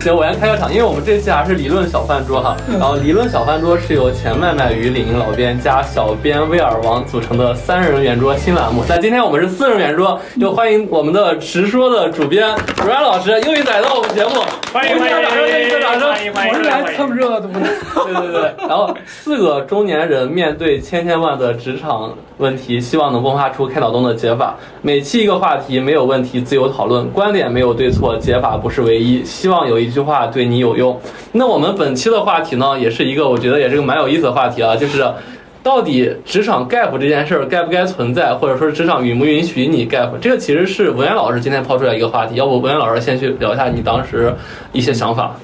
[0.00, 2.56] 行，我先开个场，因为我们这期还是理论小饭桌哈。
[2.72, 8.82] 然后理论小饭桌是由钱麦麦与李宁老编加小编威尔王组成的三人圆桌新栏目。
[8.88, 14.42] 那今天我们是四人圆桌，就欢迎我们的直说的主编 Brian 老师又一来到我们节目，
[14.72, 16.08] 欢迎欢迎欢迎一个掌声！
[16.08, 17.58] 我是来蹭热度的。
[18.06, 24.54] 对对对，然后四个中年人面对千千万的职场问题，希望能迸发出开脑洞的解法。
[24.80, 29.24] 每期一个话题，没有问题，自由讨论，观点没有对错，解法不是唯一。
[29.24, 30.96] 希望有一句话对你有用。
[31.32, 35.04] 那我们本期的话题呢，也是一个我觉得也是个蛮有意思的话题啊，就是
[35.62, 40.10] 到底职场 gap 这件事儿该不该存在，或者说职场允不允许你 gap？
[40.20, 44.34] 这个其实是文渊老师今天抛出来一个话题，要不文渊老师先去聊一下你当时
[44.72, 45.36] 一些想法。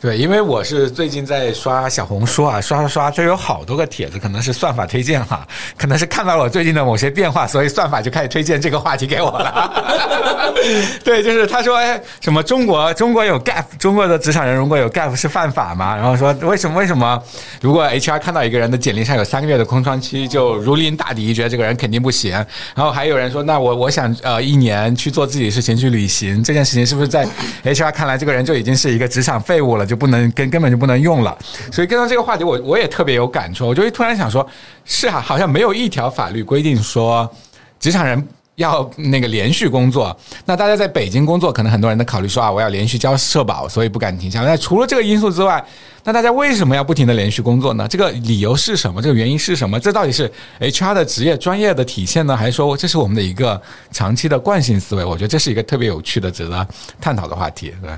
[0.00, 5.44] 对，因为我是最近在刷小红书啊，刷刷刷，这有好多个帖子，可能是算法推荐哈，
[5.76, 10.54] 可能是看到了我最近的某些变化，所以算法就开始推荐这个话题给我了。
[11.02, 15.96] 对，就是他说，哎，什么中国中国有 gap，中国的职场人如果有 gap 是犯法吗？
[15.96, 17.20] 然后说为什么为什么？
[17.60, 22.32] 如果 HR 看到一个人的简历上有三个月的空窗期，就如临大敌，觉得这个人肯定不行。
[22.76, 27.26] 然后还有人说，那我我想呃一年去做自己的事情去旅行，这件事情是不是在
[27.64, 29.87] HR 看来这个人就已经是一个职场废物了？
[29.88, 31.36] 就不能根根本就不能用了，
[31.72, 33.66] 所以跟到这个话题，我我也特别有感触。
[33.66, 34.46] 我就会突然想说，
[34.84, 37.28] 是啊，好像没有一条法律规定说
[37.80, 40.16] 职场人要那个连续工作。
[40.44, 44.42] 那大家在北京工作，可能很多人都考虑说啊，我要连续交社保，所以不敢停下。
[44.42, 45.64] 那除了这个因素之外，
[46.04, 47.86] 那大家为什么要不停的连续工作呢？
[47.86, 49.02] 这个理由是什么？
[49.02, 49.78] 这个原因是什么？
[49.78, 55.04] 这到底是 HR 的职业专业的体现呢，还是说这是我们的一个长期的惯性思维？
[55.04, 56.66] 我觉得这是一个特别有趣的、值得
[57.00, 57.90] 探讨的话题，对。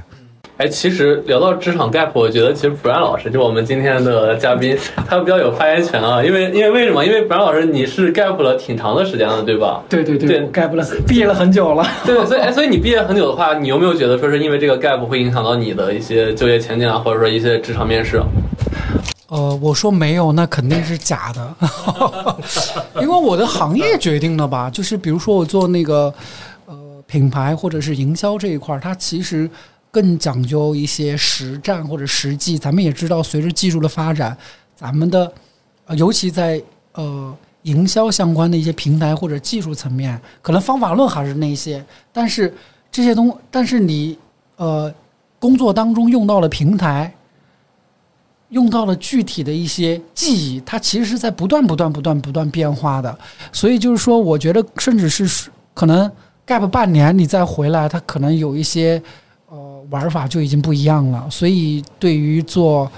[0.61, 4.77] 哎，其实聊到职场 gap，我觉得其实 Brian 老师就我们今天的嘉宾，
[5.09, 6.23] 他比较有发言权啊。
[6.23, 7.03] 因为因为为什么？
[7.03, 9.83] 因为 Brian 老师你是 gap 了挺长的时间了，对吧？
[9.89, 11.83] 对对对，gap 了，毕业了很久了。
[12.05, 18.21] 对，所以哎，所以你毕业很久的话，你有没有觉得说是因为这个 gap 会影响到你的一些就业前景啊，或者说一些职场面试？
[19.29, 21.55] 呃，我说没有，那肯定是假的，
[23.01, 24.69] 因为我的行业决定了吧。
[24.69, 26.13] 就是比如说我做那个
[26.67, 26.77] 呃
[27.07, 29.49] 品牌或者是营销这一块，它其实。
[29.93, 34.37] 更讲究一些实战或者实际，咱们也知道，随着技术的发展，
[34.77, 35.33] 咱们的
[35.87, 36.63] 呃，尤其在
[36.93, 42.55] 呃营销相关的一些平台或者技术层面，可能方法论还是那些，但是
[42.93, 44.17] 这些东，但是你
[44.57, 44.95] 呃
[45.41, 47.13] 工作当中用到了平台，
[48.51, 53.19] 用到了具体的一些记忆，它其实是在不断不断不断不断变化的，
[53.53, 56.09] 所以就是说，我觉得甚至是可能
[56.47, 59.03] gap 半年你再回来，它可能有一些。
[59.81, 62.91] 呃，玩法就已经不一样了，所以对于做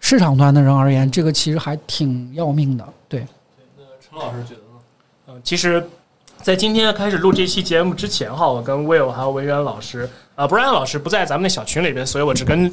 [0.00, 2.88] 市场端的人而言，这个其实还挺要命的。
[3.08, 3.26] 对，
[3.76, 4.80] 那陈老师觉得呢？
[5.28, 5.84] 嗯，其实，
[6.40, 12.72] 在今天开始录这期节目之前哈，我跟 Will 还有文渊老师，呃，Brian 老师不在咱们的小群里边，所以我只跟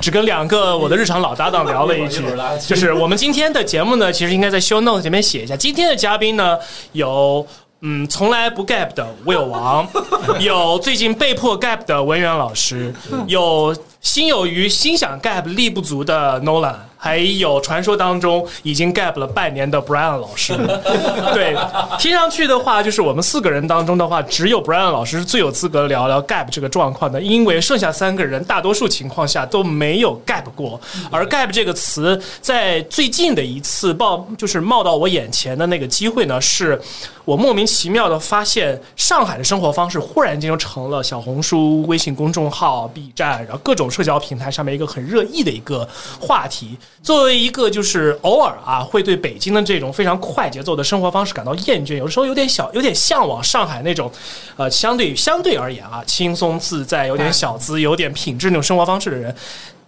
[0.00, 2.22] 只跟两个我的日常老搭档聊了一句，
[2.66, 6.58] 就是我们今天的节目呢，其实应该在 Show Note 前面写一下，今天的嘉宾呢
[6.92, 7.46] 有。
[7.86, 9.86] 嗯，从来不 gap 的 Will 王，
[10.40, 12.94] 有最近被迫 gap 的文远老师，
[13.26, 16.76] 有心有余心想 gap 力不足的 Nolan。
[17.04, 20.56] 还有传说当中已经 gap 了半年的 Brian 老师，
[21.34, 21.54] 对，
[21.98, 36.80] 听上去的话，就是我们四个人当中的话，只有 Brian 老师是最有资格聊聊 gap 这个状况的，因为剩下三个人大多数情况下都没有 gap 过，而 gap 这个词在最近的一次爆，就是冒到我眼前的那个机会呢，是
[37.26, 45.86] 我莫名其妙的发现，上海的生活方式忽然间就成了小红书、微信公众号、B 站，然后各种社交平台上面一个很热议的一个
[46.18, 46.78] 话题。
[47.02, 54.10] 作为一个就是偶尔啊，会对北京的这种非常快节奏的生活方式感到厌倦，有的时候有点小，有点向往上海那种，
[54.56, 59.34] 呃，相对相对而言啊，轻松自在、有点小资、有点品质那种生活方式的人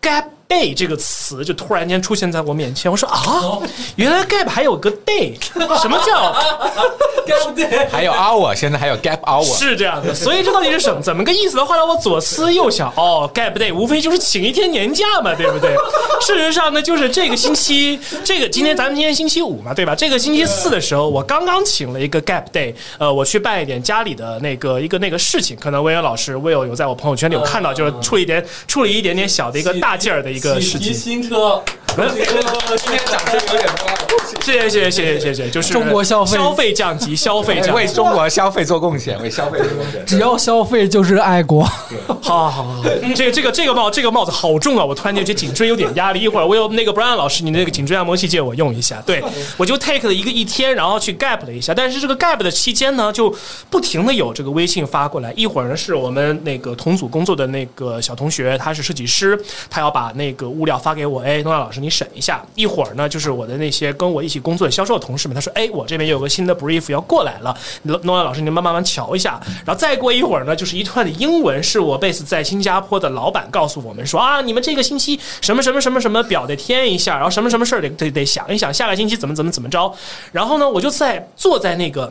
[0.02, 0.24] ，gap。
[0.48, 3.58] Day 这个词就突然间出现在我面前，我说啊，
[3.96, 5.34] 原来 gap 还有个 day，
[5.80, 6.34] 什么叫
[7.26, 7.88] gap day？
[7.90, 10.14] 还有 hour，现在还有 gap hour，是这样的。
[10.14, 11.64] 所以这到底是什么怎么个意思呢？
[11.64, 11.86] 后来？
[11.86, 15.70] 我左思右想，哦，gap day 无非就是请一天年假嘛，对不对？
[16.20, 19.94] 事实上呢，就是这个星期，这个今天咱们今天星期五嘛，对吧？
[19.94, 30.35] 这个星期四的时候，我刚刚请了一个 gap day，呃，我去办一点家里的那个一个那个事情，可能威尔老师 Will 有在我朋友圈里有看到，就是处理一点处理一点点小的一个大件儿的。
[30.36, 31.62] 一个新车，
[31.96, 34.05] 今天掌声有点多。
[34.42, 40.04] 谢谢谢谢谢谢谢谢，就是中国消费消费降级，消费降级，为中国消费做贡献，为消费做贡献。
[40.06, 41.62] 只要消费就是爱国。
[42.22, 42.82] 好好好好，
[43.14, 44.84] 这个这个这个帽这个帽子好重啊！
[44.84, 46.20] 我突然间觉得颈椎有点压力。
[46.20, 49.02] 一会儿我有那个 Brian 老师，你那个颈椎按摩器借我用一下。
[49.06, 49.22] 对，
[49.56, 51.72] 我就 take 了一个一天，然后去 gap 了一下。
[51.72, 53.32] 但是这个 gap 的期间呢，就
[53.70, 55.32] 不停的有这个微信发过来。
[55.36, 59.38] 一会儿呢是我们那个同组工作的那个小同学，他是设计师，
[59.70, 61.20] 他要把那个物料发给我。
[61.20, 62.44] 哎，诺亚老师你审一下。
[62.54, 69.38] 一会儿呢就是我的那些跟我我一起工作的销售同事们，他说，哎，我这边有个新的 brief 要过来了，诺亚老师你们慢慢瞧一下。
[69.64, 79.94] 然后再过一会儿呢，就是一串的英文，是我 base 在新加坡的老板告诉我们说啊，你们这个星期什么什么什么什么表得填一下，然后什么什么事儿得得得想一想，下个星期怎么怎么怎么着。
[80.32, 82.10] 然后呢，我就在坐在那个。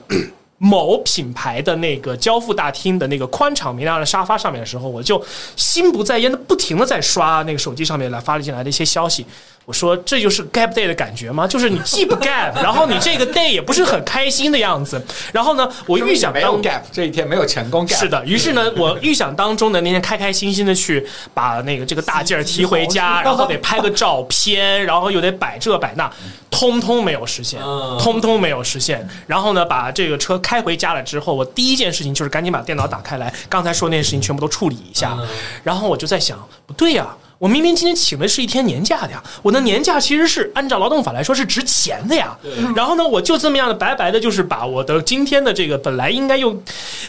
[0.57, 5.24] 某品牌的那个交付大厅的那个宽敞明亮的沙发上面的时候，我就
[5.56, 9.25] 心不在焉的不停的在刷那个手机上面来发了进来的一些消息。
[9.66, 11.48] 我说这就是 gap day 的感觉吗？
[11.48, 15.04] 就是你既不 gap， 然后你这个 day 也不是很开心的样子。
[15.34, 21.04] 然后呢，我预想当 gap 这一天没有成功 gap，是的，于是呢，我预想当中的那天开开心心的去
[21.34, 26.07] 把那个这个大件儿提回家， 然后得拍个照片，然后又得摆这摆那，
[26.52, 29.07] 通通没有实现，嗯通通没有实现。
[29.25, 35.18] 然后呢，把这个车开回家了之后，我第一件事情就是赶紧把电脑打开来，刚才说那些事情全部都处理一下。
[35.19, 35.27] 嗯
[35.63, 36.38] 然后我就在想，
[36.68, 37.07] 不对呀、
[37.38, 42.38] 我明明今天请的是一天年假的呀，我的年假其实是按照劳动法来说是值钱的呀。
[42.76, 46.56] 然后呢，我就这么样的白白的，就是把我的今天的这个本来应该用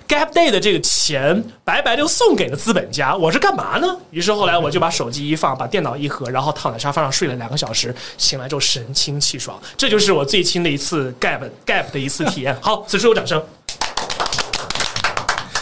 [0.09, 3.97] gap day 的这个钱，白白的又送给了资本家，我是干嘛呢？
[4.11, 12.57] 于是后来我就把手机一放，把电脑一合，然后躺在沙发上睡了两个小时，醒来之后神清气爽，这就是我最亲的一次 gap gap 的一次体验。
[12.61, 13.43] 好，此处有掌声。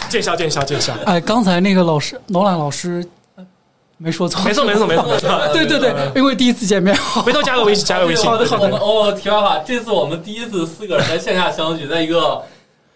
[0.07, 3.14] 见笑见笑见笑，哎，刚才那个老师罗兰老师呃
[3.97, 8.25] 没说错，没错没错没错没错， 对对对，因为第一次见面，回头加个微信，加个微信。
[8.25, 8.77] 好的好的。
[8.77, 12.43] 哦，题外话，这次我们第一次四个人在线下相聚，在一个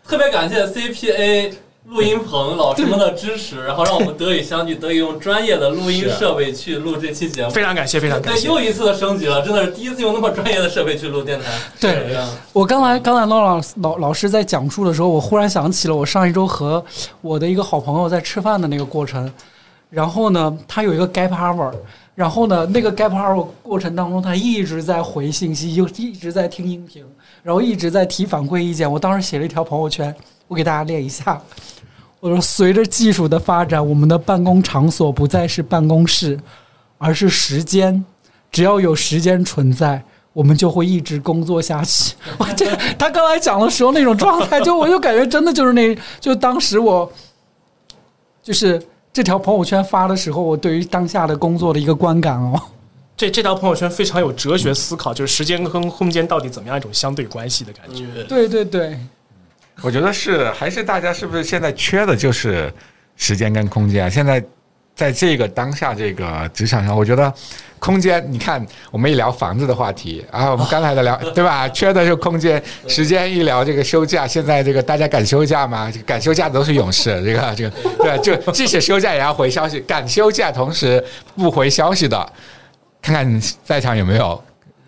[0.08, 1.54] 特别感谢 CPA
[1.88, 7.50] 录音棚老师们的支持，然后让我们得以相聚， 得以用专业的录音设备去录这期节目。
[7.50, 8.48] 非常感谢，非常感对，谢。
[8.50, 11.46] 又一次的升级了，真的是第一次用那么专业的设备去录电台。
[11.80, 16.84] 对嗯我刚才刚才老老老老师在讲述的时候，我忽然想起了我上一周和
[17.22, 19.32] 我的一个好朋友在吃饭的那个过程。
[19.90, 21.74] 然后呢，他有一个 gap hour，
[22.14, 27.04] 然后呢，那个 gap hour 过程当中，他一直在回信息，又一直在听音频，
[27.42, 28.92] 然后一直在提反馈意见。
[28.92, 30.16] 我当时写了一条朋友圈，
[30.48, 31.42] 我给大家列一下。
[32.20, 36.40] 我说，随着技术的发展，我们的办公场所不再是办公室，
[36.98, 38.04] 而是时间。
[38.52, 40.04] 只要有时间存在，
[40.34, 42.16] 我们就会一直工作下去。
[42.38, 47.10] 我这他刚才讲的时候那种状态，就我就感觉真的就是那，就当时我
[48.44, 48.82] 就是
[49.20, 52.58] 这条朋友圈发的时候，我对于当下的工作的一个观感哦。
[53.18, 58.06] 这这条朋友圈非常有哲学思考，就是时间跟空间到底怎么样一种相对关系的感觉。
[58.30, 58.98] 对对对，
[59.82, 62.74] 我觉得是，还是大家是不是现在缺的就是
[63.18, 64.10] 时间跟空间啊？
[64.10, 64.42] 现在
[65.00, 67.34] 在这个当下这个职场上，我觉得
[67.80, 68.62] 空间，你看
[68.92, 71.70] 我们一聊房子的话题啊，我们刚才的聊 对吧？
[71.70, 75.90] 缺的是空间，时间一聊这个休假，现在这个大家敢休假吗？
[75.90, 77.70] 这个敢休假的都是勇士，这个这个
[78.04, 81.02] 对，就即使休假也要回消息，敢休假同时
[81.38, 82.34] 不回消息的，
[83.02, 84.44] 看看在场有没有。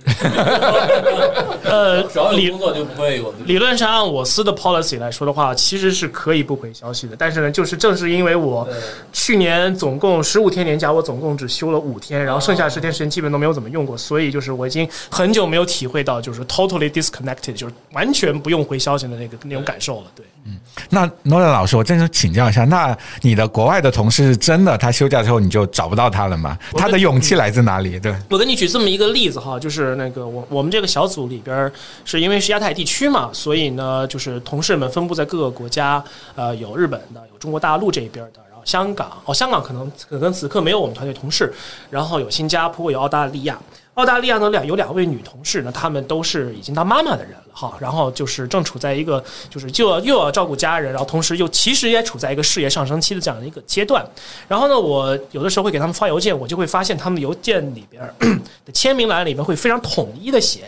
[1.63, 3.33] 呃只要，有理工作就不会有。
[3.45, 7.15] 理论上按我司的 policy 来说的话，其实是可以不回消息的。
[7.17, 8.67] 但是呢，就是正是因为我
[9.13, 20.07] 去年总共十五天年假，我总共只休了五天，然后剩下十天时间基本都没有怎么用过，所以就是我已经很久没有体会到就是 totally disconnected，就是完全不用回消息的那个那种感受了。
[20.15, 20.25] 对。
[20.45, 20.57] 嗯
[20.89, 26.57] 那诺亚老师，我真是请教一下，那你的国外的同事真的他休假之后你就找不到他了吗？
[26.73, 27.99] 他的勇气来自哪里？
[27.99, 31.71] 对，我给你举这么一个例子哈，就是那个我我们这个小组里边
[32.05, 36.03] 是因为是亚太地区嘛，所以呢，就是同事们分布在各个国家，
[36.35, 41.53] 呃，有日本的，有中国大陆这边的，然后香港，哦，香港可能可能此刻没有我们团队同事，
[41.89, 43.59] 然后有新加坡，有澳大利亚。
[43.95, 54.05] 澳大利亚呢两有两位女同事呢，她们都是已经当妈妈的人了哈，然后就是正处在一个就是就要又要照顾家人，然后同时又其实也处在一个事业上升期的这样的一个阶段。
[54.47, 58.01] 然后呢，我有的时候会给他们发邮件，我就会发现他们邮件里边
[58.65, 60.61] 的签名栏里面会非常统一的写。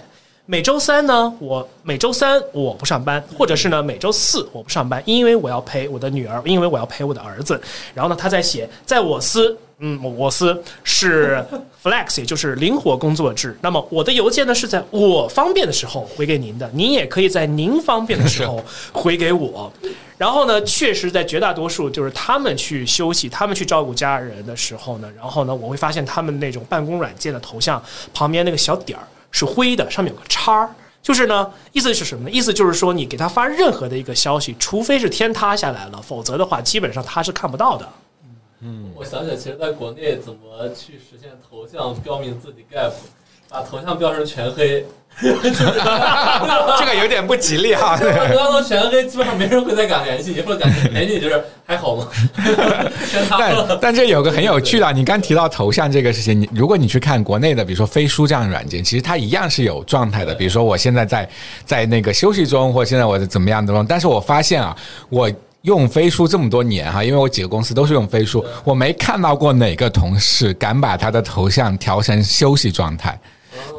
[0.45, 7.59] 每周三呢，我每周三我不上班，或者是呢每周四我不上班，因为我要陪我的女儿，因为我要陪我的儿子。
[7.93, 11.43] 然后呢，他在写，在我司，嗯，我我司是
[11.83, 13.57] flex，也就是灵活工作制。
[13.59, 18.63] 那么我的邮件呢是在我方便的时候回给您的，您也可以在您方便的时候
[18.93, 19.71] 回给我。
[20.17, 30.69] 然后呢，确实在绝大多数就是他们去休息、他们去照顾家人的时候呢，然后呢，我会发现他们那种办公软件的头像旁边那个小点儿是灰的，上面有个叉儿。
[31.01, 32.31] 就是呢，意思是什么呢？
[32.31, 37.85] 意思就是说，你给他发任何的一个消息，除非是天塌下来了，否则的话，基本上他是看不到的。
[38.95, 42.91] 我想起来，其实在国内怎么去实现头像标明自己 gap，
[43.49, 44.85] 把头像标成全黑，
[45.21, 47.97] 这个有点不吉利哈。
[47.97, 52.07] 头像都全黑，基本上没人会再敢联系你，或者敢联系你就是还好吗？
[53.37, 60.33] 但但这有个很有趣的，你刚提到头像这个事情，你如果你去看国内的，比如说飞书这样的软件，其实它一样是有状态的。
[60.33, 61.29] 比如说我现在在
[61.65, 64.75] 在那个休息中，或者现在我怎么样的中，但是我发现啊，
[65.09, 65.29] 我。
[65.63, 73.17] 用飞书这么多年哈，因为我几个公司都是用飞书，我没看到过哪个同事敢把他的头像调成休息状态，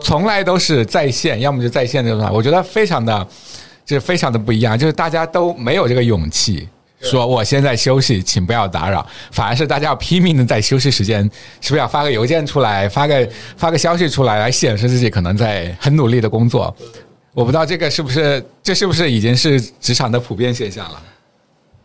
[0.02, 2.34] 从来都是在线，要么就在线这种状态。
[2.34, 3.26] 我觉得非常的，
[3.84, 6.66] 就是非常的不一样，就是大家都没有这个勇气
[7.00, 11.22] 说我现在休息，请不要打扰，反而是大家要拼命的在休息时间，
[11.60, 16.74] 是不是要发个邮件出来，发个发个消息出来，来显示自己可能在很努力的工作？
[17.34, 21.02] 我不知道这个是不是，这是不是已经是职场的普遍现象了？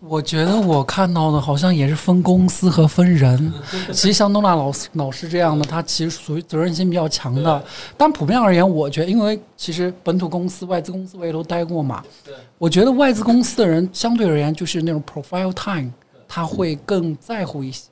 [0.01, 3.51] 我觉得我看到的好像也是分公司和分人。
[3.91, 7.61] 其实像诺娜老师老师这样的，他其实属于责任心比较强的。
[7.97, 12.01] 但普遍而言，我觉得，因为其实本土公司、外资公司我也都待过嘛。
[12.57, 15.91] 我觉得外资公司的人相对而言，就是那种 profile time，
[16.29, 17.89] 他会更在乎一些，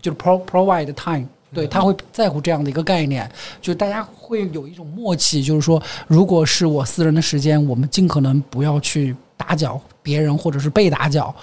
[0.00, 3.28] 就是 pro provide time，对他会在乎这样的一个概念，
[3.60, 9.80] 就大家会有一种默契，就是说，如果是我私人的时间，我们尽可能不要去打搅。
[10.02, 11.34] 别人或者是被打搅，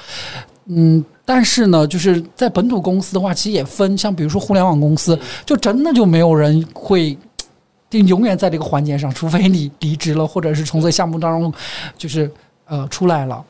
[0.65, 7.17] 嗯，但是呢，就是在本土公司的话，其实也分，像比如说互联网公司，就真的就没有人会，
[7.89, 11.51] 就永远在这个环节上，除非你离职了，或者是从这项目当中，
[11.97, 12.31] 就是
[12.65, 13.43] 呃出来了，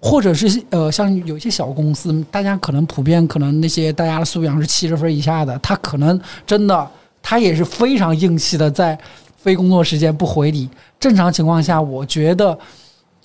[0.00, 6.90] 或者是呃像有一些小公司，大家可能普遍可能那些大家的素养是七十分以下的，他可能真的
[7.22, 8.98] 他也是非常硬气的，在
[9.36, 10.68] 非工作时间不回你。
[10.98, 12.58] 正常情况下，我觉得。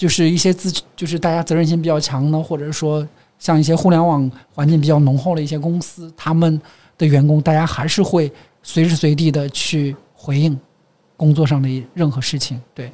[0.01, 6.59] 就是一些自，就是大家责任心比较强的，或者说像一些互联网环境比较浓厚的一些公司，他们
[6.97, 8.31] 的员工，大家还是会
[8.63, 10.59] 随时随地的去回应
[11.15, 12.59] 工作上的任何事情。
[12.73, 12.91] 对，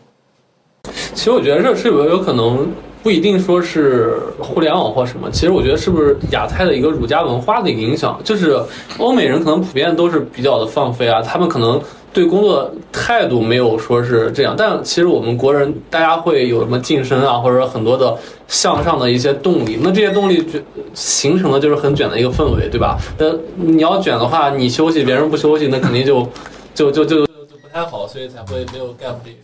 [1.14, 2.70] 其实我觉得这是有有可能
[3.02, 8.62] 不一定说是互联网或什么，其实我觉得是不是亚太的一个儒家文化的一个影响，就是
[8.98, 11.82] 欧美人可能普遍都是比较的放飞啊，他们可能。
[12.18, 19.78] 对工作态度没有说是这样，但其实我们国人大家会有什么晋升啊，或者说很多的向上的一些动力。
[19.84, 20.60] 那这些动力就
[20.96, 22.98] 形成了就是很卷的一个氛围，对吧？
[23.20, 26.28] 那你要卷的话，你休息，别人不休息，那肯定就
[26.74, 29.36] 就就就就不太好，所以才会没有 gap 这一。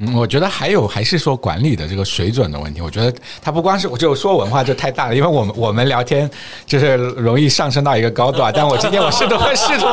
[0.00, 2.80] 嗯，我觉得还有还是说管理的这个水准的问题。
[2.80, 3.12] 我觉得
[3.42, 6.30] 它不光是我就说文化就太大了，因为我们我们聊天
[6.66, 8.50] 就是容易上升到一个高度啊。
[8.54, 9.86] 但我今天我试图试图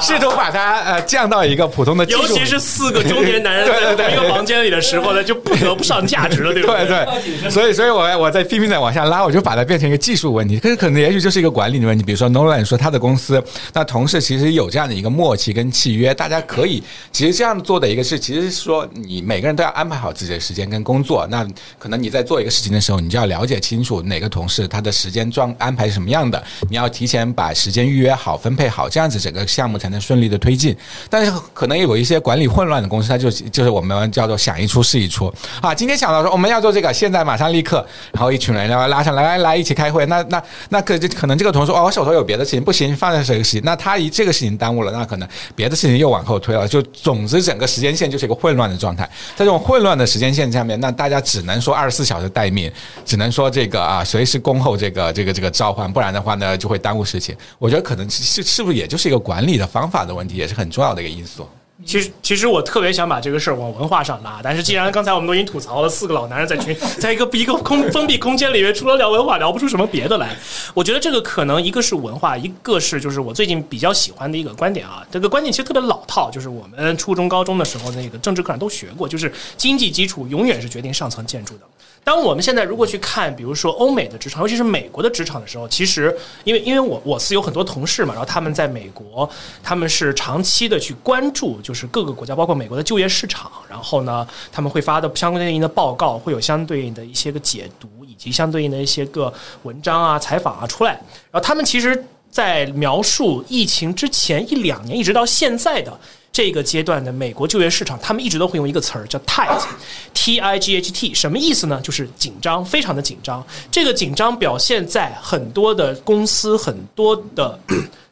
[0.00, 6.86] 试图把它呃降到一个普通的，尤其是四个中年男人 在同一个房间里的时候呢，就不得不上价值了，对不对？
[6.86, 7.50] 对对。
[7.50, 10.58] 所以所以我我在拼命的往下拉，我就把它变成一个技术问题。
[10.58, 12.02] 可是可能也许就是一个管理的问题。
[12.02, 13.42] 比如说 Nolan 说他的公司，
[13.74, 20.30] 那同事其实有这样的一个默契跟契约，大家可以其实这样做的一个是，其实是说你每个人都要安排好自己。
[20.30, 21.44] 的时间跟工作，那
[21.76, 30.76] 可能你在做一个事情的时候，你就要了解清楚哪个同事他的时间状安排是什么样的，你要提前把时间预约好、分配好，这样子整个项目才能顺利的推进。
[31.08, 35.74] 但是可能有一些管理混乱的公司，他就就是我们叫做想一出是一出啊。
[35.74, 49.10] 今天想到说我们要做这个，现在马上立刻，然后一群人要拉上来来来一起开会，那那那可可能这个同事哦，我手头有别的事情，不行，放在这个事情，那他一这个事情耽误了，那可能别的事情又往后推了，就总之整个时间线就是一个混乱的状态。
[49.40, 52.70] 在这种混乱的时间线下面，那大家只能说二十四小时待命，
[53.06, 57.34] 只能说这个啊，随时恭候这个这个这个召唤，不然的话呢，就会耽误事情。
[57.58, 61.48] 我觉得可能是是不是也就是一个管理的方法的问题，也是很重要的一个因素。
[61.84, 70.36] 其实，其实我特别想把这个事儿往文化上拉，但是既然刚才我们都已经吐槽了四个老男人在群， 在一个一个空封闭空间里面，除了聊文化，聊不出什么别的来。
[70.74, 75.04] 我觉得这个可能一个是文化，一个是就是我最近比较喜欢的一个观点啊。
[75.10, 81.60] 这个观点其实特别老套，就是我们初中高中的时候那个政治课上都学过，就是经济基础永远是决定上层建筑的。
[82.02, 89.28] 当我们现在如果去看，比如说欧美的职场，尤其是美国的职场的时候，其实因为因为我我是有很多同事嘛，然后他们在美国，
[89.62, 100.92] 他们是长期的去关注，就是各个国家，包括美国的就业市场，然后呢，他们会发的相对应的报告，会有相对应的一些个解读，以及相对应的一些个文章啊、采访啊出来，
[101.30, 106.00] 然后他们其实，在描述疫情之前一两年，一直到现在的。
[106.32, 111.80] 这个阶段的美国就业市场，他们一直都会用一个词儿叫 tight，t i g h t，什么意思呢？
[111.82, 113.44] 就是紧张，非常的紧张。
[113.70, 117.58] 这个紧张表现在很多的公司，很多的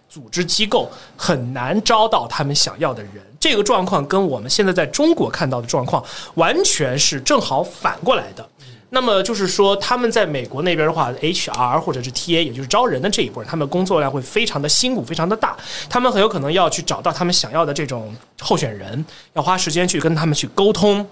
[0.09, 3.13] 组织机构很难招到他们想要的人。
[3.39, 8.49] 这个状况跟我们现在在中国看到的状况完全是正好反过来的。
[8.91, 15.57] 那么就是说，他们在美国那边的话，HR 或者是 TA，也就是招人的这一波，他们工作量会非常的辛苦，非常的大。
[15.91, 19.05] 他们很有可能要去找到他们想要的这种候选人，
[19.35, 21.07] 要花时间去跟他们去沟通。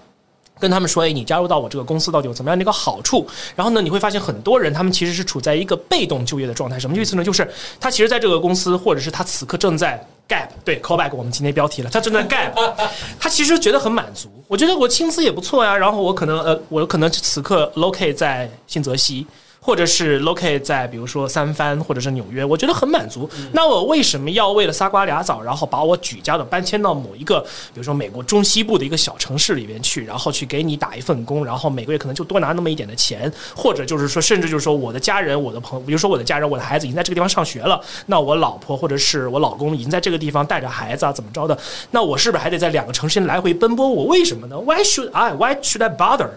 [0.59, 3.27] 跟他们说，哎，你加入到我这个公司到底有怎么样的一个好处？
[3.55, 6.79] 然后呢，你会发现很多人他们其实是处在一个被动就业的状态。
[6.79, 7.23] 什么意思呢？
[7.23, 7.47] 就是
[7.79, 12.53] 他其实在这个公司，或者是他此刻正在 gap，对 callback 我们今天标题了，他正在 gap，
[13.19, 14.29] 他其实觉得很满足。
[14.47, 19.25] 我觉得我薪资也不错呀，然后我可能呃，我可能此刻 locate 在新泽西。
[19.67, 23.29] 或者是 locate 在比如说三藩或者是纽约，我觉得很满足。
[23.51, 27.41] 那我为什么要为了仨瓜俩枣，然后把我举家的搬迁到某一个，
[27.73, 41.57] 比如说美国中西部的一个小城市里边去，然后去给你打一份工，然后每个月可能就多拿那么一点的钱，或者就是说，甚至就是说，我的家人、我的朋友，比如说我的家人、我的孩子已经在这个地方上学了，那我老婆或者是我老公已经在这个地方带着孩子啊，怎么着的？
[41.91, 43.89] 那我是不是还得在两个城市来回奔波？
[43.89, 45.33] 我为什么呢？Why should I?
[45.33, 46.29] Why should I bother?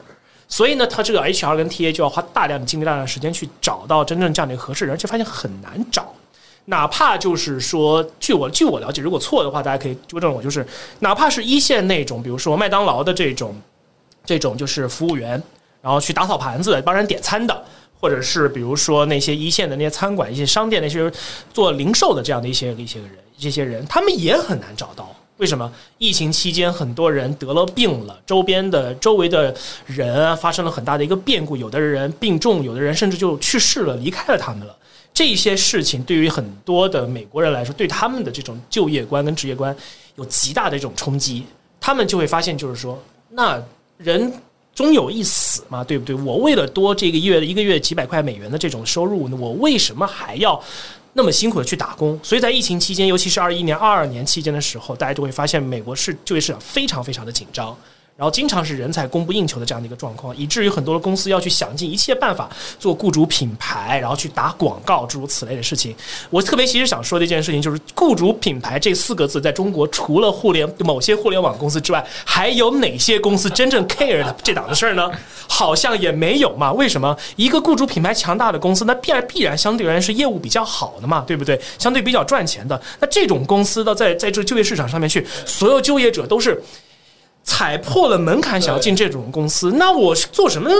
[0.51, 6.13] 所以呢，他这个 HR 跟 TA 就要花大量的精力、大量的时间去找到真正这样的一个合适人，而且发现很难找。
[6.67, 10.43] 哪怕就是说，据我据我了解，如果错的话，大家可以纠正我。
[10.43, 10.67] 就是
[10.99, 13.55] 哪怕是一线那种，比如说麦当劳的这种
[14.25, 15.43] 这种就是服务员，
[15.81, 17.65] 然后去打扫盘子、帮人点餐的，
[18.01, 21.11] 或者是比如说那些一线的那些餐馆、一些商店那些
[21.55, 25.09] 做零售的这样的一些一些人，这些人他们也很难找到。
[25.41, 28.21] 为什么疫情期间很多人得了病了？
[28.27, 29.55] 周边的周围的
[29.87, 34.77] 人啊，发生了很大的一个变故，有的人病重，有的人甚至就去世了，离开了他们了。
[35.15, 39.75] 这些事情对于很多的美国人来说，对他们的这种就业观跟职业观
[40.17, 41.47] 有极大的一种冲击。
[41.81, 43.59] 他们就会发现，就是说，那
[43.97, 44.31] 人
[44.75, 46.15] 终有一死嘛，对不对？
[46.17, 50.63] 我为了多这个月一个月几百块美元的这种收入，我为什么还要？
[51.13, 57.77] 那么辛苦的去打工，所以在疫情期间，尤其是二一年、二二年期间的时候，大家就会发现美国是就业市场非常非常的紧张。
[58.21, 65.97] 然后经常是人才供不应求的这样的一个状况，以至于很多的公司要去想尽一切办法做雇主品牌，然后去打广告，诸如此类的事情。
[66.29, 75.11] 我特别其实想说的一件事情就是，雇主品牌这四个字在中国，除了互联某些互联网公司之外，还有哪些公司真正 care 的这档子事儿呢？
[75.49, 76.71] 好像也没有嘛。
[76.75, 77.17] 为什么？
[77.37, 81.59] 一个雇主品牌强大的公司，那必然必然相对而言是业务比较好的嘛，对不对？
[81.79, 82.79] 相对比较赚钱的。
[83.01, 86.63] 那这种公司呢，在在这就业市场上面去，所有就业者都是。
[87.51, 90.71] 踩破了门槛想要进这种公司，那我是做什么？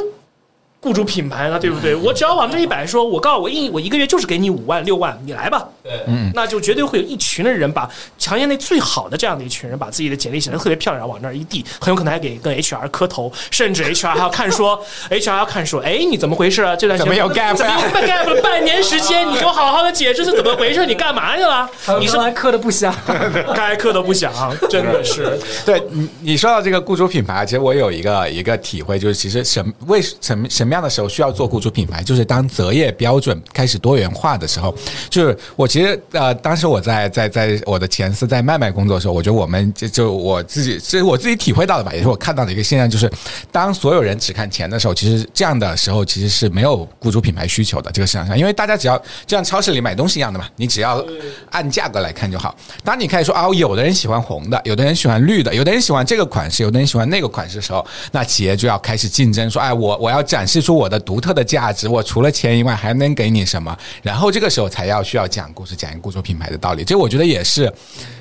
[0.83, 1.95] 雇主品牌了，对不对？
[1.95, 5.69] 我只要往这一摆，说我告诉我一我一个月就是给你五万六万，你来吧。
[5.83, 7.89] 对，嗯，那就绝对会有一群的人把
[8.19, 16.75] 行业内最好的这样的一群人，把自己的简历写得特别漂亮，往那儿一递，很有可能还给跟 HR 磕头，甚至 HR 还要看说，HR 要看说，哎，你怎么回事啊？
[16.75, 17.55] 这段时间怎么有 gap？
[17.55, 19.29] 怎么有 gap 了半年时间？
[19.31, 20.87] 你给我好好的解释是怎么回事？
[20.87, 21.69] 你干嘛去了？
[21.99, 22.95] 你是来磕的不响，
[23.55, 24.33] 该磕的不响，
[24.71, 25.39] 真的是。
[25.67, 31.51] 对你你说到这个雇主品牌，其实我有一个一个体会，就是其实什为什么什么么样的时候需要做。
[31.51, 34.73] 雇主品牌就是当择业标准开始多元化的时候，
[35.09, 43.11] 就是我其实呃，当时我在在在我的前司在麦麦工作的时候，我觉得我们就就我自己是我自己体会到的吧，也是我看到的一个现象，就是
[43.51, 51.05] 当所有人只看钱的时候，其实这样的时候其实是没有雇主品牌需求的这个市场上，因为大家只要就像超市里买东西一样的嘛，你只要
[51.51, 52.55] 按价格来看就好。
[52.85, 61.45] 当你开始说啊，有的人喜欢红的，有的人喜欢绿的，有的人喜欢这个款式，有的人喜欢那个款式的时候，那企业就要开始竞争，说哎，我我要展示出我的独特的。
[61.51, 63.77] 价值，我除了钱以外还能给你什么？
[64.03, 66.85] 然后这个时候才要需要讲故事，讲一个雇主品牌的道理。
[66.85, 67.73] 这我觉得也是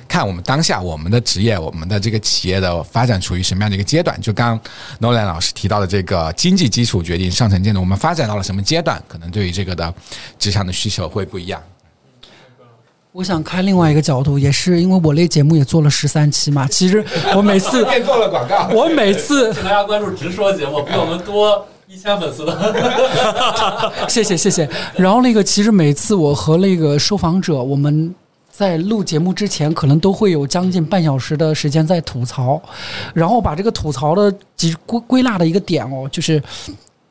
[0.08, 4.20] 看我们当下我们的职业，我们的这个企业的发展处于什么样的一个阶段。
[4.20, 4.58] 就刚
[5.00, 9.00] Nolan 老师提到的这个经济基础决定上层建筑，我们发展到了什么阶段？
[9.06, 9.94] 可能对于这个的
[10.36, 11.62] 职场的需求会不一样。
[13.12, 16.66] 我想开另外一个角度，也是因为我那节目也做了十三期嘛。
[16.72, 17.04] 其实
[17.36, 21.64] 我每次 做了广告，我每次请大家关注直说节目，比我们多。
[21.92, 22.46] 一千粉丝，
[24.08, 24.70] 谢谢谢谢。
[24.96, 28.14] 然后那个，其实每次我和那个受访者，我们
[28.48, 32.62] 在录节目之前，可能都会有将近半小时的时间在吐槽，
[33.12, 36.40] 然后把这个吐槽的几归归纳的一个点哦，就是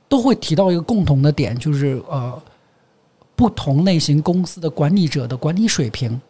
[0.08, 2.42] 都会提到一个共同的点，就是呃，
[3.36, 6.22] 不同类型公司的管理者的管理水平。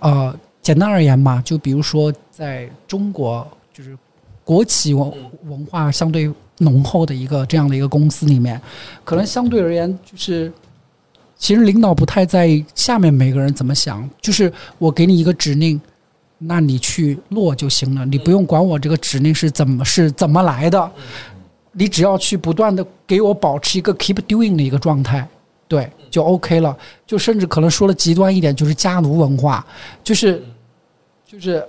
[0.00, 3.96] 呃，简单而言嘛，就比如说在中国，就是
[4.46, 5.12] 国企文
[5.44, 6.32] 文化相对。
[6.60, 8.58] 浓厚的一个这样的一个公司里面，
[9.04, 10.50] 可能相对而言，就是
[11.36, 15.78] 其实领导不太在意下面每个人怎么想，就是我给你一个指令，
[16.38, 20.90] 那你去落就行了，你不用管我这个指令是怎么是怎么来的，
[21.72, 25.28] 你只要去不断的给我保持一个 keep doing 的一个状态，
[25.68, 26.74] 对，就 OK 了。
[27.06, 29.62] 就甚至可能说的极端一点，就是家奴文化，
[30.02, 30.42] 就是
[31.26, 31.62] 就是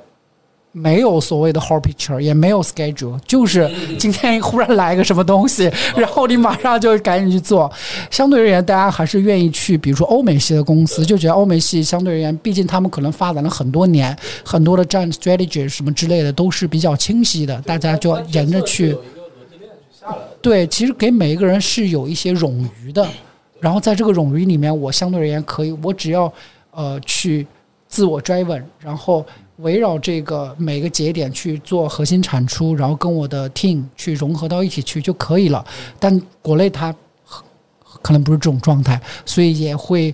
[0.79, 7.71] 没有所谓的 whole picture，也没有 schedule，就是今天忽然来个什么东西， 然后你马上就赶紧去做。
[8.11, 18.95] 相对而言，大家还是愿意去，比如说欧美系的公司，就觉得欧美系相对而言，毕竟他们可能发展了很多年，很多的战 strategy 什么之类的都是比较清晰的，大家就沿着去。
[20.41, 23.05] 对，其实给每一个人是有一些冗余的，
[23.59, 26.31] 然后在这个冗余里面，我相对而言可以，我只要
[26.71, 27.45] 呃去
[27.87, 29.25] 自我 driven，然后
[29.57, 35.65] 围绕这个每个节点去做核心产出，然后跟我的 team 去融合到一起去就可以了。
[35.99, 36.93] 但国内它
[38.01, 40.13] 可能不是这种状态，所以也会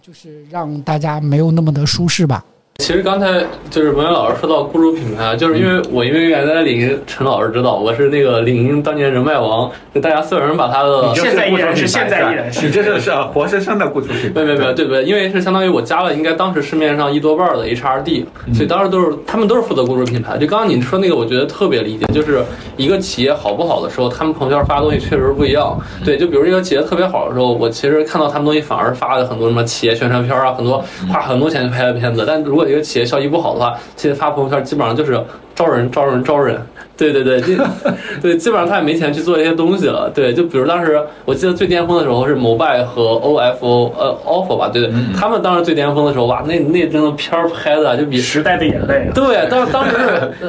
[0.00, 2.44] 就是让大家没有那么的舒适吧。
[2.80, 14.42] 其实刚才就是文渊老师说到雇主品牌，就是因为我因为原来领英，陈老师知道我是那个领英当年人脉王，就大家所有人把他的现在依然是现在依然是，你这是是活生生的雇主品牌。
[14.42, 15.04] 没没没，对不对？
[15.04, 20.38] 因为是相当于我加了，应该当时市面上一多半的 HRD，所以当时都是他们都是负责雇主品牌。
[20.38, 22.42] 就刚刚你说那个，我觉得特别理解，就是
[22.76, 25.76] 一个企业好不好的时候，他们朋友圈发的东西确实不一样。
[26.06, 32.24] 对，就比如一个企业特别好的时候，我其实看到他们东西反而发的很多什么企业宣传片啊，很多花很多钱拍的片子。
[32.24, 35.18] 但如果一个企业效益不好，的话，现在发朋友圈基本上就是
[35.54, 36.60] 招人、招人、招人。
[36.98, 37.40] 对对对，
[38.20, 40.10] 对，基本上他也没钱去做这些东西了。
[40.12, 49.08] 对，就比如当时我记得最巅峰的时候是摩拜和 OFO，呃，ofo 吧，对对，他们当时最巅峰的时候，哇，那那真的片儿拍的就比时代的眼泪。
[49.14, 49.96] 对，当当时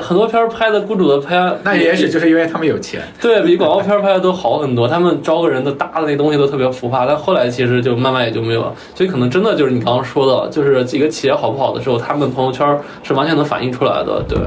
[0.02, 4.88] 很多片儿拍的雇主的拍，那也许就是因为他们有钱， 对比广告片拍的都好很多。
[4.88, 8.74] 他们招个人的搭的那东西都特别浮夸，但后来其实就慢慢也就没有了。
[8.96, 12.68] 所以可能真的就是你刚刚说的，就是几个企业好不好的时候，他们的朋友圈
[13.04, 14.24] 是完全能反映出来的。
[14.28, 14.38] 对，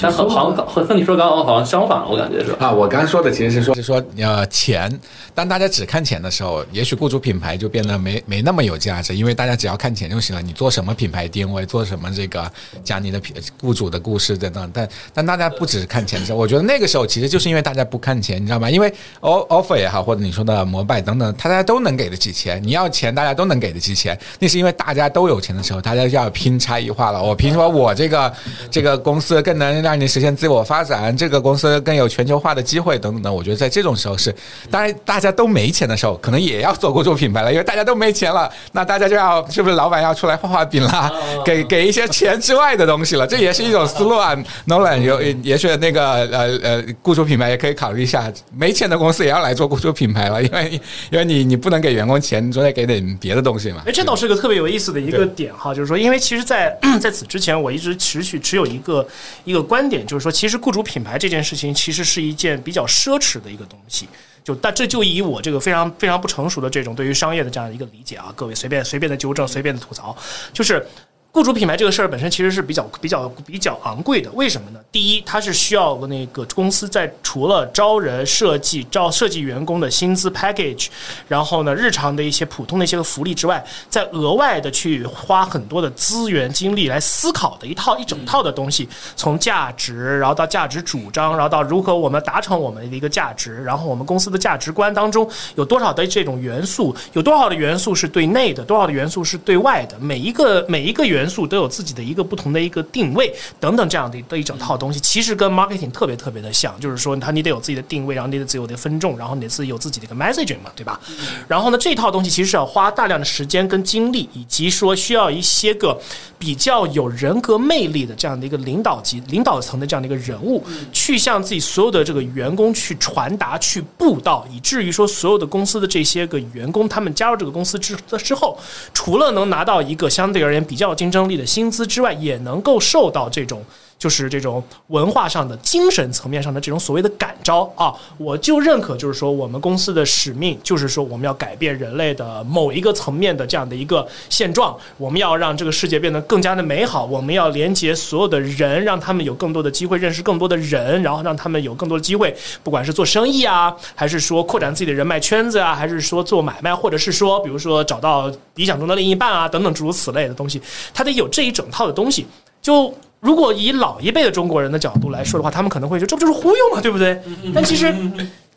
[0.00, 4.90] 但很好像和和你说刚刚好像相反，我感觉是啊，我刚说的其实是说，是说呃钱，
[5.34, 10.42] 当大家只看钱的时候，也许雇主品牌就变得没没那么有价值，因为大家只要看钱就行了。
[10.42, 12.50] 你做什么品牌定位，做什么这个
[12.82, 18.70] 讲你的品雇主的故事等等，但但大家不只是看钱的时候，我觉得那个时候其实就是因为大家不看钱，你知道吗？
[18.70, 27.22] 因为 o offer 也好，或者你说的摩拜等等，大家都能给得起钱，你要钱大家都能给得起钱，那是因为大家都有钱的时候，大家要拼差异化了。
[27.22, 28.32] 我凭什么我这个
[28.70, 31.16] 这个公司更能让你实现自我发展？
[31.16, 34.34] 这公司更有全球化的机会等等的，我觉得在这种时候是，
[34.70, 41.12] 当然大家都没钱的时候，可能也要做过做品牌了，因为大家都没钱了，那大家就要是不是老板要出来画画饼啦，
[41.44, 44.36] 给给一些钱之外的东西了，这也是一种思路啊。
[44.66, 53.82] Nolan 有也许那个呃呃雇主品牌也可以考虑一下，没钱的公司也要来做雇主品牌了，因为因为你你不能给员工钱，你总得给点别的东西嘛。
[53.86, 59.06] 哎，这倒是个特别有意思的一个点哈，就是说，因为其实，在 在此之前，我一直持续持有一个
[59.44, 64.08] 一个观点，就是说，其实雇主品牌这件事情其实是一件比较奢侈的一个东西。
[64.42, 70.16] 就但这就以我这个非常非常不成熟的这种对于商业的这样一个理解啊，各位随便随便的纠正，随便的吐槽，
[70.52, 70.84] 就是。
[71.34, 74.78] 雇主品牌这个事儿本身其实是比较比较比较昂贵的，为什么呢？
[74.92, 80.88] 第一，它是需要那个公司在除了招人、设计、招设计员工的薪资 package，
[81.26, 101.21] 然后呢，日常的一些普通的一些个福利之外，再额外的去花很多的资源精力来思考的一套一整套的东西，从价值，然后到价值主张，然后到如何我们达成我们的一个价值，然后我们公司的价值观当中有多少的这种元素，有多少的元素是对内的，多少的元素是对外的，每一个每一个元。
[101.22, 110.98] 元素都有自己的一个不同的一个定位等等这样的的一整套东西，其实跟 marketing 特别特别的像，就是说它你得有自己的定位，然后你得自己的分众，然后你自己有自己的一个 messaging 嘛，对吧？
[111.46, 115.96] 然后呢，这套东西其实是要花大量的时间跟精力，以及说需要一些个
[116.40, 128.58] 比较有人格魅力的这样的一个领导级、领导层的这样的一个人物，去向自己所有的这个员工去传达、去布道，以至于说所有的公司的这些个员工，他们加入这个公司之之后，
[128.92, 131.22] 除了能拿到一个相对而言比较精竞。
[131.22, 133.62] 争力的薪资之外，也能够受到这种。
[134.02, 160.60] 就是这种文化上的、精神层面上的这种所谓的感召啊，我就认可，就是说我们公司的使命，就是说我们要改变人类的某一个层面的这样的一个现状，我们要让这个世界变得更加的美好，我们要连接所有的人，让他们有更多的机会认识更多的人，然后让他们有更多的机会，不管是做生意啊，还是说扩展自己的人脉圈子啊，还是说做买卖，或者是说，比如说找到理想中的另一半啊，等等诸如此类的东西，
[160.92, 162.26] 他得有这一整套的东西，
[162.60, 162.92] 就。
[163.22, 167.22] 如果以老一辈的中国人的角度来说的话，他们可能会觉得这不就是忽悠嘛，对不对？
[167.54, 167.94] 但其实，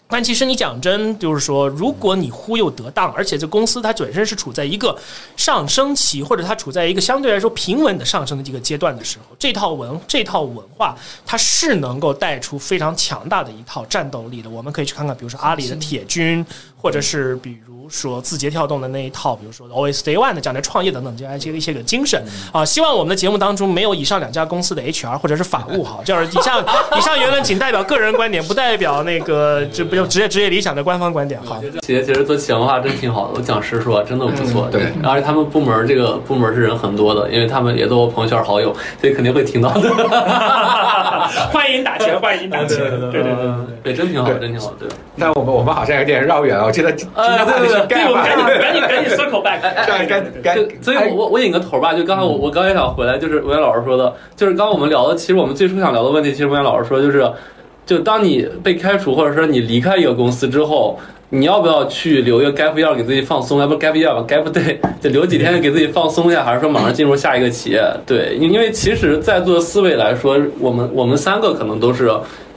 [0.08, 4.98] 但其实你讲真，就是说，如果你忽悠得当，而且这公司它本身是处在一个
[5.38, 10.96] 上升期，或者它处在一个相对来说平稳的上升的一个阶段的时候，这套文这套文化，
[11.28, 14.50] 它是能够带出非常强大的一套战斗力的。
[14.50, 16.44] 我们可以去看看，比如说阿里的铁军。
[16.86, 22.64] 或者是比如说字节跳动的那一套，比如说 Always Day One 的这样的创业等等这样一些一些个精神啊。
[22.64, 26.64] 希望我们的节目当中没有以上两家公司的 HR 或者是法务哈，就是以上
[26.96, 31.60] 以上言论仅代表个人观点，不代表那个这不就职业职业理想的官方观点哈。
[31.82, 34.70] 企业其实做企业文化真挺好的，我讲实说真的不错。
[34.72, 38.72] 对而且他们部门这个部门是人很多的，因为他们也都我朋友圈好友，
[39.02, 39.90] 所以肯定会听到的。
[41.52, 43.34] 欢迎打钱，欢迎打钱，对对对对
[43.82, 43.94] 对。
[43.94, 44.88] 对，真挺好，真挺好，对。
[45.18, 49.60] 但我们我们好像有点绕远了，我记得今呃天话题是对对对对，我们赶紧赶紧 赶紧 circle back。
[49.88, 57.26] 该该该就，所以我，我我引个头吧，就刚才我我刚才想回来，就是文渊老师说的，就是刚刚我们聊的，其实我们最初想聊的问题，其实文渊老师说，就是
[57.86, 63.60] 就当你被开除，或者说你离开一个公司之后，你要不要去留一个 gap year 给自己放松？
[63.60, 67.82] 要不 gap year 吧，gap day 就留几天给自己放松一下，还是说马上进入下一个企业？
[68.06, 72.12] 对，因因为其实，在座的四位来说，我们我们三个可能都是。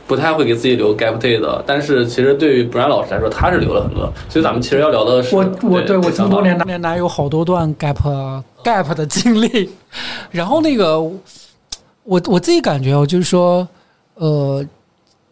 [0.09, 9.69] 不太会给自己留 gap day 的，但是其实对于 Brian 老师来说，他是留了很多，所以咱们其实要聊的是我我对我这么多年来有好多段 gap gap 的经历，
[10.31, 10.99] 然后那个
[12.05, 13.69] 我我自己感觉哦，就是说，
[14.15, 14.65] 呃，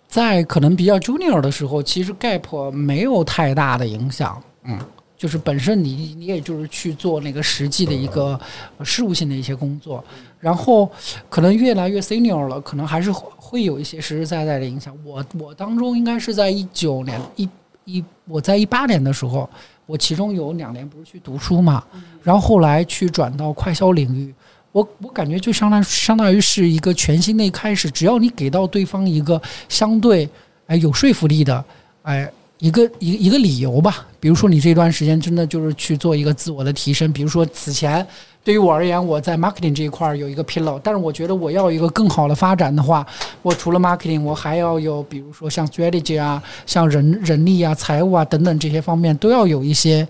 [0.09, 4.79] 在可能比较 junior 的时候，其实 gap 没有太大的影响，嗯，
[5.17, 8.39] 就是本身你你也就是去做那个实际的一个
[8.85, 10.05] 事务性的一些工作，
[10.39, 10.91] 然后
[11.29, 14.97] 可能越来越 senior 了，可能还是会会有一些实实在在的影响。
[15.05, 17.49] 我我当中应该是在一九年一
[17.85, 19.49] 一我在一八年的时候，
[19.87, 21.83] 我其中有两年不是去读书嘛，
[22.23, 24.35] 然后后来去转到快销领域，
[24.73, 30.29] 我我感觉就相当相当于是一个全新的开始，只要你给到对方一个相对
[30.67, 31.65] 哎有说服力的
[32.03, 38.07] 哎一个一个一个理由吧，比如说你这段时间真的就是去做一个自我的提升，比如说此前
[38.43, 43.07] 对于我而言，我在 marketing 这一块儿有一个 pillar，但是我觉得我要一个更好的发展的话，
[43.43, 50.07] 我除了 marketing，我还要有比如说像 strategy 啊、像人人力啊、财务啊等等这些方面都要有一些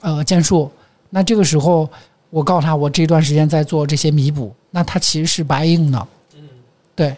[0.00, 0.70] 呃建树。
[1.10, 1.86] 那这个时候，
[2.30, 6.08] 我告诉他我这段时间在做这些弥补，那他其实是白硬的。
[6.36, 6.48] 嗯，
[6.94, 7.14] 对。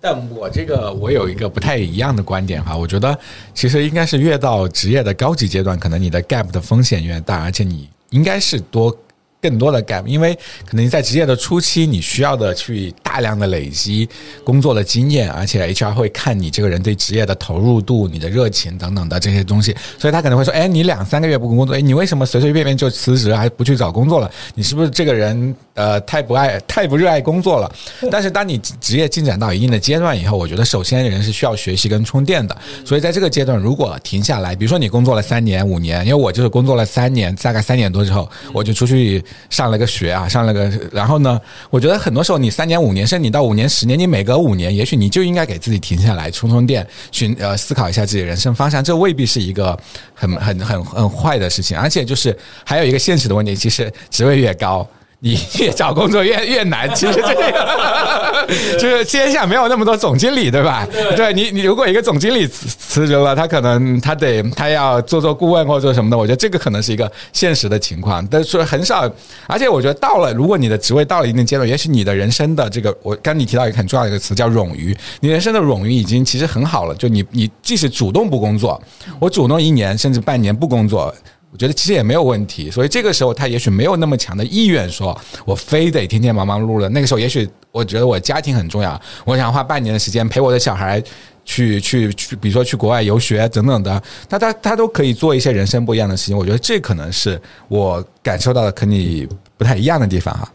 [0.00, 3.16] 但我这个我有一个不太一样的观点哈，我觉得
[3.52, 8.96] 其实应该是越到职业的高级阶段，可能你的 gap 的风险越大，而且你应该是多
[9.40, 14.08] 更多的 gap，因为可能在职业的初期，你需要的去大量的累积
[14.44, 24.30] 工作的经验，而且 HR 会看你这个人对职业的投入度、你的热情等等的这些东西，所以他可能会说，哎，你两三个月不工作，哎，你为什么随随便便就辞职，还不去找工作了？
[24.54, 27.72] 你是不是这个人呃太不爱、太不热爱工作了？
[28.10, 41.40] 但是当你职业进展到一定的阶段以后，我觉得首先人是需要学习跟充电的，所以在这个阶段如果停下来，比如说你工作了三年、五年，因为我就是工作了三年，大概三年多之后，我就出去上了个学啊，上了个，然后呢，
[41.70, 49.78] 我觉得很多时候你三年、五年，甚至你到五年、十年，你每隔五年，也许你就应该给自己停下来充充电，寻呃思考一下自己人生方向，这未必是一个
[50.14, 54.86] 很很很很坏的事情，而且就是还有一个现实的问题，其实职位越高。
[55.22, 58.48] 你越找工作越越难， 其实这个
[58.80, 60.86] 就是天下没有那么多总经理，对吧？
[61.14, 68.26] 对你，你如果一个总经理辞辞职了，他可能他得他要做做顾问或者做什么的，我觉得这个可能是一个现实的情况。
[68.28, 69.10] 但是很少，
[69.46, 76.94] 而且我觉得到了，如果你的职位到了一定阶段，也许你的人生的这个，我刚你提到一个很重要的一个词叫冗余，你人生的冗余已经其实很好了。
[76.94, 78.80] 就你你即使主动不工作，
[79.18, 81.14] 我主动一年甚至半年不工作。
[81.52, 86.88] 我觉得其实也没有问题，所以这个时候他也许没有那么强的意愿，说我非得天天忙忙碌碌的。
[86.90, 91.02] 那个时候，也许我觉得我家庭很重要，我想花半年的时间陪我的小孩
[91.44, 96.36] 去 去去，比如说去国外游学等等的，那他他都可以做一些人生不一样的事情。
[96.36, 100.48] 我觉得这可能是我感受到的跟你不太一样的地方哈。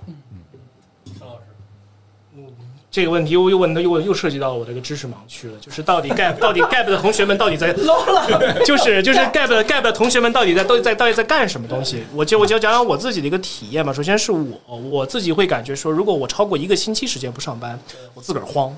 [2.95, 12.05] 这个问题又又问又问又涉及到我这个知识盲区了，就是到底 gap 到底 gap 的同学们到底在 low 了，就是就是 gap gap 的同学们到底在到底在到底在干什么东西？
[12.13, 13.91] 我就我就讲讲我自己的一个体验吧。
[13.91, 17.77] 首先是我我自己会感觉说，如果我超过一个星期时间不上班，
[18.13, 18.73] 我自个儿慌。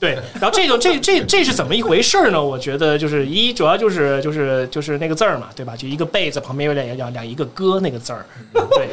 [0.00, 2.42] 对，然后这种这这这是怎么一回事呢？
[2.42, 5.74] 我觉得就是一主要就是就是就是那个字儿嘛，对吧？
[5.74, 8.26] 就一个被字旁边有两两两一个哥那个字儿，
[8.74, 8.88] 对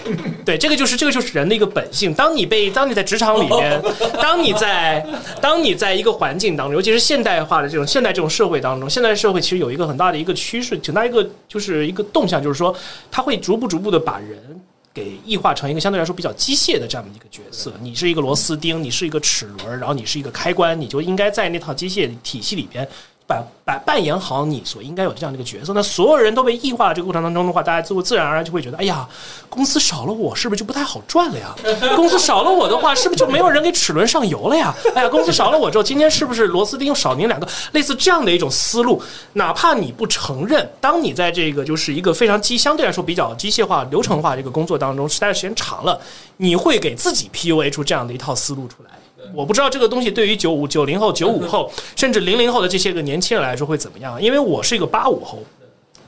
[0.46, 2.14] 对，这个就是这个就是人的一个本性。
[2.14, 3.82] 当你被当你在职场里边，
[4.22, 5.06] 当你在
[5.42, 12.74] 当你在一个环境当中，尤其是现代化的这种现代这种社会当中，现代社会其实有一个很大的一个趋势，挺大一个就是一个动向，就是说
[13.12, 14.62] 它会逐步逐步的把人。
[14.94, 22.88] 给异化成一个相对来说比较机械的这样的一个角色，你是一个螺丝钉，你是一个齿轮，然后你是一个开关，你就应该在那套机械体系里边
[23.32, 25.74] 扮扮扮演好你所应该有的这样的一个角色。
[25.74, 29.08] 那所有人都被异化的这个过程当中的话，大家就会自然而然就会觉得，哎呀，
[29.50, 31.56] 公司少了我是不是就不太好赚了呀？
[31.96, 34.76] 公司少了我的话，是不是就没有人给齿轮上油了呀？
[34.94, 37.48] 哎呀，公司少了我之后，今天是不是螺丝钉又少拧两个？
[37.72, 39.02] 类似这样的一种思路，
[39.34, 46.00] 哪怕你不承认，当你在这个就是一个非常机相对来说比较机械化、流程化这个工作当中，待的时间长了，
[46.38, 48.92] 你会给自己 PUA 出这样的一套思路出来。
[49.34, 54.22] 我不知道这个东西对于九五、九零后、九五后，甚至零零后的这些个年轻人来说会怎么样？
[54.22, 55.40] 因为我是一个八五后。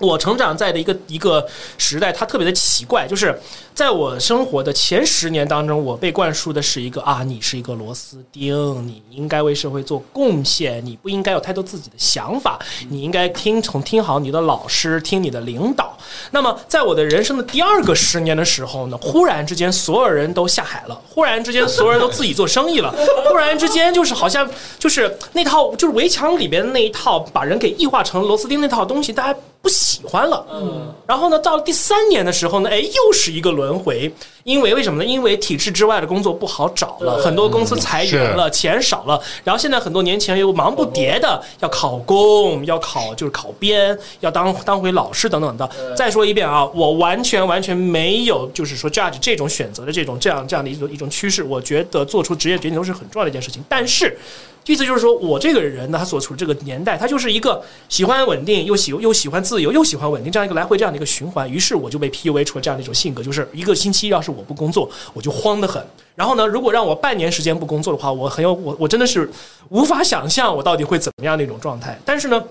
[0.05, 1.45] 我成长在的一个一个
[1.77, 3.37] 时代，它特别的奇怪，就是
[3.73, 15.97] 在我生活的前十年当中，我被灌输的是一个啊，你是一个螺丝钉，你应该为社会做贡献，你不应该有太多自己的想法，你应该听从听好你的老师，听你的领导。
[16.31, 22.93] 那么，在我的人生的第二个十年的时候呢，忽然之间所有人都下海了，忽然之间所有人都自己做生意了，
[23.29, 29.39] 忽然之间就是好像就是那套就是围墙里边的那一套把人给异化成螺丝钉那套东西，大家。
[29.63, 35.09] 不喜欢了，嗯，然后呢，到了第三年的时候呢，哎，又是一个轮回，因为为什么呢？
[35.09, 45.95] 因为体制之外的工作不好找了，很多公司裁员了，钱少了，然后现在很多年轻人又忙不迭的要考公，要考就是考编，要当当回老师等等的。
[45.95, 54.17] 再说一遍啊，我完全完全没有就是说 judge 这种选择的这种这样这样的一种一种趋势，我觉得做出职业决定都是很重要的一件事情，但是。
[54.65, 61.49] 意思就是说，我这个人呢，他所处这个年代，他就是一个喜欢稳定，又喜又喜欢自由，又喜欢稳定这样一个来回这样的一个循环。
[61.51, 65.85] 于是我就被 PUA 出了这样的一种性格，就是一个星期要是我不工作，我就慌得很。
[66.15, 69.29] 然后呢，如果让我半年时间不工作的话，我很有我我真的是
[69.67, 71.99] 无法想象我到底会怎么样的一种状态。
[72.05, 72.41] 但是呢，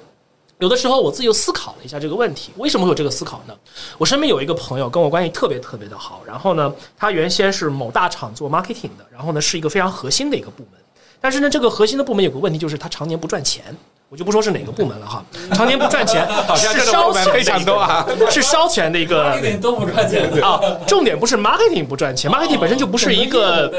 [0.59, 3.55] 有的时候我自己又思考了一下这个问题，为什么会有这个思考呢？
[3.97, 10.82] 我身边有一个朋友跟我关系特别特别的好，然后呢，他原先是某大厂做 marketing 的，然后呢是一个非常核心的一个部门。
[11.23, 13.65] 但是呢，这个核心的部门有个问题，就是它常年不赚钱。
[14.11, 19.41] 我就不说是哪个部门了哈，常年不赚钱， 是烧钱非常多啊，是烧钱的一个。
[19.59, 23.73] 都不赚钱啊，重点不是 marketing 不赚钱，marketing 本身就不是一个，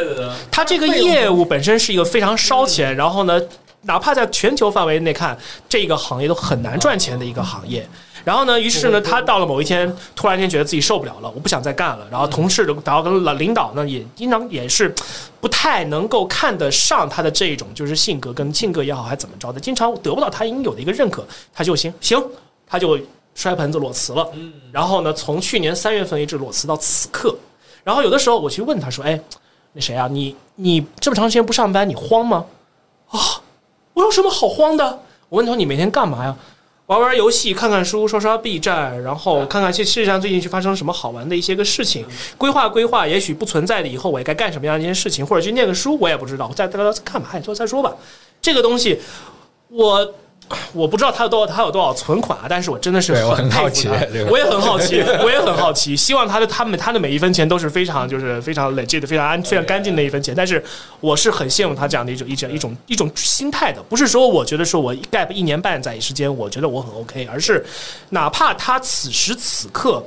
[0.49, 3.39] 它这个业务本身是一个非常烧钱，然后呢，
[3.81, 5.37] 哪怕在全球范围内看，
[5.69, 7.87] 这个行业都很难赚钱的一个行业。
[8.23, 8.59] 然后呢？
[8.59, 12.07] 于是呢，他到了某一天，突然间觉得自己受不了了，我不想再干了。
[12.09, 14.93] 然后同事，然后跟老领导呢，也经常也是
[15.41, 22.23] 不太能够看得上他的这种就是性格跟性格也好，还怎么着的，经常得不到他应有的一个认可，他就行行，
[22.65, 22.97] 他就
[23.35, 24.25] 摔盆子裸辞了。
[24.71, 27.35] 然后呢，从去年三月份一直裸辞到此刻。
[27.83, 29.19] 然后有的时候我去问他说：“哎，
[29.73, 30.07] 那谁啊？
[30.09, 32.45] 你你这么长时间不上班，你慌吗？”
[33.11, 33.19] 啊，
[33.93, 34.99] 我有什么好慌的？
[35.27, 36.33] 我问他：“你每天干嘛呀？”
[36.87, 42.05] 玩玩游戏，看看书，刷刷 B 站，然后看看世世界上最近去发生什么好玩的一些个事情，
[42.37, 46.51] 规划规划，也许不存在的以后我该干什么样一件事情，或者去念个书，我也不知道。
[46.55, 47.39] 再大家干嘛？
[47.39, 47.93] 做再说吧。
[48.41, 48.99] 这个东西，
[49.69, 50.13] 我。
[50.73, 53.87] 我不知道他有多他有多少存款啊，但是我真的是很好奇，
[54.29, 60.63] 我也很好奇， 我也很好奇，希望他的他们他的每一分钱都是非常就是非常 legit 非常安非常干净的一分钱，但是
[60.99, 67.65] 我是很羡慕他这样的一种一种一种一种心态的，不是说我觉得说我 gap 一年半载时间，我觉得我很 OK，而是
[68.09, 70.03] 哪怕他此时此刻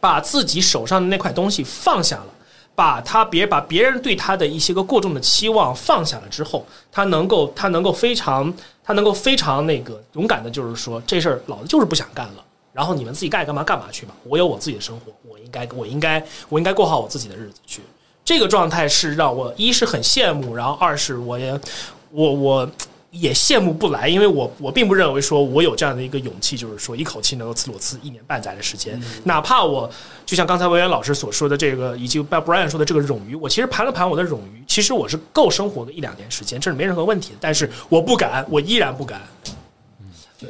[0.00, 2.26] 把自己手上的那块东西放下了。
[2.74, 17.80] 把他别把别人对他的一些个过重的期望放下了之后，他能够他能够非常他能够非常那个勇敢的，就是说这事儿老子就是不想干了，然后你们自己该干嘛干嘛去吧，我有我自己的生活，我应该我应该我应该过好我自己的日子去。
[18.24, 21.58] 这个状态是让我一是很羡慕，然后二是我也
[22.10, 22.68] 我我。
[23.14, 29.88] 也羡慕不来，因为我我并不认为说我有这样的一个勇气，就是说一口气能够刺裸辞一年半载的时间，哪怕我
[30.26, 39.22] 就像刚才文渊老师所说的这个，以及 Brian 说的这个冗余，我其实盘了盘我的冗余，其实我是够生活个一两年时间，这是没任何问题的，但是我不敢，我依然不敢。
[40.00, 40.48] 嗯，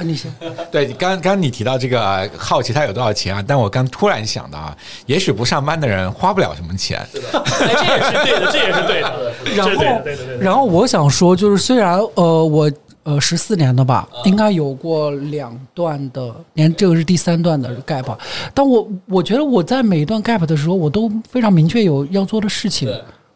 [0.00, 0.32] 你先。
[0.70, 3.44] 对，刚刚刚你提到这个好奇他有多少钱啊？
[3.46, 7.06] 但我刚突然想到啊，也许不上班的人花不了什么钱。
[7.12, 9.32] 这也是对的，这也是对的。
[9.54, 10.40] 然后。
[10.40, 12.70] 然后我想说，就是虽然呃，我
[13.04, 18.16] 呃十四年的吧，应该有过两段的，连这个是第三段的 gap，
[18.52, 22.92] 但我我觉得我在每一段 gap 的时候，我都非常明确有要做的事情，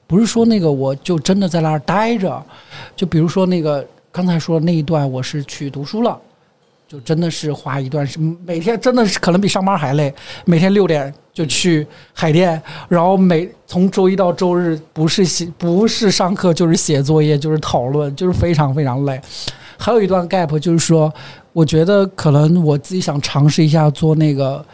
[0.06, 2.42] 不是说那个我就真的在那儿待着，
[2.96, 3.86] 就比如说那个。
[4.14, 6.16] 刚才说那一段，我是去读书了，
[6.86, 10.14] 就真的是花一段时，每天真的是可能比上班还累。
[10.44, 19.20] 每天六点就去海淀，然后每从周一到周日不是写不是上课就是写作业就是讨论，就是非常非常累。
[19.76, 21.12] 还有一段 gap，就是说，
[21.52, 24.64] 我觉得可能我自己想尝试一下做那个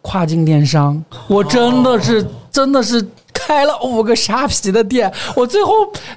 [0.00, 3.06] 跨境电商，我真的是真的是。
[3.46, 5.72] 开了五个沙皮的店， 我最后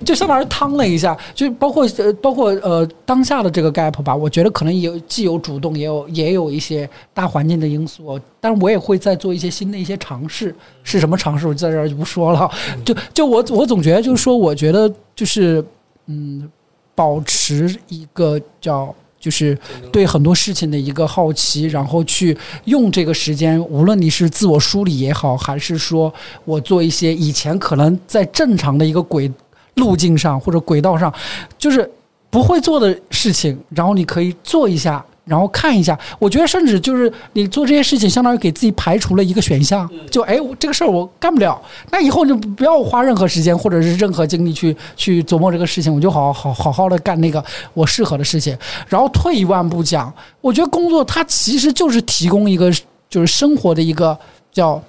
[0.05, 12.49] 就相当于趟了一下，就包括呃包括呃当下的这个 gap 吧，我觉得可能有既有主动，也有也有一些大环境的因素，但是我也会在做一些新的一些尝试，是什么尝试我在这儿就不说了，
[12.85, 15.63] 就就我我总觉得就是说，我觉得就是
[16.07, 16.49] 嗯，
[16.95, 18.93] 保持一个叫。
[19.23, 19.57] 就是
[19.89, 26.13] 对很多事情的一个好奇，然后去用这个时间，无论你是自我梳理也好，还是说
[26.43, 29.31] 我做一些以前可能在正常的一个轨
[29.75, 31.13] 路径上或者轨道上，
[31.57, 31.89] 就是
[32.29, 35.05] 不会做的事情，然后你可以做一下。
[35.25, 39.89] 然后看一下，我觉得甚至就是你做这些事情，相当于给自己排除了一个选项。
[40.11, 41.61] 就哎，这个事儿我干不了，
[41.91, 47.43] 那以后就不要花任何时间或者是任何精力去去琢磨这个事情，我就好好好好的干那个
[47.73, 48.57] 我适合的事情。
[48.89, 52.69] 然后退一万步讲，我觉得工作它其实就是提供一个
[53.09, 54.17] 就是生活的一个
[54.51, 54.81] 叫，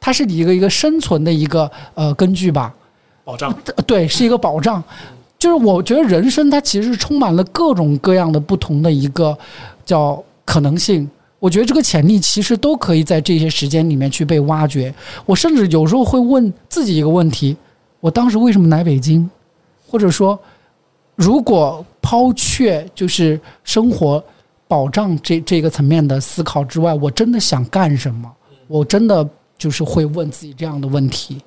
[0.00, 2.72] 它是你一个一个生存的一个呃根据吧，
[3.22, 3.54] 保障。
[3.86, 4.82] 对，是一个保障。
[5.38, 9.36] 就是我觉得人生它其实充满了各种各样的不同的一个
[9.84, 11.08] 叫可能性。
[11.38, 14.92] 我觉得这个潜力其实都可以在这些时间里面去被挖掘。
[15.24, 17.56] 我甚至有时候会问自己一个问题：
[18.00, 19.28] 我当时为什么来北京？
[19.86, 20.36] 或者说，
[21.14, 24.22] 如果抛却就是生活
[24.66, 28.28] 保障这这个层面的思考之外，我真的想干什么？
[28.66, 29.26] 我真的
[29.56, 31.40] 就是会问自己这样的问题。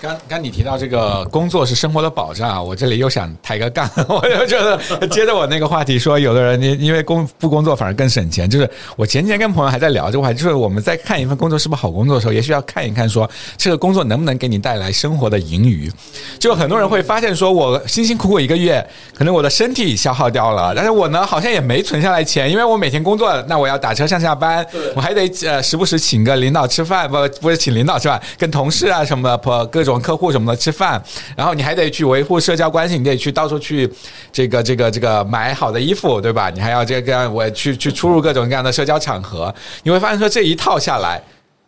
[0.00, 8.48] 刚刚你提到这个工作是生活的保障啊，我这里又想抬个杠， 我就觉得接着我那个话题说，有的人因因为工不工作反而更省钱。
[8.48, 15.90] 就是我前几天跟朋友还在聊这个话题，就是我们在看一份工作是不是好工作的时候，也许要看一看说这个工作能不能给你带来生活的盈余。
[16.38, 30.00] 就很多人会发现说，我辛辛苦苦一个月，可能我的身体消耗掉了，但是我呢好像也没存下来钱，因为我每天工作，那我要打车上下班，我还得呃时不时请个领导吃饭，不不是请领导吃饭，跟同事啊什么的，不各种。
[30.04, 31.02] 客户什么的吃饭，
[31.34, 33.90] 然后你还得去维护社交关系，你得去到处去
[34.30, 36.50] 这个这个这个买好的衣服，对吧？
[36.50, 41.22] 你还要这个我去去出入各种各样的社交场合，你会发现说这一套下来，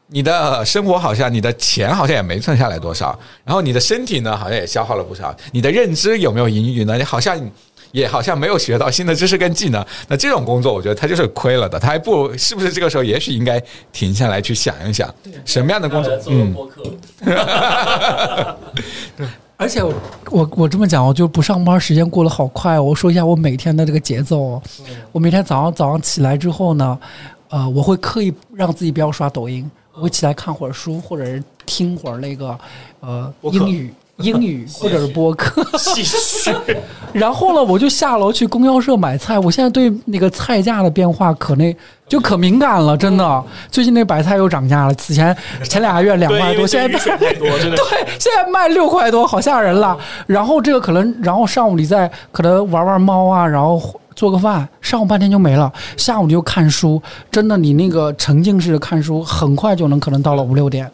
[0.08, 6.96] 你的生活好像你的钱好像也没剩下来多少，然后你的身体呢好像也消耗了不少，你的认知有没有盈余呢？
[6.96, 7.40] 你好像。
[7.92, 13.62] 也好像没有学到新的知识跟技能，那这种工作我觉得他就是亏了的，他还不如是不是这个时候也许应该
[13.92, 15.12] 停下来去想一想，
[15.44, 16.12] 什么样的工作？
[16.28, 16.54] 嗯，
[19.56, 19.94] 而且我
[20.30, 22.78] 我我这么讲，我就不上班时间过得好快。
[22.78, 24.62] 我说一下我每天的这个节奏，
[25.12, 26.98] 我每天早上早上起来之后呢，
[27.48, 32.58] 呃，我会刻意让自己不要刷抖音，我会起来看会儿书，或者是听会儿那个
[33.00, 33.90] 呃英语。
[34.18, 35.62] 英语或者是播客，
[37.12, 39.38] 然后呢，我就下楼去供销社买菜。
[39.38, 41.74] 我现在对那个菜价的变化可那
[42.08, 43.44] 就可敏感了，真的。
[43.70, 49.96] 最近那白菜又涨价了，此前前俩月两块多，现在 对现在卖六块多，好吓人了。
[50.26, 55.70] 然后这个可能，然后上午你再可能玩玩猫啊，然后做个饭，上午半天就没了。
[55.98, 60.90] 下午就看书，真的，你那个沉浸式的看书，很快就能可能到了五六点，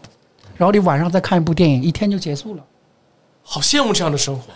[0.56, 2.62] 然后你晚上再看一部电影，一天就结束了。
[3.42, 4.52] 好羡慕这样的生活。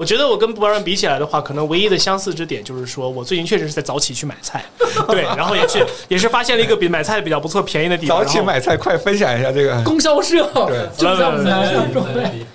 [0.00, 4.64] 我觉得我跟不二人比起来的话，可能唯一的相似之点就是说我最近确实是在早起去买菜，
[5.08, 8.16] 对，然后也是也是发现了一个比买菜比较不错、便宜的地方。
[8.16, 11.44] 早起买菜，快分享一下这个供销社， 对，就这样子。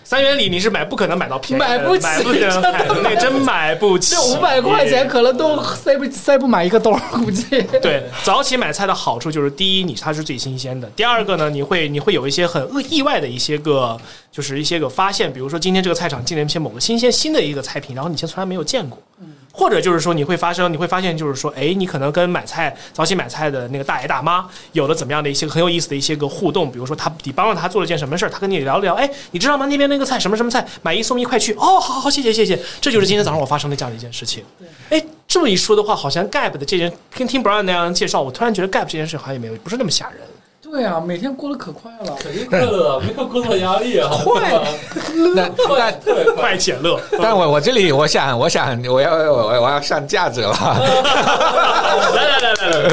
[0.03, 2.39] 三元里你是买不可能买到便宜，买不起，买不起，
[3.03, 4.15] 那真买不起。
[4.15, 7.61] 这五百块钱可能都塞不塞不满一个兜，估计。
[7.79, 13.95] 对，早起买菜的好处就是，第一，你它是最新鲜的；第二个呢，你会你会有一些很意外的一些个，
[14.31, 18.97] 就是一些个发现，比如说今天这个菜场进了一些某个新鲜新的一个菜品，然后你以前从来没有见过。
[19.57, 29.65] 或者就是说，你会发生，你会发现，就是说，哎，你可能跟买菜早起买菜的那个大爷大妈有了怎么样的一些很有意思的一些个互动，比如说他你帮了他做了件什么事儿，他跟你聊聊，哎，你知道吗？
[29.67, 34.43] 那边那个菜什么什么菜，买一送一，快去哦，好好谢谢谢谢，这就是今天早上我发生的这样的一件事情。
[34.89, 40.19] 哎，这么一说的话，好像 Gap 的这件跟听 Brown 那样介绍，我突然觉得 Gap 这件事好像也没有不是那么吓人。
[40.71, 44.61] 对啊，每天过得可快了，肯定快乐，没有工作压力啊，快
[45.35, 45.91] 那快
[46.35, 46.99] 快且乐。
[47.21, 50.51] 但我我这里我想我想我要我我要上价值了。
[52.15, 52.89] 来来来来来，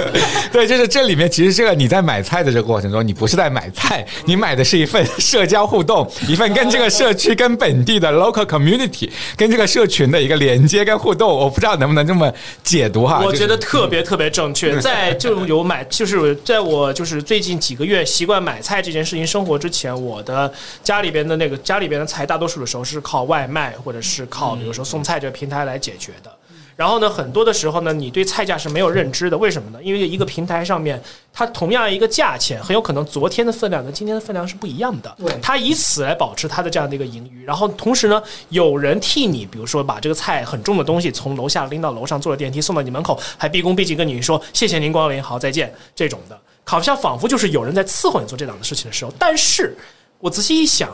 [0.52, 11.28] 对，就是这里面其实这个你在买菜的这个过程中，你不是在买菜，你买的是一份社交互动，一份跟这个社区、跟本地的 local community、跟这个社群的一个连接跟互动。
[11.32, 12.30] 我不知道能不能这么
[12.62, 13.22] 解读哈？
[13.24, 14.78] 我觉得特别特别正确。
[14.78, 17.61] 在就有买，就是在我就是最近。
[17.62, 20.52] 几个月习惯买菜这件事情生活之前，我的
[20.82, 26.32] 家里边的那个家里边的菜，大多数的时候是靠外卖或者是靠比如说送菜这个平台来解决的。
[26.74, 29.78] 然后呢，很多的时候呢，你对菜价是没有认知的，为什么呢？
[29.82, 31.00] 因为一个平台上面，
[31.30, 35.14] 它同样一个价钱，很有可能昨天的分量跟今天的分量是不一样的。
[35.18, 37.44] 对它以此来保持它的这样的一个盈余。
[37.44, 49.12] 然后同时呢，有人替你，比如说把这个菜很重的东西从楼下拎到楼上，坐了电梯送到你门口，还毕恭毕敬跟你说谢谢您光临，好再见这种的，好像仿佛就是有人在伺候你做这档子事情的时候。
[49.18, 49.76] 但是
[50.18, 50.90] 我仔细一想。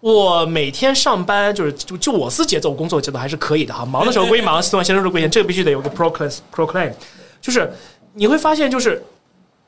[0.00, 6.90] 我每天上班就是就就我司节奏工作节奏还是可以的哈，忙的时候归忙，希望先生归先，这个必须得有个 proclaim proclaim，
[7.38, 7.70] 就是
[8.14, 9.02] 你会发现就是。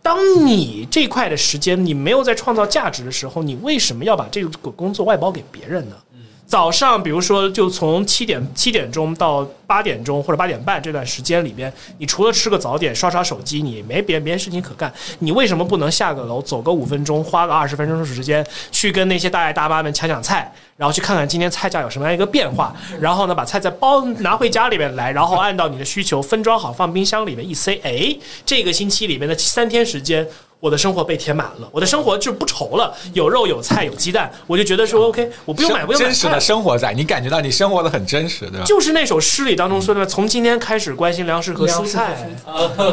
[0.04, 5.96] 当你这块的时间你没有在创造价值的时候，你为什么要把这个工作外包给别人呢？
[6.44, 14.92] 早上，比如说，就从七点七点钟到八点钟或者八点半这段时间里边，你除了吃个早点、刷刷手机，你没别别的事情可干。
[15.20, 28.14] 你为什么不能下个楼走个五分钟，花个二十分钟的时间，去跟那些大爷大妈们抢抢菜，然后去看看今天菜价有什么样一个变化，然后呢，把菜再包拿回家里面来，然后按照你的需求分装好，放冰箱里面一塞，哎，
[28.44, 30.28] 这个星期里面的三天时间。
[30.62, 36.38] 我的生活被填满了，我的生活就不愁了，有肉有菜有鸡蛋，我就觉得说 OK，我不用买，不用买真实的。
[36.38, 38.64] 生活在，你感觉到你生活的很真实，对吧？
[38.64, 42.16] 就是那首诗里当中说的，从今天开始关心粮食和蔬菜。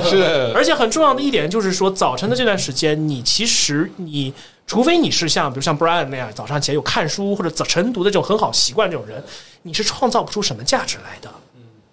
[0.03, 4.34] 是 而且很重要的一点就是说，早晨的这段时间，你其实你
[4.65, 9.24] 除非你是像比如像 Brian 那样早上起来有看书或者早晨读的这种很好习惯这种人，
[9.61, 11.30] 你是创造不出什么价值来的。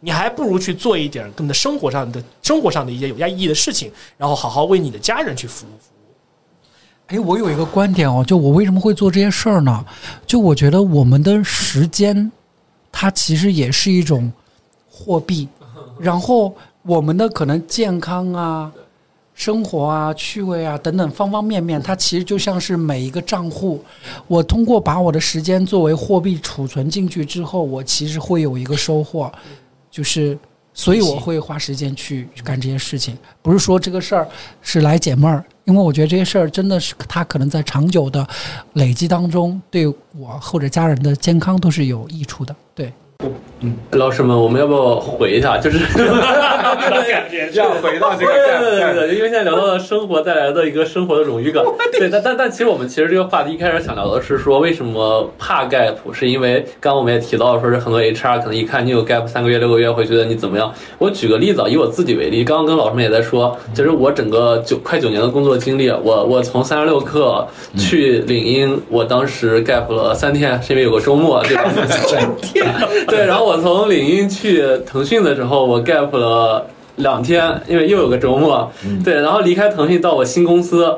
[0.00, 5.70] 你还不如去做一点跟你的生活上的生活上的一些有意义的事情，然后好好为你的家人去服务。
[7.08, 9.84] 哎，我有一个观点哦，就我为什么会做这些事儿呢？
[10.26, 12.30] 就我觉得我们的时间，
[12.90, 14.32] 它其实也是一种
[14.90, 15.48] 货币，
[16.00, 18.72] 然后我们的可能健康啊、
[19.34, 23.80] 生活啊、趣味啊等等方方面面，它其实就像是每一个账户。
[24.26, 29.32] 我通过把我的时间作为货币储存进去之后，我其实会有一个收获，
[29.96, 30.38] 就是。
[30.78, 34.28] 所以我会花时间去去干这些事情，不是说这个事儿
[34.60, 38.28] 是来解闷儿，因为我觉得这些事儿真的是它可能在长久的
[38.74, 42.54] 累积当中，对我或者家人的健康都是有益处的。
[42.74, 42.92] 对，
[43.92, 45.56] 老师们，我们要不要回一下？
[45.56, 51.64] 就是感 觉要回到这个对对对对，因为现在聊到了生活带来的一个生活的荣誉感。
[51.92, 55.94] 对，但但但其实我们其实这个话题一开始想聊的是说，为什么怕 gap？
[56.12, 60.72] 是因为刚刚我们也提到了，说是很多 HR 可能一看你有 gap 三个月六个月，会觉得你怎么样。
[60.98, 67.46] 我举个例子，啊，以我自己为例，刚刚跟老师们也在说，就是我整个九快九年的工作经历，我我从三十六氪
[67.78, 71.64] 去领英，我当时 gap 了三天，是因为有个周末，对吧？
[71.88, 72.66] 三天
[73.08, 78.70] 对，然后我从领英去腾讯的时候，我 gap 了两天，因为又有个周末。
[79.04, 80.96] 对，然后离开腾讯到我新公司，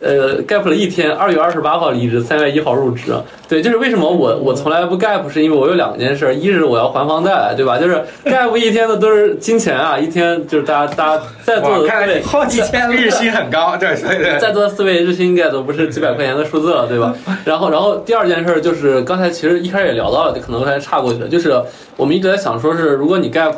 [0.00, 3.12] 呃，gap 了一天，二月二十八号离职，三月一号入职。
[3.48, 7.78] 对，就是为什么我我从来不 gap，是因为我有两件事，一是我要还房贷，对吧？
[7.78, 14.38] 就是 gap 一天的都是金钱啊，一天就是大家大家在座的各位好几千日薪很高，对对对。
[14.38, 17.12] 在座的四位日薪应该都不是几百块钱的数字了，对吧？
[17.44, 21.60] 然后，然后第二件事就是刚才其实一开始也聊到了，可能还岔过去了，就是
[21.96, 23.56] 我们一直在想说是，如果你 gap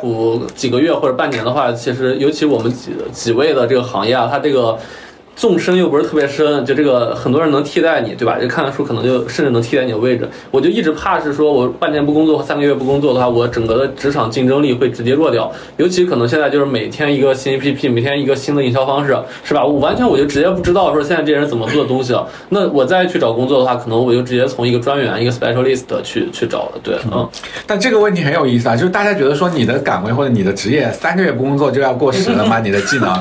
[0.55, 4.75] 几个月或者半年的话，其实尤其我们几几位的这个行业啊，它这个。
[5.41, 8.37] 纵深又不是特别深，就这个很多人能替代你，对吧？
[8.39, 10.29] 就看看书可能就甚至能替代你的位置。
[10.51, 15.51] 我就一直怕是说我半年不工作和三个月不工作的话，我整个的职场竞争力会直接弱掉。
[15.77, 19.65] 尤其可能现在就是每天一个新 APP，每天一个新的营销方式，是吧？
[19.65, 22.27] 我完全我就直接不知道说现在这些人怎么做的东西了。
[22.49, 26.73] 那我再去找工作的话，可能我就直接从一个专员、一个 specialist 去去找了。
[26.83, 27.27] 对，嗯，
[27.65, 32.59] 但这个问题很有意思啊，就是大家觉得说你的岗位或者你的职业三个月不工作就要过时了吗？
[32.63, 33.11] 你的技能，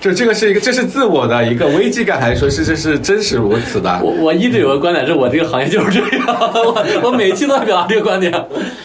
[0.00, 4.00] 就这个是一个，这是自我的一个危机感，还是说是这是真实如此的？
[4.02, 8.32] 我我一直有个观点，是我这个行业就是这样，我我每期都在表达这个观点。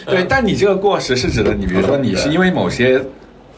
[0.04, 3.02] 对，但你这个过时是指的你，比如说你是因为某些。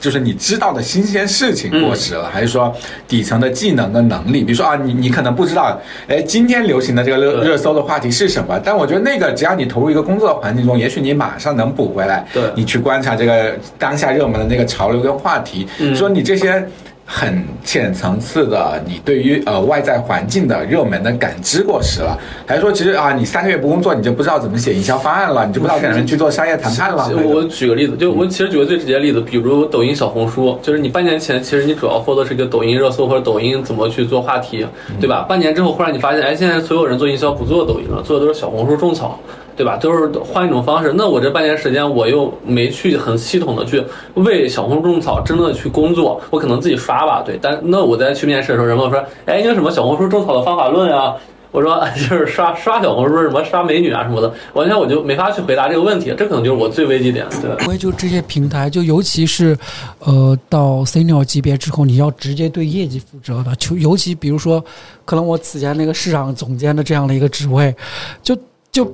[0.00, 2.72] 就是你知道的新鲜事情过时了，还是说
[3.08, 4.44] 底层的技能跟能力？
[4.44, 8.60] 比如说啊，你你可能不知道，哎，今天流行的这个热热搜的话题是什么？
[8.64, 12.24] 但我觉得那个只要你投入一个工作的环境中，也许你马上能补回来。
[12.32, 16.64] 对你去观察这个当下热门的那个潮流跟话题，嗯说你这些。
[17.10, 27.08] 很浅层次的，你对于呃外在环境的热门的感知过时了，还是说其实啊，你三个月不工作，你就不知道怎么写营销方案了，你就不知道跟人去做商业谈判了？
[27.24, 34.66] 我举个例子，就我其实举个最直接的例子，比如抖音、小红书，就是你半年前其实你主要 follow 是一个抖音热搜或者抖音怎么去做话题，
[35.00, 35.24] 对吧？
[35.26, 39.18] 半年之后忽然你发现，哎，现在所有人做营销不做抖音了，做的都是小红书种草。
[39.58, 39.76] 对吧？
[39.76, 40.94] 都是换一种方式。
[40.96, 43.84] 那我这半年时间，我又没去很系统的去
[44.14, 47.36] 为小红书种草，真的去工作，我可能自己刷吧，对。
[47.42, 51.16] 但那我在去面试的时候，人问我说：“哎，你有什么小红书种草的方法论啊？”
[51.50, 57.26] 我说就是刷刷小红书什么刷美女啊什么的，完全我就没法去回答这个问题，这可能就是我最危机点。
[57.40, 59.56] 对，因为就这些平台，就尤其是
[60.00, 64.62] 呃到 senior 级别之后，你要直接对业绩负责的，就尤其比如说，
[65.06, 67.74] 可能我此前那个市场总监的这样的一个职位，
[68.22, 68.36] 就
[68.70, 68.84] 就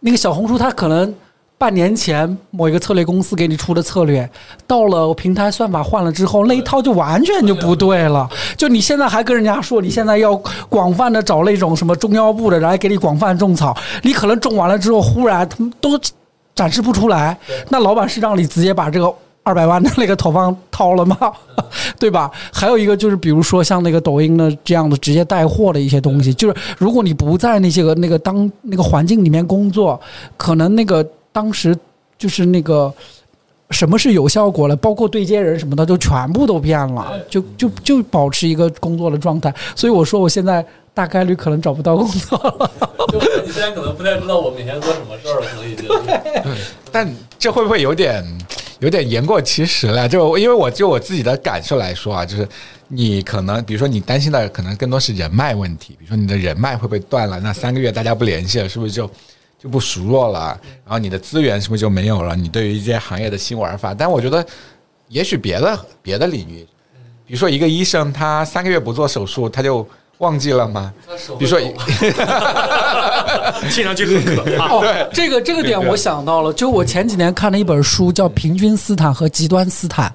[0.00, 1.14] 那个小红书，它可能。
[1.60, 4.30] 半年前某一个策略公司给你出的策略，
[4.64, 8.30] 到了平台算法换了之后，那一套就完全就不对了。
[8.56, 10.36] 就你现在还跟人家说，你现在要
[10.68, 15.98] 广泛的找那种什么中药部的来给你广泛种草，你可能种完了之后，忽然他们都
[16.54, 17.36] 展示不出来。
[17.70, 19.12] 那老板是让你直接把这个
[19.48, 21.16] 二百万的那个投放掏了吗？
[21.98, 22.30] 对吧？
[22.52, 30.00] 还有一个就是，比如说像那个抖音的这样的直接带货的一些东西，就是如果你不在那些个那个当那个环境里面工作，
[30.36, 31.04] 可能那个。
[31.30, 31.76] 当时
[32.16, 32.92] 就是那个
[33.70, 39.54] 什么是有效果了，包括对接人什么的，就全部都变了，就就就保持一个工作的状态。
[39.76, 42.70] 所以我说，我现在大概率可能找不到工作了。
[43.12, 45.86] 就你现在可能不太知道我每天做什么事儿了，可能已经。
[45.86, 46.56] 对，
[46.90, 48.24] 但这会不会有点
[48.80, 50.08] 有点言过其实了？
[50.08, 52.48] 就因为我就我自己的感受来说啊，就是
[52.88, 57.40] 你可能比如说你担心的可能更多是人脉问题，比如说你的人脉会不会断了？
[57.40, 59.10] 那三个月大家不联系了，是不是就？
[59.60, 62.36] 就不熟络了，然后你的资源是不是就没有了？
[62.36, 64.46] 你对于一些行业的新玩法，但我觉得，
[65.08, 66.64] 也许别的别的领域，
[67.26, 69.84] 比如说一个医生，他三个月不做手术，他就
[70.18, 70.92] 忘记了吗？
[71.38, 71.60] 比如说，
[73.70, 74.78] 听上去很可怕。
[74.80, 80.12] 对，这个这个点我想到了，就我前几年看了一本书，叫《平均斯坦和极端斯坦》，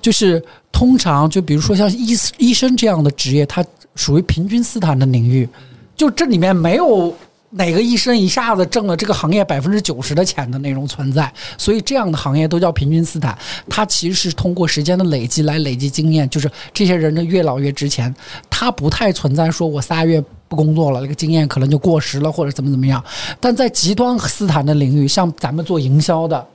[0.00, 0.42] 就是
[0.72, 5.48] 通常就比如说像医医生这样的职业，它属于平均斯坦的领域，
[5.96, 7.14] 就这里面没有。
[7.52, 13.36] 哪个医生一下子挣了这个行业百分之九十的钱的那种存在，所以这样的行业都叫平均斯坦。
[13.68, 18.14] 它其实是通过时间的累积来累积经验，就是这些人的越老越值钱。
[18.48, 23.02] 它不太存在说我仨月不工作了，那个经验可能就过时了或者怎么怎么样。
[23.40, 26.46] 但在极端斯坦的领域，像咱们做营销的，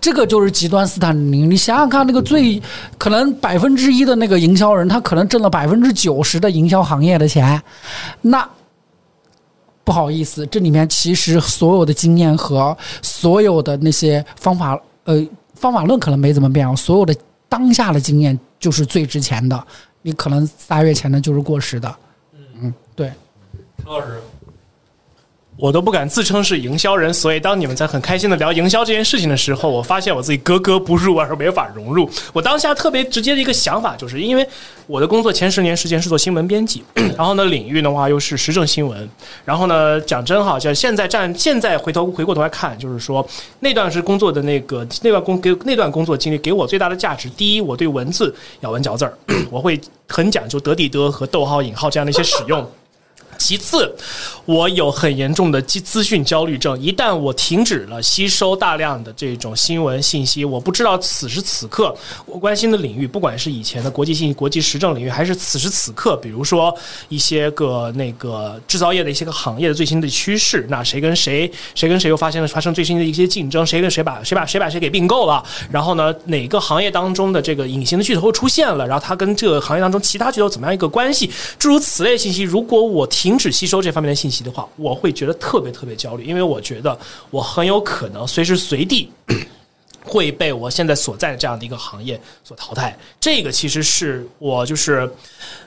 [0.00, 1.46] 这个就是极端斯坦的领域。
[1.46, 2.58] 你想想看，那个最
[2.96, 7.62] 可能百分之一的那个营销人，他可能挣了百分之九十的营销行业的钱，
[8.22, 8.48] 那。
[9.88, 17.16] 不好意思，这里面其实所有的经验和所有的那些方法，呃，方法论可能没怎么变，所有的
[17.48, 19.66] 当下的经验就是最值钱的。
[20.02, 21.96] 你可能仨月前的就是过时的。
[22.60, 23.10] 嗯，对。
[23.78, 24.20] 陈老师。
[25.58, 32.08] 我都不敢自称是营销人，所以当你们在很开心的聊营销这件事情的时候，我发现我自己格格不入，而没法融入。
[32.32, 34.48] 我当下特别直接的一个想法，就是因为
[34.86, 36.84] 我的工作前十年时间是做新闻编辑，
[37.16, 39.08] 然后呢，领域的话又是时政新闻，
[39.44, 43.28] 然后呢，讲真哈，就现在站现在回头回过头来看，就是说
[43.58, 47.28] 那段是工作的那个那段工给那段工作经历给我最大的价值。
[47.30, 49.12] 第一，我对文字咬文嚼字儿，
[49.50, 52.64] 我会很讲究得体得和逗号引号这样的一些使用。
[53.38, 53.94] 其次，
[54.44, 56.78] 我有很严重的资资讯焦虑症。
[56.80, 66.76] 一旦我停止了吸收大量的这种新闻信息，我不知道此时此刻我关心的领域，不管是以前的国际信息、国际时政领域，还是此时此刻，比如说
[67.08, 83.27] 一些个那个制造业的一些个行业的最新的趋势，那谁跟谁，谁跟谁又发现了发生最新的一些竞争，谁跟谁把谁把谁把谁给并购了，然后呢，哪个行业当中的这个隐形的巨头出现了，然后它跟这个行业当中其他巨头怎么样一个关系，诸如此类信息，如果我停。
[83.28, 86.98] 停止吸收这方面的信息的话，我会觉得特别特别焦虑，因为我觉得
[87.28, 89.10] 我很有可能随时随地。
[90.04, 92.96] 会被我现在所在的这样的一个行业所淘汰。
[93.20, 95.08] 这个其实是我就是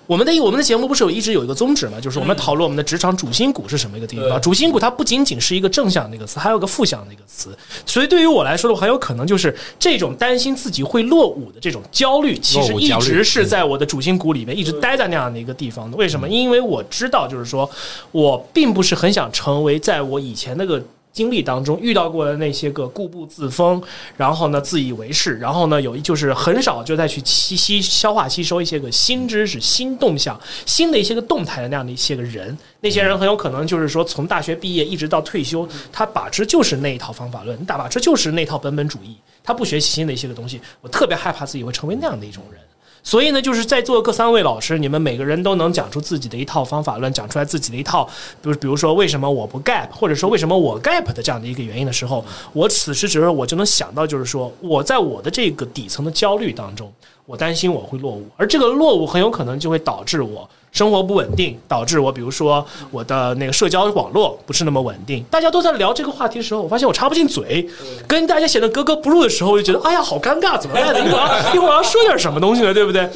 [0.08, 4.42] 我们的我们的节目不是有一直有一个宗旨嘛，就是我们讨论我们的职场主心骨是什么一个地方。
[4.42, 7.56] 主心骨它不仅仅是一个正向的一个词，还有个负向的一个词。
[7.86, 15.96] 所以对于我来说的话，很有可能就是这种担心自己会落伍的这种焦虑，其实一直是在我的主心骨里面一直待在那样的一个地方的。
[15.96, 16.28] 为什么？
[16.28, 17.70] 因为我知道，就是说
[18.12, 20.82] 我并不是很想成为在我以前那个。
[21.12, 23.82] 经历当中遇到过的那些个固步自封，
[24.16, 40.62] 然后呢自以为是，然后呢有就是很少就再去吸吸消化吸收一些个新知识、新动向、新的一些个动态的那样的一些个人，那些人很有可能就是说从大学毕业一直到退休，他把持就是那一套方法论，你打把持就是那套本本主义，他不学习新的一些个东西。
[40.82, 42.62] 我特别害怕自己会成为那样的一种人。
[43.04, 48.06] 所以呢，就是在座各三位老师，你们每个人都能讲出自己的一套方法论，讲出来自己的一套，
[48.42, 52.24] 比如比如说为什么我不 gap，或者说为什么我 gap 的这样的一个原因的时候，
[52.54, 56.92] 我此时此刻我就能想到，就是说我在我的这个底层的焦虑当中，
[57.26, 65.24] 我担心我会落伍，而这个落伍很有可能就会导致我生活不稳定，导致我比如说我的那个社交网络不是那么稳定。
[65.30, 67.68] 大家都在聊这个话题的时候，我发现我插不进嘴，
[68.08, 71.00] 跟大家显得格格不入的时候，我就觉得哎呀好尴尬，怎么办呢？
[71.02, 73.10] 一会儿要一会儿要说点什么东西呢，对不对？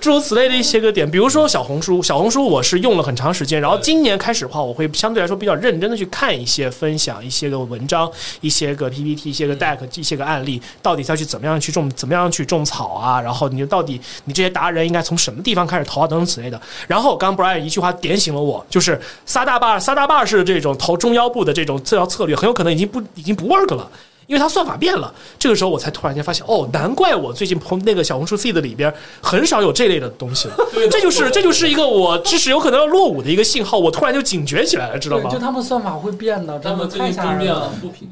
[0.00, 13.20] 诸如此类的一些个点，比如说小红书， 小红书我是用了很长时间，然后今年开始的话，我会相对来说比较认真的去看一些分享、一些个文章、一些个 PPT、一些个 deck、一些个案例，到底要去怎么样去种、怎么样去种草啊？
[13.20, 16.06] 然后你就到底你这些达人应该从什么地方开始投啊？
[16.08, 16.60] 等等此类的。
[16.86, 23.90] 然后刚刚 Brian 一句话点醒了我，就是撒大坝、撒大坝式的这种投中腰部的这种治疗策略，很有可能已经不已经不 work 了。
[24.26, 28.92] 因为它算法变了，这个时候我才突然间发现，哦，难怪我最近朋那个小红书 feed 里边
[29.22, 30.56] 很少有这类的东西了。
[30.90, 35.38] 这就是这就是一个我知识有可能要落伍的一个信号，我突然就警觉起来了，知道吗对，就？
[35.38, 37.72] 他们算法会变的，真的他们最太吓人近争辩了了。
[37.80, 38.08] 不平。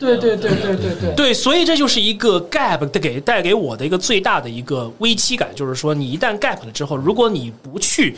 [0.00, 1.14] 对对对对对对。
[1.14, 8.16] 对，所以这就是一个 gap 带给带给我的一个最大的一个危机感，就是说，你一旦 gap 了之后，如果你不去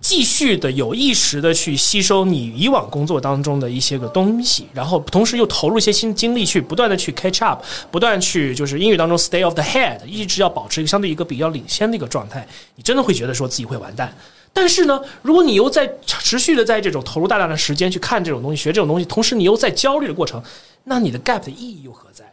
[0.00, 12.46] 继续的有意识的去吸收你以往工作当中的一些个东西，然后同时又投入一些新精力去不断的去 catch up，不断去就是英语当中 stay of the head，一直要保持一个相对一个比较领先的一个状态，
[12.76, 14.16] 你真的会觉得说自己会完蛋。
[14.58, 20.42] 但是呢，如果你又在持续的在这种投入大量的时间去看这种东西、学这种东西，同时你又在焦虑的过程，
[20.82, 22.24] 那你的 gap 的意义又何在？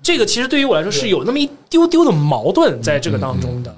[0.00, 3.76] 这个其实对于我来说是有那么一丢丢的矛盾在这个当中的。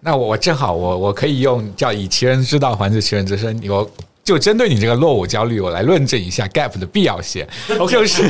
[0.00, 3.88] 那我我正好我我可以用叫以其人之道还治其人之身，我
[4.30, 7.44] 就针对你这个落伍焦虑，我来论证一下 gap 的必要性。
[7.80, 8.22] OK， 就是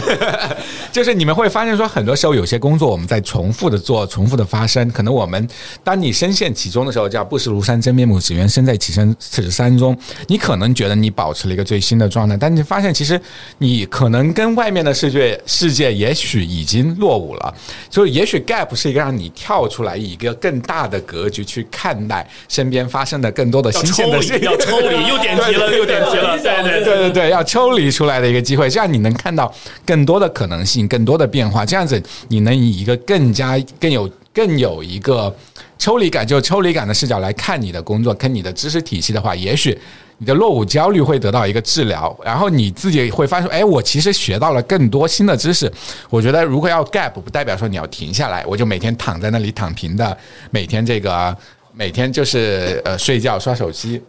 [0.90, 5.46] 就是你们会发现说，很多时候有些工作我们在重复的做，重复的发生，可能我们
[5.84, 9.94] 当你深陷其中的时候，叫不识庐山真面目，只缘身在其身此山中。
[10.28, 13.20] 你可能觉得你保持了一个最新的状态，但你发现其实
[13.58, 17.54] 你可能跟外面的世界世界也许已经落伍了。
[17.90, 24.40] 所以也许 gap 是一个让你跳出来，以一个更大的格局去看待身边发生的更多的新鲜，的事情。
[24.40, 29.52] 要抽离，又点题了， 又点题了，对对对对对，要抽离出来的一个机会，这样你能看到
[29.84, 35.34] 更多的可能性，更多的变化，这样子你能以一个更加更有更有一个
[35.78, 39.76] 抽离感，就抽离感的视角来看你的工作，跟你的知识体系的话，也许
[40.18, 45.70] 你的落伍焦虑会得到一个治疗，然后你自己会发现，哎，我其实学到了更多新的知识。
[46.10, 50.16] 我觉得如果要 gap，不代表说你要停下来，我就每天躺在那里躺平的，
[50.50, 51.36] 每天这个
[51.72, 54.00] 每天就是呃睡觉刷手机。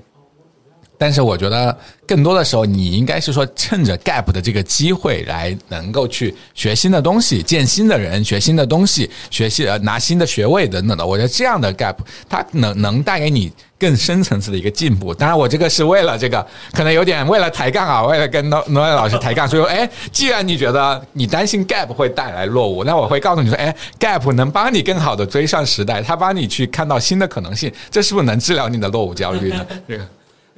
[1.02, 1.76] 但是我觉得
[2.06, 11.04] 更多的时候，你应该是说趁着 gap 的这个机会来能够去学新的东西，见新的人，学新的东西，学习呃拿新的学位等等的。
[11.04, 11.96] 我觉得这样的 gap
[12.30, 15.12] 它能能带给你更深层次的一个进步。
[15.12, 29.66] 当然，我这个是为了这个可能有点为了抬杠啊，为了跟诺诺老师抬杠，所以说，哎，既然你觉得你担心 gap 会带来落伍，那我会告诉你说，哎，gap 能帮你更好的追上时代，它帮你去看到新的可能性，这是不是能治疗你的落伍焦虑呢？
[29.88, 30.08] 这个。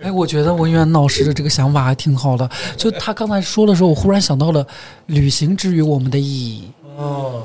[0.04, 2.49] 哎，我觉得文渊老师的这个想法还挺好的。
[2.76, 4.68] 就他刚才说的时候，我忽然想到了
[5.06, 7.43] 旅行之于我们的意义，哦，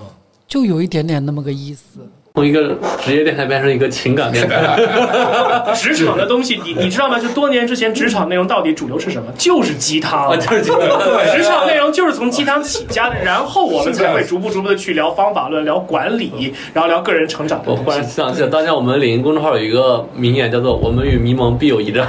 [0.48, 2.00] 就有一点点那么个意思。
[2.34, 4.78] 从一个职业电台变成一个情感电台，
[5.74, 7.18] 职场的东西，你你知道吗？
[7.18, 9.32] 就多年之前，职场内容到底主流是什么？
[9.36, 18.04] 就是鸡汤，啊就是鸡汤对，职场内容就是从鸡汤起家的，然后我们才会逐步逐步的去聊方法论、聊管理，然后聊个人成长我忽然。
[18.04, 22.06] 想起来，当年我们领英公众号有一个名言，叫做“我们与迷蒙必有一战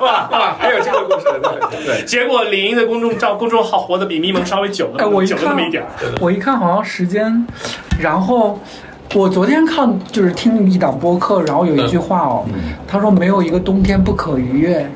[0.00, 1.26] 哇，还有这个故事，
[1.70, 2.04] 对对。
[2.06, 5.88] 结果李英的公众账公众号活得比迷蒙稍微久了，哎我一久了那么一点儿。
[6.20, 7.46] 我一看好像时间，
[7.98, 8.58] 然后
[9.14, 12.44] 我昨天看就是听一档播客，然后有一句话哦，
[12.86, 14.88] 他说没有一个冬天不可逾越，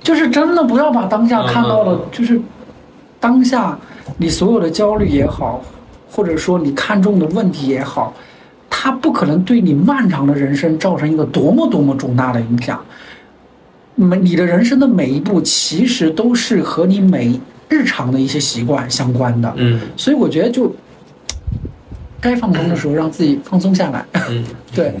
[0.00, 2.40] 就是真的不要把当下看到了嗯，就是
[3.18, 3.76] 当下
[4.16, 5.60] 你所有的焦虑也好，
[6.08, 8.14] 或者说你看中的问题也好，
[8.70, 12.80] 它不可能对你漫长的人生造成一个多么多么重大的影响。
[13.96, 19.52] 每你的人生的每一步，其实都是和你每日常的一些习惯相关的”。。
[19.56, 20.72] 嗯所以我觉得就
[22.28, 24.04] 该放松的时候让自己放松下来。
[24.28, 24.44] 嗯。
[24.74, 24.92] 对，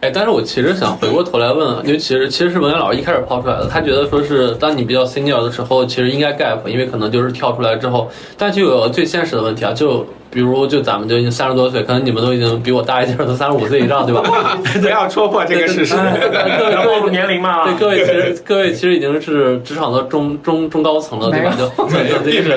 [0.00, 10.04] 哎，但是我其实想回过头来问，因为其实其实是文渊老师一开始抛出来的，他觉得说是当你比较 senior 的时候，其实应该 gap，因为可能就是跳出来之后，但就有最现实的问题啊，就
[10.34, 14.20] 比如就咱们就已经三十多岁，可能你们都已经比我大一点儿，都三十五岁以上，对吧？
[14.82, 15.94] 不要戳破这个事实。
[15.94, 17.64] 各位要暴露年龄嘛？
[17.64, 21.54] 对各位，其实各位其实已经是职场的中中中高层了，对吧？
[21.56, 22.48] 就没有曾经是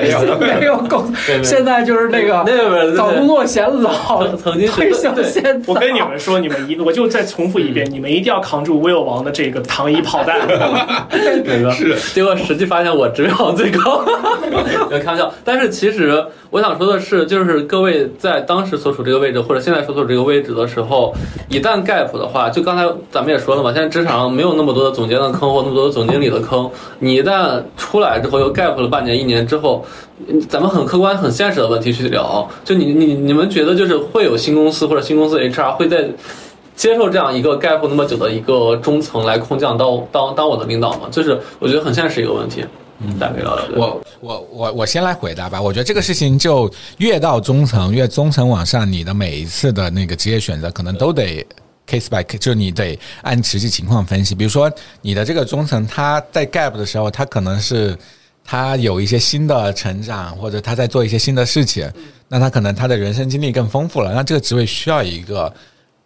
[0.58, 5.56] 没有现在就是那个那个早工作显老，曾曾经是退休对现在。
[5.66, 10.40] 我跟你们说，你们一，我就再重复一遍，你们一定要扛住 Will 王的这个糖衣炮弹。
[11.44, 14.04] 那个是，结果实际发现我职位好像最高，
[14.90, 15.32] 开玩笑。
[15.44, 21.14] 但是其实我想说的是，就是各位在当时所处这个位置，或者现在所处这个位置的时候，
[21.50, 26.70] 一旦 gap 的话，就刚才咱们也说了嘛，现在职场上没有那么多的总监的坑或那么多的总经理的坑。
[27.00, 29.84] 你一旦出来之后又 gap 了半年、一年之后，
[30.48, 36.08] 咱们很客观、很现实的问题去聊，就你你你们觉得就是会有新公司或者新公司 HR 会在
[36.74, 41.08] 接受这样一个 gap 那么久的一个中层来空降当当当我的领导吗？
[41.10, 42.64] 就是我觉得很现实一个问题。
[43.00, 43.66] 嗯，大家可以聊聊。
[43.66, 45.60] 对我我我我先来回答吧。
[45.60, 46.68] 我觉得这个事情就
[46.98, 51.46] 越到中层，越中层往上，你的每一次的那个职业选择，可能都得
[51.86, 54.34] case by case，就是你得按实际情况分析。
[54.34, 54.70] 比如说
[55.00, 57.96] 你的这个中层，他在 gap 的时候，他可能是
[58.44, 61.88] 他有一些新的成长，或者他在做一些新的事情，
[62.28, 64.12] 那他可能他的人生经历更丰富了。
[64.12, 65.52] 那这个职位需要一个。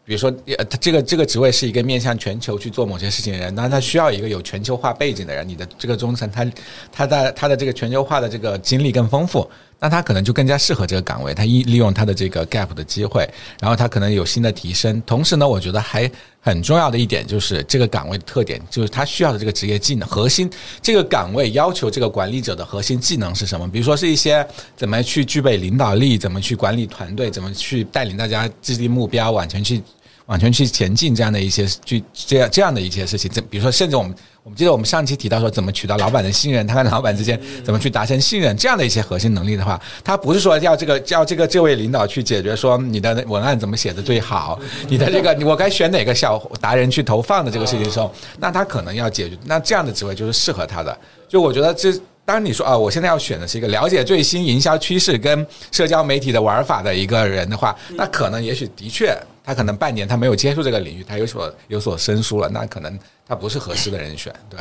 [0.05, 5.49] 比如说，呃，他这个这个职位是一个面向全球去做某些事情的人，那他需要一个有全球化背景的人。
[5.49, 6.45] 你的这个中层，他
[6.91, 9.49] 他在他的这个全球化的这个经历更丰富，
[9.83, 11.35] 那他可能就更加适合这个岗位。
[11.35, 13.29] 他一利用他的这个 gap 的机会，
[13.61, 15.03] 然后他可能有新的提升。
[15.05, 16.09] 同时呢，我觉得还
[16.41, 20.49] 很重要的一点就是这个岗位特点，就是他需要的这个职业技能核心。
[20.81, 23.69] 这个岗位要求这个管理者的核心技能是什么？
[23.69, 29.83] 比如说是一些怎么去具备领导力，怎么去管理团队，怎么去带领大家制定目标，往前去。
[30.27, 34.15] 往前去前进，这样的一些去这样这样的一些事情，这比如说，甚至我们
[34.45, 50.97] 我们记得我们上期提到说，怎么取到老板的信任，他跟老板之间怎么去达成信任，这样的一些核心能力的话，他不是说要这个 叫这个这位领导去解决说你的文案怎么写的最好，你的这个我该选哪个小达人去投放的这个事情的时候，那他可能要解决，那这样的职位就是适合他的。
[51.29, 51.93] 就我觉得这。
[52.33, 59.15] 当你说啊，我现在要选的是一个了解最新营销趋势跟社交媒体的玩法的一个人的话，那可能也许的确，
[59.45, 64.33] 他可能半年他没有接触这个领域，他有所有所生疏了，那可能他不是合适的人选。
[64.49, 64.61] 对，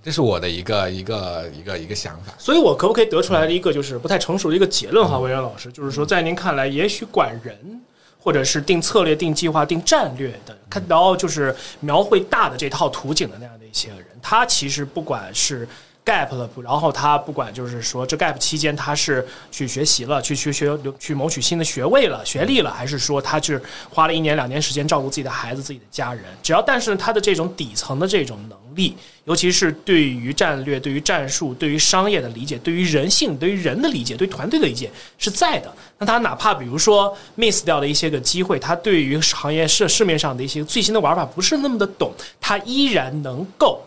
[0.00, 2.32] 这是我的一个一个一个一个想法。
[2.38, 7.82] 所以，我可不可以得出来的一个就是不太成熟的一个结论哈，魏源老师，就是说，在您看来，也许管人
[8.16, 15.68] 或者是定策略、定计划、定战略的，看到就是描绘大的这套图景的那样的一些人，他其实不管是。
[16.06, 26.22] Gap 了，然后他不管就是说这 gap 期间他是去学习了，去去学去谋取新的学位了、学历了，还是说他是花了一年两年时间照顾自己的孩子、自己的家人？
[26.44, 34.88] 只要但是他的这种底层的这种能力，尤其是对于战略、对于战术、对于商业的理解、对于人性、对于人的理解、对团队的理解
[35.18, 35.74] 是在的。
[35.98, 43.82] 那他哪怕比如说 miss 掉了一些个机会，他对于行业市市面上的一些最新的玩法不是那么的懂，他依然能够。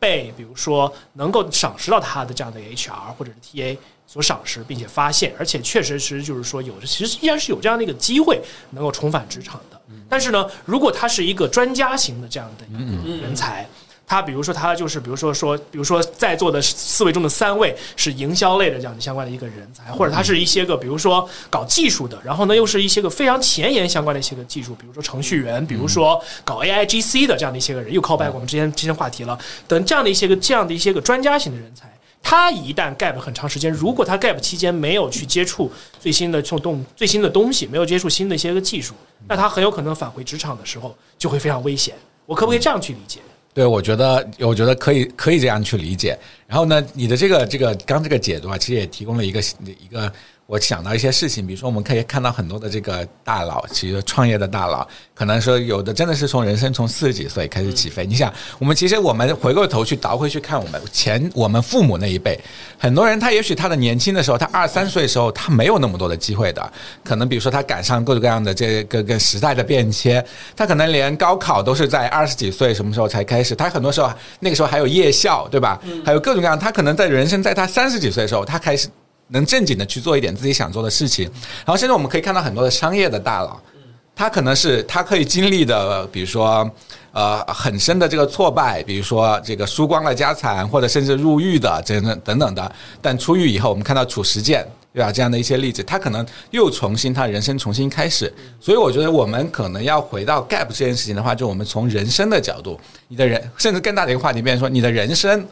[0.00, 8.40] 被比如说能够赏识到他的这样的 HR 或者是 TA 所赏识，并且发现，而且确实是就是说有着其实依然是有这样的一个机会
[8.70, 9.80] 能够重返职场的。
[10.08, 13.68] 但是呢，如果他是一个专家型的这样的一个人才。
[14.10, 29.38] 他比如说，他就是比如说说，比如说在座的四位中的三位是营销类的这样的相关的一个人才，或者他是一些个比如说搞技术的，然后呢又是一些个非常前沿相关的一些个技术，比如说程序员，比如说搞 AI GC 的这样的一些个人，又 call back 我们之前之前话题了，
[29.68, 31.88] 等这样的一些个这样的一些个专家型的人才，
[32.20, 38.92] 他一旦 gap 很长时间，如果他 gap 期间没有去接触最新的这种动最新的东西，没有接触新的一些个技术，
[39.28, 41.94] 那他很有可能返回职场的时候就会非常危险。
[42.26, 43.20] 我可不可以这样去理解？
[43.52, 46.18] 对，我觉得，我觉得可以，可以这样去理解。
[46.46, 50.12] 然后呢，你的这个这个刚这个解读啊，其实也提供了一个一个。
[50.50, 54.84] 我想到一些事情，比如说我们可以看到很多的这个大佬，其实创业的大佬，
[55.14, 58.04] 可能说有的真的是从人生从四十几岁开始起飞。
[58.04, 62.36] 你想，我们其实我们回过头去倒回去看我们前我们父母那一辈，
[62.76, 66.72] 很多人他也许他的年轻的时候，他二三十岁的时候，他没有那么多的机会的。
[67.04, 70.24] 可能比如说他赶上各种各样的这个跟时代的变迁，
[70.56, 73.54] 他可能连高考都是在二十几岁什么时候才开始？
[73.54, 75.80] 他很多时候那个时候还有夜校，对吧？
[76.04, 78.88] 还有各种各样，他可能在人生在他三十几岁的时候，他开始。
[79.30, 81.24] 能正经的去做一点自己想做的事情，
[81.64, 83.60] 然后现在我们可以看到很多的商业的大佬，
[84.14, 86.70] 他可能是他可以经历的，比如说
[87.12, 92.72] 呃很深的这个挫败，比如说这个输光了家产，或者甚至入狱的等等等等的。
[93.00, 98.32] 但出狱以后，我们看到褚时健对吧这样的一些例子，他可能又重新他人生重新开始。
[98.60, 105.46] 所以我觉得我们可能要回到 gap 这件事情的话，就我们从人生的角度，你的人甚至更大的一个话题，变成说你的人生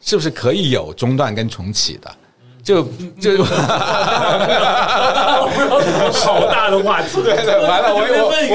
[0.00, 2.12] 是不是可以有中断跟重启的？
[2.64, 2.82] 就
[3.20, 3.44] 就，
[6.12, 7.22] 好大的话题。
[7.22, 8.06] 对对，完了，我我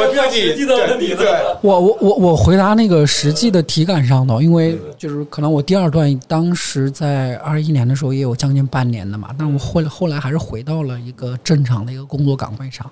[0.02, 1.24] 我自己对，
[1.62, 12.90] 我我我我回答那个实际的体感上的，因为就是可能我第二段当时在二一年的时候也有将近半年的嘛，但我后后来还是回到了一个正常的一个工作岗位上。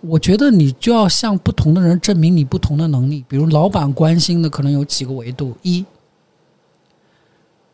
[0.00, 5.84] 我觉得你就要向不同的人证明你不同的能力，比如老板关心的可能有几个维度：一。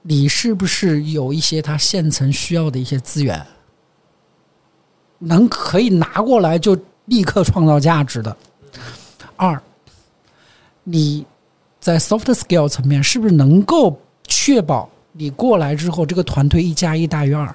[0.07, 3.45] 你是不是有一些他现成需要的一些资源？
[5.19, 8.37] 能可以拿过来就立刻创造价值的。
[9.37, 9.59] 二，
[10.83, 11.25] 你
[11.81, 17.55] 在 soft skill 层面是不是能够确保你过来之后，这个团队一加一大于二？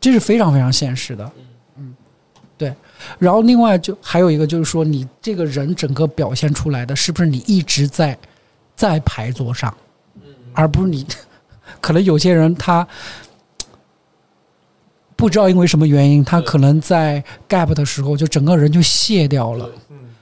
[0.00, 1.32] 这是非常非常现实的。
[1.76, 1.92] 嗯，
[2.56, 2.72] 对。
[3.18, 8.16] 然后另外就还有一个就是说，你这个人整个表现出来的是不是你一直在
[8.80, 9.76] 在牌桌上，
[10.54, 11.06] 而不是你
[11.82, 12.86] 可能有些人他
[15.16, 19.68] 不知道因为什么原因，他可能在 gap 的时候就整个人就卸掉了，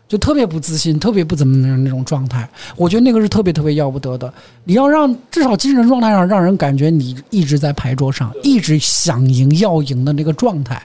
[0.08, 2.48] 就特别不自信，特别不怎么样那种状态。
[2.74, 4.34] 我觉得那个是特别特别要不得的。
[4.64, 10.82] 你要让至少精神状态上让人感觉你一直在牌桌上，一直想赢要赢的那个状态。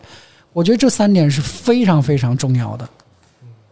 [0.51, 2.87] 我觉得这三点是非常非常重要的。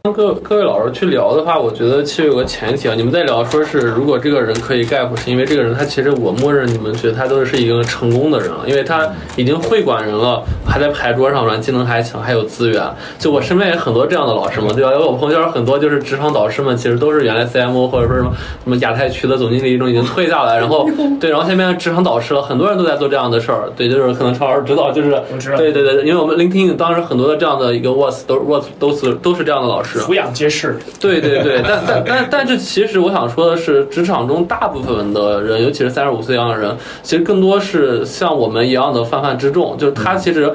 [0.04, 12.84] 跟各各位老师去聊的话，我觉得其实有个前提啊，你们在聊说是如果这个人可以 gap，是因为这个人他其实我默认你们觉得他都是一个成功的人了，因为他已经会管人了，还在牌桌上，软技能还强，还有资源。
[13.20, 14.92] 就我身边也很多这样的老师嘛，对吧？
[14.92, 18.32] 因为我朋友圈很多就是职场导师们，其实都是原来 CMO 或者说什么
[18.64, 20.90] 什么亚太区的总经理这种已经退下来，然后
[21.20, 23.70] 对，然后现在变成职场导师了，很多人都在做这样的事儿。
[23.76, 25.12] 对，就是可能超老师知道，就是
[25.56, 29.91] 对对对，因为我们 lin king 当时很多的这样的一个 words 都 words 都是都是这样的老师。
[30.00, 30.78] 俯仰皆是。
[31.00, 40.52] 对对对，但但但但是，其实我想说的是，职场中大部分的人，尤其是三十五岁以上的人，其实更多是像我们一样的泛泛之众，就是他其实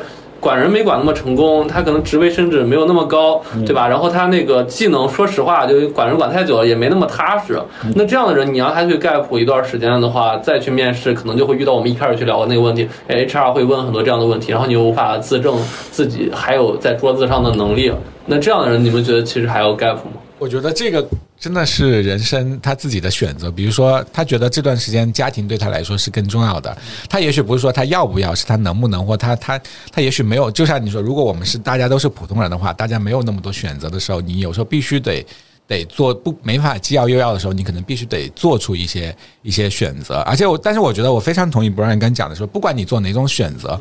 [0.47, 3.89] 管人没管那么成功，他可能职位甚至没有那么高，对吧？
[3.89, 7.61] 然后他那个技能，说实话，就管人管太久了，也没那么踏实。
[7.97, 15.59] 那这样的人，你让他去 gap 一段时间的话，再去面试，可能就会遇到我们一开始去聊的那个问题，HR 会问很多这样的问题，然后你又无法自证
[15.91, 17.91] 自己还有在桌子上的能力。
[18.27, 20.13] 那这样的人，你们觉得其实还要 gap 吗？
[20.39, 21.05] 我觉得这个
[21.39, 23.51] 真的是人生他自己的选择。
[23.51, 26.77] 比如说，他觉得这段时间家庭对他来说是更重要的。
[27.09, 29.61] 他也许不是说他要不要，是他能不能，或他他
[29.93, 30.51] 他也许没有。
[30.51, 35.25] 就像你说，如果我们是大家都是普通人的话，大家没有那么多选择的时候，你有时候必须得。
[35.67, 40.21] 得做不没法既要又要的时候，你可能必须得做出一些一些选择。
[40.21, 43.79] 而且我，但是我觉得我非常同意不让人刚讲的说，不管你做哪种选择，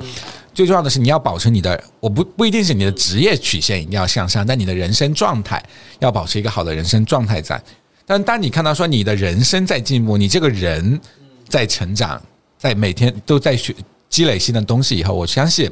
[0.53, 5.63] 最重要的是你要保持你的，我不不一定是你的职业曲线一定要向上，但你的人生状态
[5.99, 7.61] 要保持一个好的人生状态在。
[8.05, 10.99] 但当你看到说你的人生在进步，你这个人
[11.47, 12.21] 在成长，
[12.57, 13.75] 在每天都在学
[14.09, 15.69] 积累新的东西以后，我相信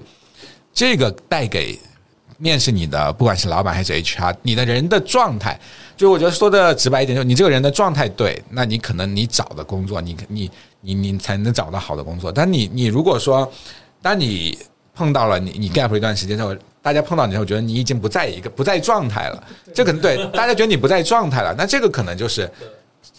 [0.73, 1.79] 这个带给
[2.43, 5.57] 面试你的，不管是老板还是 HR，你的人的状态。
[5.95, 12.29] 就我觉得说的直白一点，就你这个人的状态对，那你可能你找的工作，你你你你才能找到好的工作。
[12.29, 13.49] 但你你如果说，
[14.01, 14.59] 当你
[14.93, 19.41] 碰到了你你 gap 一段时间之后，大家碰到你之后觉得你已经不在一个不在状态了，
[19.73, 22.51] 这可能对大家觉得你不在状态了，那这个可能就是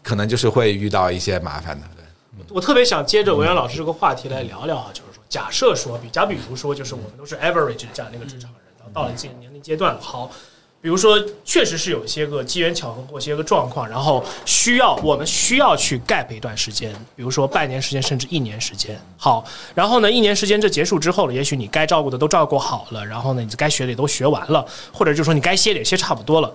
[0.02, 1.86] 可能就是会遇到一些麻烦的。
[1.96, 8.60] 对，我特别想接着文渊老师这个话题来聊聊啊，就是说，假设说比假比如说，就是我们都是 average 这样的一个职场人，
[8.94, 10.30] 到了一定年龄阶段，好。
[10.80, 19.00] 比如说，确实是有一些个机缘巧合或些个状况，然后需要我们需要去 gap 一段时间，比如说半年时间，甚至一年时间。
[19.16, 19.42] 好，
[19.74, 26.54] 然后呢，一年时间这结束之后了，也许你该照顾的都照顾好了，然后呢，你该学的也都学完了，或者就是说你该歇的也歇差不多了。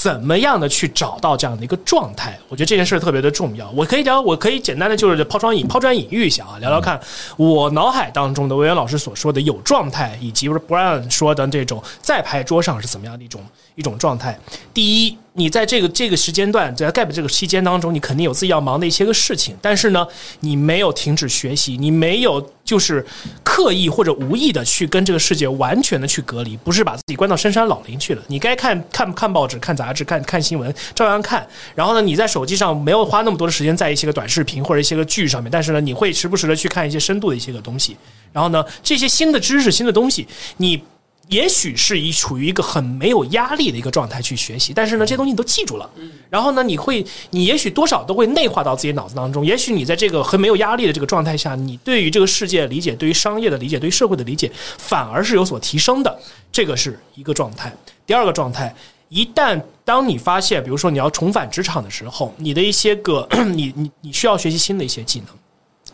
[0.00, 2.38] 怎么样的去找到这样的一个状态？
[2.48, 3.70] 我觉得这件事特别的重要。
[3.72, 6.98] 我可以聊，我可以简单的就是抛砖引抛砖引玉一下啊，聊聊看
[7.36, 13.42] 我脑海当中的魏源老师所说的有状态，以及 Brian 说的这种在牌桌上是怎么样的一种
[13.80, 14.38] 一种状态。
[14.72, 15.16] 第一。
[15.34, 20.04] 你在这个这个时间段，在 gap 这个期间当中，你肯定有自己要忙的一些个事情，但是呢，
[20.40, 23.06] 你没有停止学习，你没有就是
[23.44, 28.22] 刻意或者无意的去跟这个世界完全的去隔离，不是把自己关到深山老林去了。
[28.26, 31.46] 你该看看看报纸、看杂志、看看新闻，照样看。
[31.76, 37.96] 然后呢，你在手机上没有花那么多的时间在一些个短视频或者一些个剧上面，但是呢，你会时不时的去看一些深度的一些个东西。
[38.32, 40.26] 然后呢，这些新的知识、新的东西，
[40.56, 40.82] 你。
[41.30, 45.88] 也许是以处于一个很没有压力的一个状态去学习，但是呢，这些东西你都记住了。
[46.28, 49.46] 然后呢，你会，你也许多少都会内化到自己脑子当中。
[49.46, 56.20] 也许你在这个很没有压力的这个状态下，你对于这个世界理解、对于商业的理解、对于社会的理解，反而是有所提升的。
[56.50, 57.72] 这个是一个状态。
[58.04, 58.74] 第二个状态，
[59.08, 65.28] 一旦当你发现，比如说你要重返职场的时候，你的一些个， 你你你需要学习新的一些技能。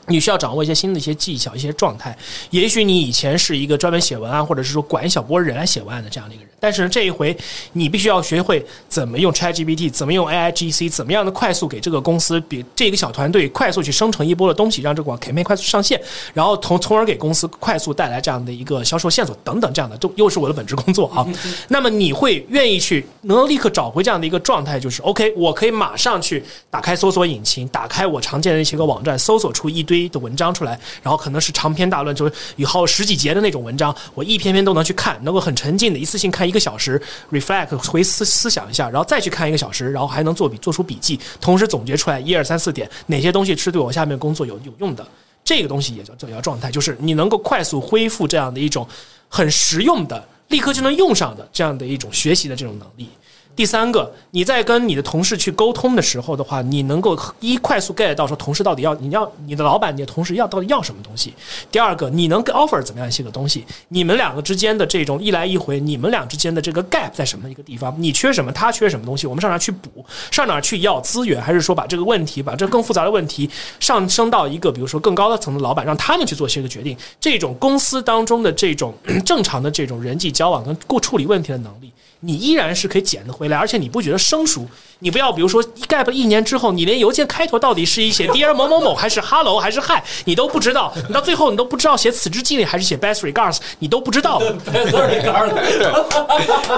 [0.08, 2.16] 你需要掌握一些新的一些技巧、一些状态。
[2.50, 7.36] 也许你以前是一个专门写文案，或者是说管一小波人来写文案的这样的一个人，但是这一回
[7.72, 16.00] 你必须要学会怎么用 ChatGPT，怎么用 AIGC，怎么样的快速给这个公司比这个小团队快速去生成一波的东西，让这个 campaign 快速上线，
[16.32, 21.26] 然后从从而给公司快速带来这样的一个销售线索等等这样的，都又是我的本职工作啊。
[21.68, 29.95] 那么你会愿意去能立刻找回这样的一个状态，就是 OK，我可以马上去打开搜索引擎，打开我常见的一些个网站，搜索出一堆。
[29.96, 37.00] 堆的文章出来，然后可能是长篇大论，就是以后十几节的那种文章，我一篇篇都能去看，能够很沉浸的一次性看一个小时
[37.32, 45.06] ，reflect 回思思想一下，然后再去看一个小时，然后还能做笔做出笔记，同时总结出来一二三四点哪些东西是对我下面工作有有用的。
[45.42, 48.86] 这个东西也叫这叫状态，就是你能够快速恢复这样的一种
[49.28, 53.08] 很实用的、立刻就能用上的这样的一种学习的这种能力。
[53.56, 61.32] 第三个，你在跟你的同事去沟通的时候的话，你能够一快速 get 到说同事到底要你要你的老板、你的同事要到底要什么东西。
[61.72, 63.64] 第二个，你能 offer 怎么样一些个东西？
[63.88, 67.94] 你们两个之间的这种一来一回，你们俩之间的这个 gap 在什么一个地方？
[67.96, 69.26] 你缺什么，他缺什么东西？
[69.26, 70.04] 我们上哪去补？
[70.30, 71.40] 上哪去要资源？
[71.40, 73.48] 还是说把这个问题，把这更复杂的问题
[73.80, 76.94] 上升到一个比如说更高的层的老板，让他们去做些个决定？
[77.18, 78.92] 这种公司当中的这种
[79.24, 81.90] 正常的这种人际交往跟过处理问题的能力。
[82.20, 84.66] 你依然是可以捡得回来，而且你不觉得生疏？
[84.98, 94.40] 你不要比如说 gap 一年之后，你连邮件开头到底是一写 dear 某某某还是 hello 还是 hi，你都不知道，你到最后你都不知道写此致敬礼还是写 best regards，你都不知道。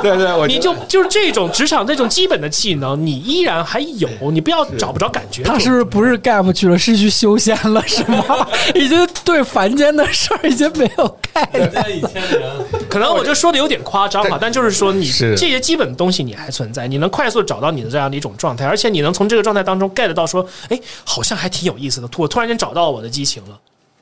[0.03, 5.45] 对对，我你就就是这种职场这种基本的技能，你依然还有，你不要找不着感觉。
[5.45, 8.49] 他是不是不是 gap 去了，是去修仙了，是吗？
[8.75, 11.71] 已经对凡间的事儿已经没有概念。
[11.97, 12.51] 以前人，
[12.91, 23.59] 可能我就说的有点夸张哈，但就是说你这些基本的东西你还存在，你能快速找到你的这样的一种状态，而且你能从这个状态当中 get 到说，哎，好像还挺有意思的，突我突然间找到我的激情了。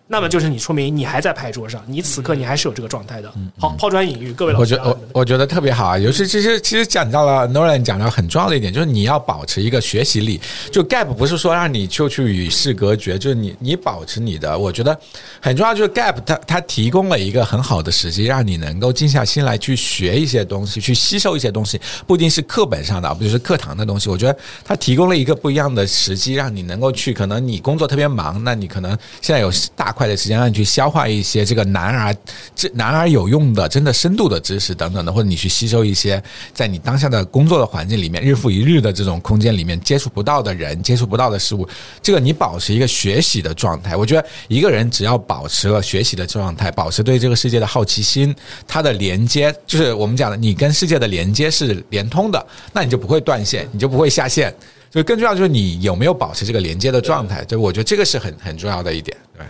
[0.08, 3.32] 那么就是你说明你还在牌桌上，你此刻你还是有这个状态的。
[3.58, 10.40] 好，抛砖引玉，各位老师啊，我觉我我觉得特别好啊，尤其其实其实讲到了 Nolan 讲到很重要的一点，就是你要保持一个学习力。
[10.70, 14.96] 就 Gap 不是说让你就去与世隔绝，就是你你保持你的，我觉得
[15.40, 15.74] 很重要。
[15.74, 24.08] 就是 Gap 它它提供了一个很好的时机，让你能够静下心来去学一些东西，去吸收一些东西，不一定是课本上的，不就是课堂的东西。
[24.08, 32.14] 我觉得它提供了一个不一样的时机，让你能够去，可能你工作特别忙，那你可能现在有大块的时间让你去消化一些这个难而
[32.54, 36.22] 这难而有用的、真的深度的知识等等的，或者你去吸收一些
[36.52, 41.66] 在你当下的工作的环境里面日复一日的这种空间里面接触不到的人、接触不到的事物，
[42.02, 43.96] 这个你保持一个学习的状态。
[43.96, 48.34] 我觉得一个人只要保持了学习的状态，保持对这个世界的好奇心，
[48.68, 54.54] 它的连接就是我们讲的，你跟世界的连接是连通的，那你就不会断线，你就不会下线。
[54.92, 59.44] 所以更重要就是你有没有保持这个连接的状态，就我觉得这个是很很重要的一点，对。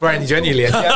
[0.00, 0.78] 不然你觉得你连接？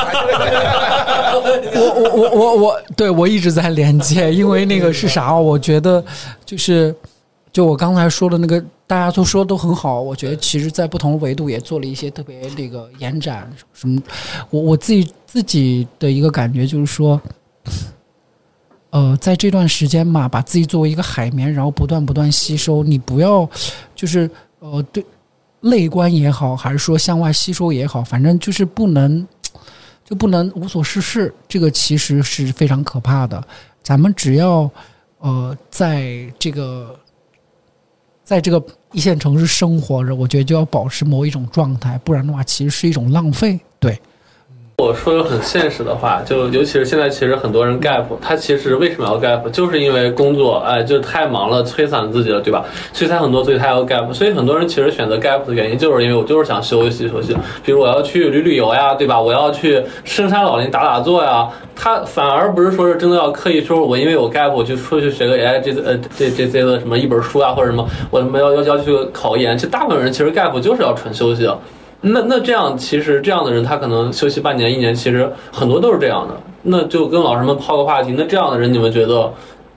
[1.75, 5.31] 我我我我我，对我一直在连接，因为那个是啥？
[5.35, 6.03] 我觉得
[6.43, 6.93] 就是，
[7.53, 10.01] 就我刚才说的那个，大家都说都很好。
[10.01, 14.01] 我觉得其实，在不同维度也做了一些特别那个延展什么。
[14.49, 17.21] 我我自己自己的一个感觉就是说，
[18.89, 22.81] 呃，在这段时间嘛，把自己作为一个海绵，然后不断不断吸收。
[22.81, 23.47] 你不要
[23.95, 24.27] 就是
[24.57, 25.05] 呃对。
[25.65, 29.27] 内观也好，还是说向外吸收也好，反正就是不能，
[30.03, 31.33] 就不能无所事事。
[31.47, 33.43] 这个其实是非常可怕的。
[33.81, 34.69] 咱们只要
[35.17, 36.95] 呃，在这个，
[38.23, 43.59] 在这个一线城市生活着，我觉得就要保持某一种状态，不然的话，其实是一种浪费。
[43.79, 43.99] 对。
[44.77, 52.65] 我说个很现实的话，就尤其是现在，其实很多人 gap，他其实为什么要 gap，就是因为工作，哎，就太忙了，摧残自己了，对吧？
[52.93, 54.13] 摧残很多，所以他要 gap。
[54.13, 57.33] 所以很多人其实选择 gap 的原因，就是因为我就是想休息休息。
[57.63, 59.19] 比如我要去旅旅游呀，对吧？
[59.19, 61.47] 我要去深山老林打打坐呀。
[61.73, 69.57] 他反而不是说是真的要刻意说，我因为我 gap，我就出去学个哎这呃这这这个什么一本书啊，或者什么，我他妈要要要去考研。
[69.57, 71.49] 其实大部分人其实 gap 就是要纯休息。
[72.07, 76.35] 那那这样，其实这样的人，他可能休息半年、一年，其实很多都是这样的。
[76.61, 79.31] 那就跟老师们抛个话题，那这样的人，你们觉得，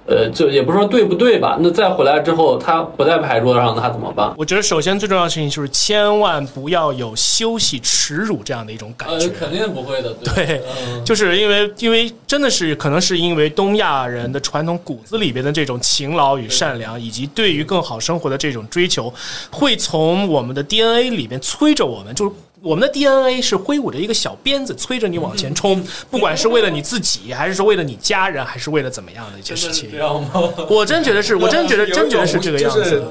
[0.08, 1.58] 呃，就也不是说对不对吧？
[1.60, 4.32] 那再回来之后，他不在牌桌上，他怎么办？
[4.38, 9.26] 我觉得首先最重要的事情就是千万不要有休息耻辱这样的一种感觉。
[9.26, 10.14] 呃，肯定不会的。
[10.14, 10.62] 对，
[11.04, 19.12] 就是因为因为真的是可能是因为东亚人的传统骨子里边的这种勤劳与善良，以及对于更好生活的这种追求，
[19.50, 22.32] 会从我们的 DNA 里边催着我们，就是。
[22.62, 29.90] 我们的 DNA 是挥舞着一个小鞭子，催着你往前冲，不管是为了你自己，还是说为了你家人，还是为了怎么样的一件事情。
[30.68, 33.04] 我真觉得是， 我真觉得真觉得是这个样子。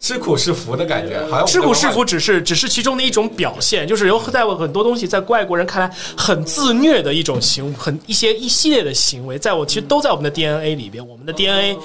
[0.00, 11.78] 吃苦是福的感觉，好像吃苦是福只是只是其中的一种表现，就是有在很多东西在外国人看来很自虐的一种行，很一些一系列的行为，在我其实都在我们的 DNA 里边，我们的 DNA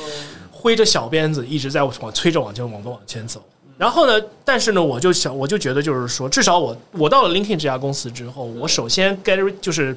[0.52, 3.40] 挥着小鞭子一直在往催着往前往往前走。
[3.78, 4.20] 然后呢？
[4.44, 9.96] 但是呢，我就想，我就觉得，就是说，至少我我到了 LinkedIn 这家公司之后，我首先 get 就是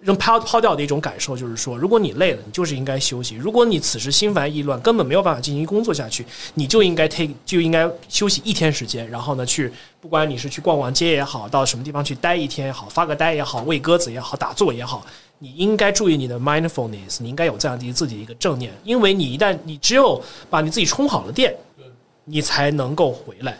[0.00, 6.24] 扔抛抛掉的一种感受，就是说，如果你累了，你就是应该休息；如果你此时心烦意乱，根本没有办法进行工作下去，
[6.54, 9.70] 你就应该 take 就应该休息一天时间，然后呢，去
[10.00, 15.04] 不管你是去逛逛街也好，到什么地方去待一天也好，发个呆也好，喂鸽子也好，打坐也好，
[15.40, 21.54] 你应该注意你的 mindfulness，你应该有这样的自己的一个正念，因为你一旦你只有把你自己充好了电，
[22.28, 23.56] 你才能够回来。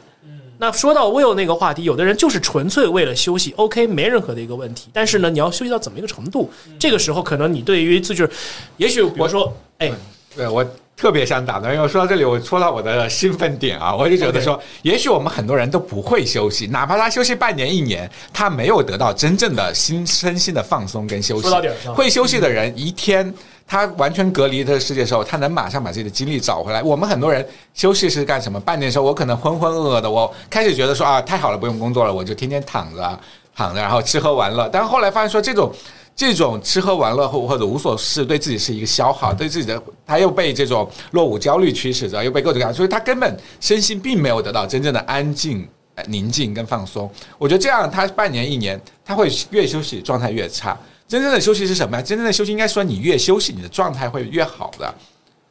[0.61, 4.89] 那说到 Will 那个话题，有的人就是纯粹为了休息，OK，没任何的一个问题。
[4.93, 6.51] 但是呢，你要休息到怎么一个程度？
[6.81, 8.33] 这个时候，可能你对于自就是，
[8.77, 9.89] 也许比如说，哎，
[10.35, 10.67] 对我
[10.97, 21.43] 特别想打断，因为说到这里，我戳到我的兴奋点啊，我就觉得说，也许我们很多人都不会休息，哪怕他休息半年一年，他没有得到真正的心身心的放松跟休息。
[21.43, 23.33] 说到点上，会休息的人一天。
[23.69, 26.83] 他完全隔离的世界的时候，他能马上把自己的精力找回来。
[26.83, 28.59] 我们很多人休息是干什么？
[28.59, 33.21] 半年的时候，我可能浑浑噩噩的，我开始觉得说啊，太好了，不用工作了，我就天天躺着
[33.55, 34.67] 躺着，然后吃喝玩乐。
[34.71, 35.71] 但是后来发现说，这种
[36.17, 45.69] 这种吃喝玩乐或或者无所事，对自己是一个消耗，对自己的他又被这种落伍焦虑驱使着，又被各种各样，所以他根本身心并没有得到真正的安静、
[46.07, 47.09] 宁静跟放松。
[47.37, 50.75] 我觉得这样，他半年一年，他会越休息状态越差。
[51.09, 52.03] 真正的休息是什么呀？
[52.03, 54.95] 真正的休息应该说，你越休息，你的状态会越好的。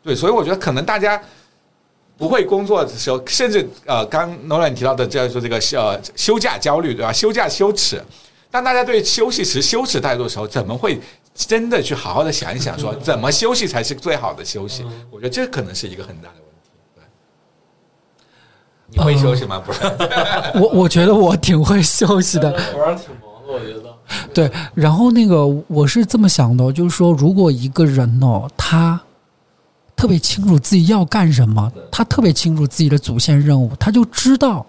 [0.04, 1.20] 对，所以我觉得可能大家
[2.16, 7.12] 不会工作的时候，甚至呃，刚 Nolan 提到的叫做这个呃休假焦虑，对吧？
[7.12, 8.02] 休假羞耻。
[8.50, 11.00] 当大家对休息持羞耻态度的时候，怎么会
[11.34, 14.86] 真的去好好的想一想，说怎么休息才是最好的休息？
[15.12, 16.70] 我觉得这可能是一个很大的问题。
[16.96, 17.04] 对，
[18.92, 19.60] 你会休息吗？
[19.60, 19.80] 不是，
[20.62, 22.50] 我我觉得我挺会休息的。
[22.74, 23.97] 我让挺忙的，我觉得。
[24.34, 29.00] 对，然后那个我是这么想的，就是说，如果一个人哦，他
[29.96, 34.66] 特别清楚自己要干什么，他特别清楚自己的主线任务，他就知道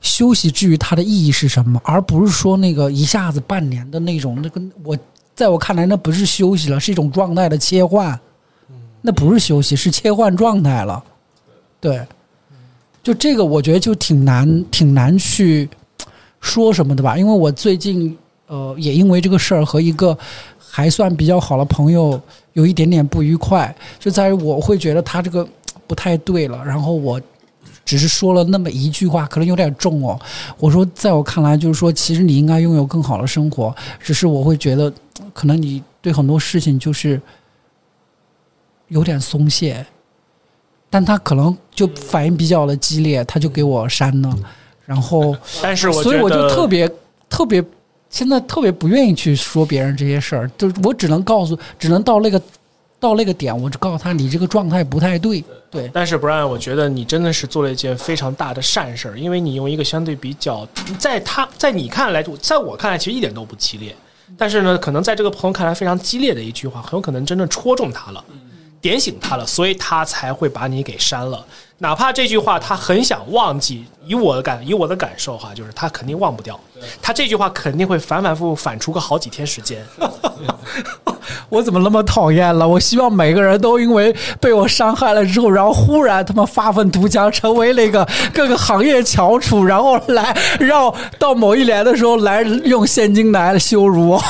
[0.00, 4.96] 休息至于他的意义是什么，而不是说那个一下子半年的那种那个，我
[5.34, 8.18] 在我看来那不是休息了，是一种状态的切换，
[9.02, 11.02] 那不是休息，是切换状态了。
[11.80, 12.06] 对，
[13.02, 15.68] 就这个我觉得就挺难，挺难去。
[16.40, 17.16] 说什么的吧？
[17.16, 20.16] 因为我最近呃，也因为这个事儿和一个
[20.58, 22.20] 还算比较好的朋友
[22.52, 25.46] 有一点点不愉快，就在于我会觉得他这个
[25.86, 26.64] 不太对了。
[26.64, 27.20] 然后我
[27.84, 30.18] 只是说了那么一句话，可能有点重哦。
[30.58, 34.92] 我说，在我看来，就是说，其实你应该拥有更好的生活，只是我会觉得，
[35.32, 37.20] 可能你对很多事情就是
[38.88, 39.84] 有点松懈。
[40.88, 44.38] 但他可能就反应比较的激烈，他就给我删了。
[44.86, 46.90] 然后， 但是我，所以我就特别
[47.28, 47.62] 特别，
[48.08, 52.40] 现在特别不愿意去说别人这些事儿，就是我只能告诉，只能到那个
[52.98, 55.44] 到那个点，我就告诉他，你这个状态不太对。
[55.68, 60.66] 对，但是 Brian，我觉得你真的是做了一件非常大的善事儿，因为你用一个相对比较，
[60.98, 63.94] 在他在你看来，在我看来，其实一点都不激烈，
[64.38, 68.24] 但是呢，可能在这个朋友看来非常激烈的一句话，很有可能真正戳中他了，
[68.80, 71.44] 点醒他了，所以他才会把你给删了。
[71.78, 76.58] 哪怕这句话他很想忘记，以我的感以我的感受哈，就是他肯定忘不掉。
[77.02, 79.84] 他这句话肯定会反反复复反出个好几天时间。
[81.48, 82.66] 我怎么那么讨厌了？
[82.66, 94.22] 我希望每个人都因为被我伤害了之后，然后忽然他妈发愤图强，成为那个 各个行业翘楚，然后来让到某一年的时候来用现金来羞辱我。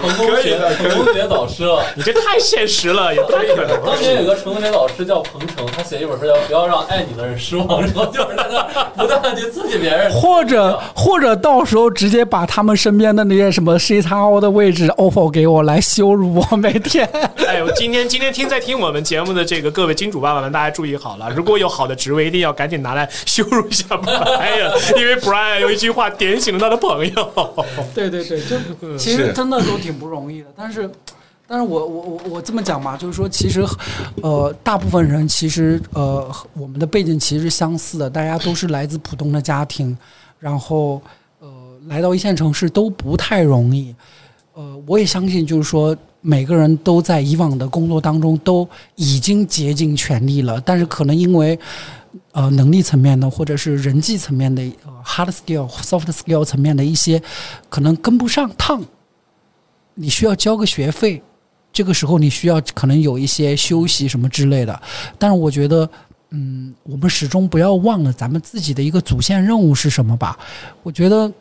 [0.00, 3.80] 成功学成功学导师了，你这太现实了，也太可能。
[3.84, 10.10] 当年有个成功学导师叫彭程，他写一本书叫《不要让爱你的人失望》，然后就是在那不断的去刺激别人。
[10.12, 17.08] 或者或者到时候直接把他们身边的那些什么 C 叉 O 的位置 OPPO 给我来羞辱我，每天。
[17.46, 27.66] 哎呦，今天今天听在听我们节目的这个各位金主爸爸们，大家注意好了，如果有好的职位，一定要赶紧拿来羞辱一下 Brian， 因为 Brian 有一句话点醒了他的朋友。
[27.94, 30.90] 对对对，就其实真的都挺不容易的，但是。
[31.52, 33.62] 但是我我我我这么讲吧，就是说，其实，
[34.22, 39.94] 呃，大部分人其实呃，我们的背景其实是相似的，大家都是来自普通的家庭，
[40.38, 41.02] 然后
[41.40, 41.48] 呃，
[41.88, 43.94] 来到一线城市都不太容易。
[44.54, 48.66] 呃，我也相信，就是说，每个人都在以往的工作当中都
[48.96, 51.58] 已经竭尽全力了，但是可能因为
[52.32, 54.62] 呃能力层面的，或者是人际层面的
[55.04, 57.22] hard skill、soft skill 层面的一些
[57.68, 58.82] 可能跟不上趟，
[59.92, 61.22] 你需要交个学费。
[61.72, 64.82] 这个时候你需要可能有一些休息什么之类的，
[65.18, 65.88] 但是我觉得，
[66.30, 70.38] 嗯，我们始终不要忘了咱们自己的一个主线任务是什么吧。
[70.82, 71.32] 我觉得，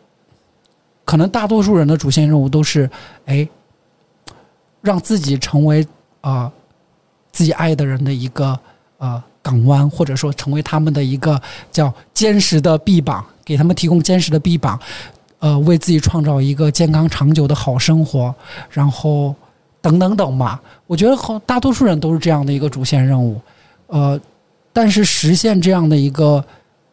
[1.03, 2.89] 可能大多数人的主线任务都是，
[3.25, 3.47] 哎，
[4.81, 5.85] 让自己成为
[6.21, 6.51] 啊
[7.31, 8.57] 自己爱的人的一个
[8.97, 11.41] 呃港湾，或者说成为他们的一个
[11.71, 14.79] 叫坚实的臂膀，给他们提供坚实的臂膀。
[15.39, 18.33] 呃，为自己创造一个健康长久的好生活，
[18.69, 19.35] 然后
[19.81, 20.61] 等等等吧。
[20.87, 23.39] 我觉得好大多数人都是这样的一个主线任务，
[23.87, 24.19] 呃，
[24.71, 26.43] 但是实现这样的一个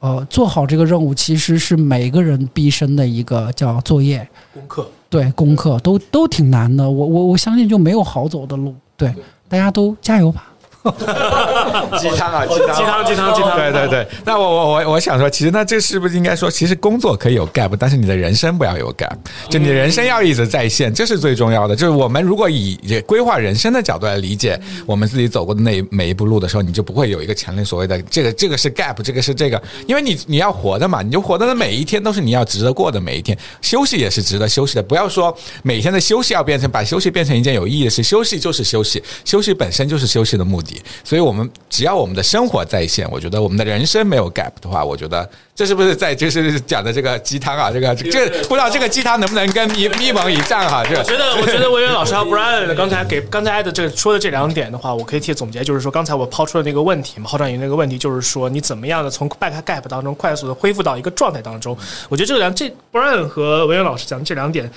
[0.01, 4.89] 呃做好这个任务，其实是每个人毕生的一个叫作业，功课。
[5.10, 6.90] 对功课都都挺难的。
[6.90, 9.15] 我我我相信就没有好走的路，对，
[9.48, 10.48] 大家都加油吧。
[11.98, 13.56] 鸡汤啊，鸡汤，鸡汤，鸡汤，鸡汤。
[13.56, 19.16] 对对对，那我我我我想说，其实那这是不是应该说，其实工作可以有 gap，但是你的人生不要有 gap，
[19.48, 21.74] 就你的人生要一直在线，这是最重要的。
[21.74, 34.82] 就是我们如果以规划人生的角度来理解我们自己走过的那每一步路的时候，你就不会有一个强烈所谓的这个这个是 gap，这个是这个，因为你你要活的嘛，你就活的每一天都是你要值得过的每一天，休息也是值得休息的。
[34.82, 40.77] 不要说每天的休息要变成把休息变成一件有意义的事，休息就是休息，休息本身就是休息的目的。
[41.05, 45.28] 所以，我们只要我们的生活在线，我觉得我们的人生没有 gap 的话，我觉得
[45.59, 47.68] 这是不是在就是讲的这个鸡汤啊？
[47.68, 50.85] 这个这不知道这个鸡汤能不能跟咪咪蒙一战哈？
[50.85, 61.76] 这我觉得，我觉得魏源老师和 Brian 刚才给刚才的这说的这两点的话，我可以替总结，就是说刚才我抛出的那个问题嘛，浩战营那个问题，就是说你怎么样的从 back gap 当中快速的恢复到一个状态当中？
[62.09, 64.70] 我觉得这两这 Brian 和魏源老师讲的这两点。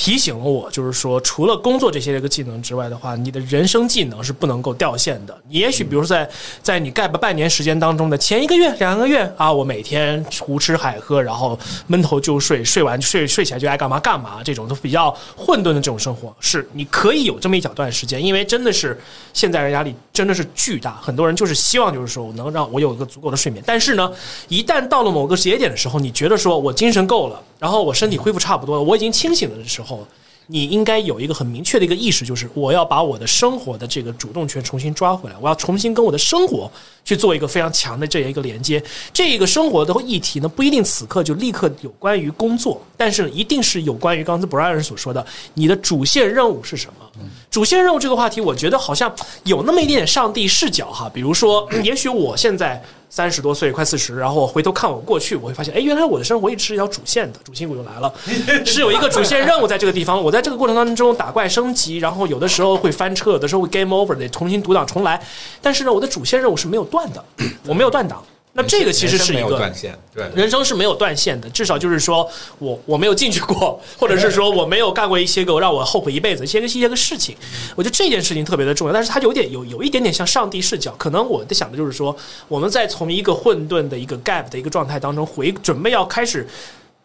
[0.00, 5.36] 提醒了我，就是说，除了工作这些个技能之外的话，你的人生技能是不能够掉线的。
[5.48, 6.30] 也许，比如说，在
[6.62, 18.98] 在你 gap 半年时间当中的前一个月、两个月啊，我每天胡吃海喝，然后闷头就睡，睡完睡睡起来就爱干嘛干嘛，这种都比较混沌的这种生活，是你可以有这么一小段时间，因为真的是
[19.32, 24.12] 现在人压力真的是巨大，很多人就是希望就是说我能让我有一个足够的睡眠，但是呢，
[24.48, 27.42] 一旦到了某个节点的时候，你觉得说我精神够了。
[27.58, 30.06] 然后我身体恢复差不多了，我已经清醒了的时候，
[30.50, 36.70] 你应该有一个很明确的一个意识，就是我要把我的生活的这个主动权重新抓回来，我要重新跟我的生活
[37.04, 38.82] 去做一个非常强的这样一个连接。
[39.12, 47.04] 这一个生活的议题呢，不一定此刻就立刻有关于工作，但是一定是有关于刚才 Brian 所说的，你的主线任务是什么？
[47.50, 49.14] 主线任务这个话题，我觉得好像
[49.44, 51.10] 有那么一点点上帝视角哈。
[51.12, 52.82] 比如说， 也许我现在。
[53.10, 58.14] 三十多岁，快四十，然后回头看我过去，我会发现，哎，原来我的生活一直是一条主线的，主心骨又来了，
[58.66, 60.22] 是有一个主线任务在这个地方。
[60.22, 65.18] 我在这个过程当中打怪升级，然后有的时候会翻车，有的时候会 game over，得重新读档重来。
[65.62, 67.24] 但是呢，我的主线任务是没有断的，
[67.66, 68.22] 我没有断档。
[68.54, 77.36] 那这个其实是一个断线，对，人生是没有断线的，至少就是说我我没有进去过， 或者是说我没有干过一些个让我后悔一辈子一些个一些个事情。
[77.76, 80.92] 我觉得这件事情特别的重要，但是它有点有有一点点像上帝视角。
[80.98, 82.16] 可能我在想的就是说，
[82.48, 86.44] 我们在从一个混沌的一个 gap 的一个状态当中回，准备要开始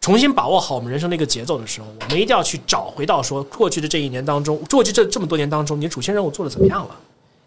[0.00, 6.96] 重新把握好我们人生的一个节奏的时候，我们一定要去找回到说过去的这一年当中，过去这这么多年当中，你主线任务做的怎么样了？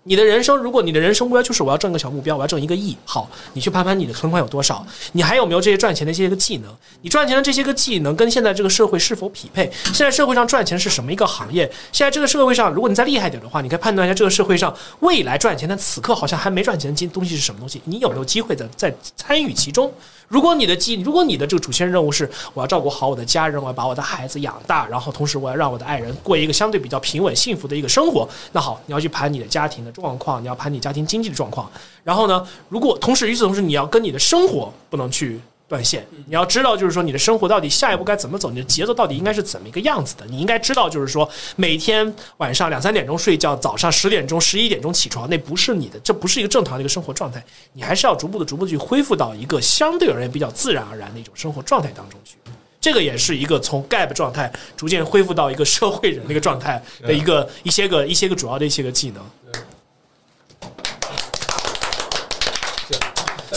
[0.07, 4.85] 你的人生，如果你的人生目标就是我要挣个小目标，我要挣一个亿，好，你去盘盘你的存款有多少？
[5.11, 6.73] 你还有没有这些赚钱的这些个技能？
[7.01, 9.69] 你赚钱的这些个技能跟现在这个社会是否匹配？
[9.87, 11.69] 现在社会上赚钱是什么一个行业？
[11.91, 17.81] 现在这个社会上，如果你再厉害点的话，你可以判断一下这个社会上未来赚钱，但此刻好像还没赚钱的东西是什么东西？
[17.83, 19.91] 你有没有机会的在参与其中？
[20.27, 31.71] 如果你的基，如果你的这个主线任务是我要照顾好我的家人，我要把我的孩子养大，然后同时我要让我的爱人过一个相对比较平稳幸福的一个生活，那好，你要去盘你的家庭的状况，你要盘你家庭经济的状况，
[32.03, 35.39] 然后呢，如果同时与此同时，你要跟你的生活不能去。
[35.67, 40.25] 断线，你要知道，就是说你的生活到底下一步该怎么走，你的节奏到底应该是怎么一个样子的？
[40.27, 47.43] 你应该知道，就是说每天晚上两三点钟睡觉，早上十点钟、十一点钟起床，那不是你的，这不是一个正常的一个生活状态。
[47.73, 52.35] 你还是要逐步的、逐步的去恢复到一个相对而言比较自然而然的一种生活状态当中去。
[52.79, 59.21] 这个也是一个从 gap 状态逐渐恢复到一个社会人的一个状态的一个一些个一些个主要的一些个技能。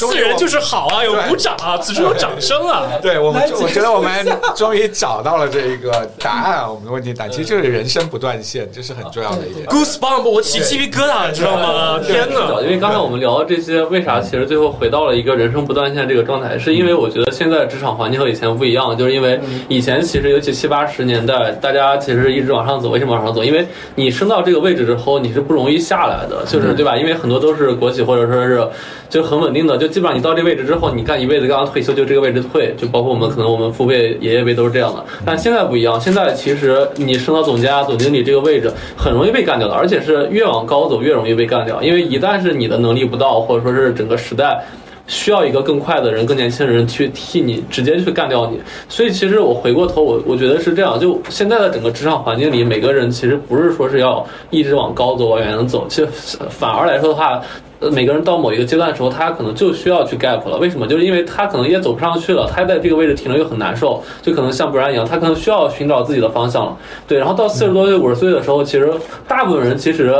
[0.08, 2.84] 四人就是好啊，有鼓掌啊， 此处有掌声啊。
[3.02, 4.10] 对我们，我觉得我们
[4.54, 9.66] 终于找到了这一个答案，我们的问题答案其实就是人生不断线，这是很重要的一点。
[9.66, 12.00] Goosebump，我起鸡皮疙瘩，你知道吗？
[12.04, 12.60] 天哪！
[12.62, 16.58] 因为刚才我们聊的这些，为啥其实最后回到了一个人生不断线这个状态？
[16.58, 23.42] 是因为我觉得现在职场环境和以前不一样，就是因为以前其实尤其七八十年代，大家其实一直往上走，为什么往上走？
[23.42, 26.96] 因为你升到这个位置之后，你是不容易下来的，就是对吧？
[26.96, 28.66] 因为很多都是国企或者说是
[29.08, 35.04] 就很稳定的，就基本上你到这位置之后，你干一辈子，刚刚退休就这个位置退，就包括我们可能我们父辈、爷爷辈都是这样的。
[35.26, 41.82] 但现在不一样，现在其实你升到总监、总经理这个位置，很容易被干掉的，而且是越往高走越容易被干掉。
[41.82, 44.64] 因为一旦是你的能力不到，或者说是整个时代
[45.06, 48.60] 需要一个更快的人、更年轻人去替你直接去干掉你。
[48.88, 50.98] 所以其实我回过头，我我觉得是这样。
[50.98, 56.08] 就现在的整个职场环境里，每个人其实不是说是要一直往高走、往远走，其实
[56.48, 57.42] 反而来说的话。
[57.80, 60.58] 呃每个人到某一个阶段的时候，他可能就需要去 gap 了。
[60.58, 60.86] 为什么？
[60.86, 66.76] 就是因为他可能也走不上去了，他在这个位置停留又很难受，就可能像不然一样，他可能需要寻找自己的方向了。
[67.08, 68.92] 对，然后到四十多岁、五十岁的时候，其实
[69.26, 70.14] 大部分人其实，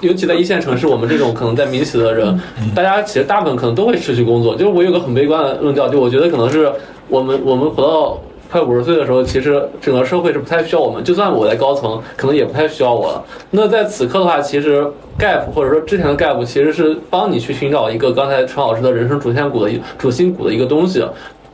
[0.00, 2.40] 尤其在一线城市，我们这种可能在民企的人，
[2.74, 4.54] 大家其实大部分可能都会失去工作。
[4.54, 6.72] 就是我有个很悲观的论调，就我觉得可能是
[7.08, 8.18] 我们我们活到。
[8.50, 13.24] 快五十岁的时候，其实整个社会是不太需要我们，就算我在高层，可能也不太需要我了。
[13.50, 14.84] 那在此刻的话，其实
[15.18, 21.04] gap 或者说之前的 gap 其实是帮你去寻找一个刚才陈老师的人生主线骨的主心骨的一个东西，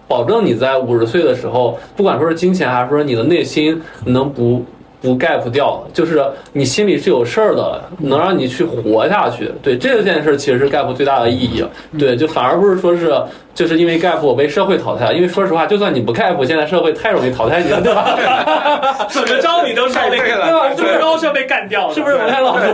[0.08, 4.64] 保证你在五十岁的时候，不管说是金钱还是说你的内心能不
[5.06, 6.20] 不 gap 掉，就是
[6.52, 9.48] 你心里是有事儿的，能让你去活下去。
[9.62, 11.64] 对这件事，其实是 gap 最大的意义。
[11.96, 13.14] 对，就反而不是说是。
[13.54, 19.06] 就是因为 gap 我被社会淘汰了，因为说实话，就算你不 gap，现在社会太容易淘汰你了，对吧？
[19.08, 20.74] 怎么着你都是被，对吧？
[20.74, 22.66] 怎么着是被干掉，是不是文天老师？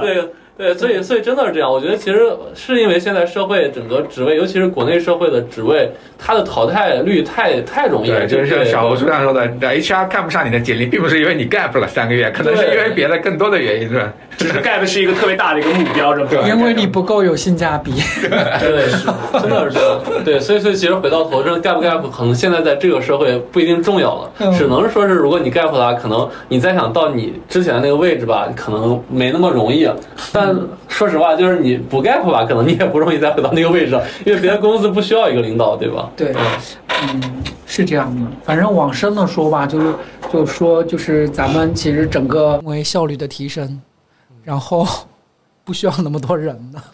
[0.00, 0.24] 对。
[0.56, 1.70] 对，所以所以真的是这样。
[1.70, 8.26] 我觉得其实是因为现在社会整个职位，尤其是国内社会的职位，它的淘汰率太太容易了。
[8.26, 14.12] 就是像小红书上说的，HR 看不上你的简历，并不是因为你 gap 了三个月，可能是因为别的更多的原因，是吧？
[14.38, 16.48] 只是 gap 是一个特别大的一个目标，是吧？
[16.48, 17.92] 因为你不够有性价比。
[18.20, 19.06] 对，是，
[19.40, 20.00] 真的是这样。
[20.24, 29.86] 对，所以所以其实回到头，这 gap 不 gap 可能现在在这个社会不一定重要了，只能说是如果你 gap 了，可能你再想到你之前的那个位置吧，可能没那么容易。
[30.32, 30.45] 但
[30.88, 31.34] 说实话。
[31.36, 36.10] 就是你不 gap 吧，可能你也不容易再回到那个位置上，因为别的公司不需要一个领导，对吧？
[36.16, 36.34] 对，
[37.02, 38.22] 嗯，是这样的。
[38.44, 39.94] 反正往深了说吧，就是
[40.32, 43.80] 就说，就是咱们其实整个为效率的提升，
[44.42, 44.86] 然后。
[45.66, 46.80] 不需要那么多人呢。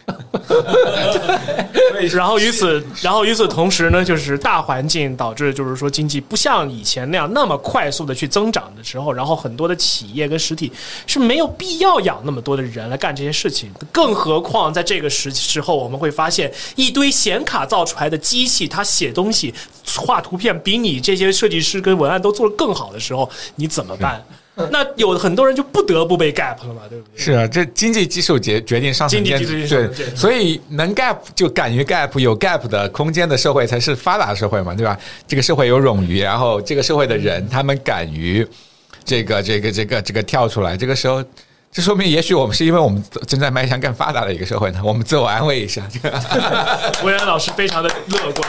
[2.14, 10.72] 然后与此，然后与此同时呢，就是大环境导致，就是说经济不像以前那样那么快速的去增长的时候，然后很多的企业跟实体
[11.06, 13.70] 是没有必要养那么多的人来干这些事情。
[13.92, 19.54] 更何况在这个时时候，我们会发现一堆显卡造出来的机器，它写东西、
[19.96, 24.24] 画图片比你这些设计师跟文案都做得更好的时候，你怎么办？
[24.70, 27.18] 那有很多人就不得不被 gap 了嘛，对不对？
[27.18, 34.98] 是啊，这经济基础决决定上层建筑，对，所以能 gap 就敢于 gap，有 gap 的空间的社会才是发达社会嘛，对吧？
[35.26, 38.46] 这个社会有冗余，然后这个社会的人他们敢于
[39.04, 41.24] 这个这个这个这个跳出来，这个时候，
[41.74, 45.80] 这说明也许我们是因为我们正在迈向更发达的一个社会呢，我们自我安慰一下。
[47.02, 48.46] 维安老师非常的乐观。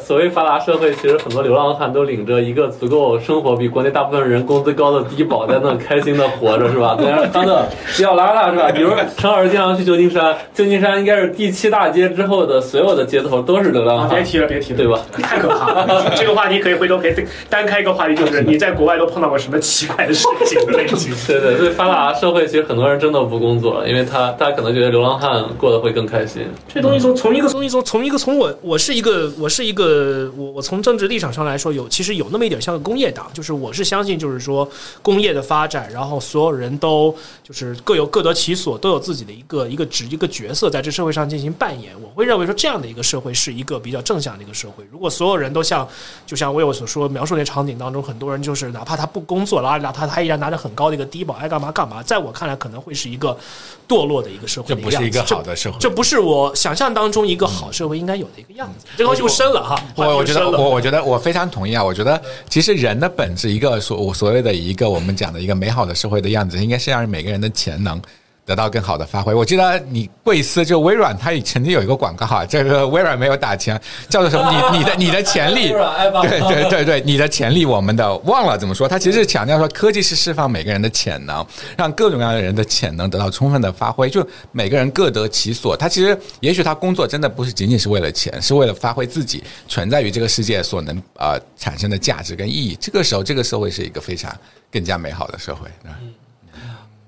[0.00, 6.96] 所谓发达社会，其实很多流浪汉都领着一个足够生活比国内大部分人工资高的低保，在那开心的活着，是吧？
[6.96, 8.70] 在那穿的比较邋遢，是吧？
[8.72, 14.08] 比如陈老师经常去旧金山，旧金山应该是第七大街之后的所有的街头都是流浪汉。
[14.08, 15.00] 别提了，别提了，对吧？
[15.22, 16.12] 太可怕了。
[16.16, 17.14] 这个话题可以回头可以
[17.50, 21.14] 单开一个话题，就是你在国外都碰到过什么奇怪的事情类型？
[21.26, 26.46] 对对，所以发达社会其实很多人真的不工作，因为他他可能觉得流浪汉过得会更开心。
[26.66, 30.58] 这东西从从一个东西从从一个从我我是一个我是一个我。
[30.58, 34.68] 我从政治立场上来说，有其实有那么一点像个工业党，就是我是相信，就是说
[35.02, 41.92] 工业的发展，然后所有人都就是各有各得其所，都有自己的一个一个职一个角色在这社会上进行扮演。
[42.02, 44.84] 我会认为说这样的一个社会是一个比较正向的一个社会。
[44.90, 45.86] 如果所有人都像
[46.26, 53.38] 就像我有所说描述那场景当中，很多人就是哪怕他不工作了，哪怕他依然拿着很高的一个低保，爱干嘛干嘛，在我看来可能会是一个
[53.86, 54.74] 堕落的一个社会。
[54.74, 58.86] 这不是一个好的社会，这不是我想象当中一个好社会应该有的一个样子。
[58.96, 61.84] 这个就深了哈，我我觉得我我觉得我非常同意啊！
[61.84, 68.02] 我觉得其实人的本质，一个所我所谓的一个我们讲的一个美好的社会的样子，应该是让每个人的潜能。
[68.48, 69.34] 得到更好的发挥。
[69.34, 74.50] 我记得你贵司就微软，它曾经有一个广告哈，这个微软没有打钱，叫做什么？
[74.72, 75.68] 你你的你的潜力，
[76.24, 78.88] 对对对对，你的潜力，我们的忘了怎么说？
[78.88, 81.46] 它其实是强调说，科技是释放每个人的潜能，
[81.76, 85.76] 让各种各样的人的潜能得到充分的发挥，就每个人各得其所。
[85.76, 92.74] 他其实也许他工作真的不是仅仅是为了钱，是为了发挥自己存在于这个世界所能呃产生的价值跟意义。
[92.80, 94.34] 这个时候，这个社会是一个非常
[94.72, 95.68] 更加美好的社会。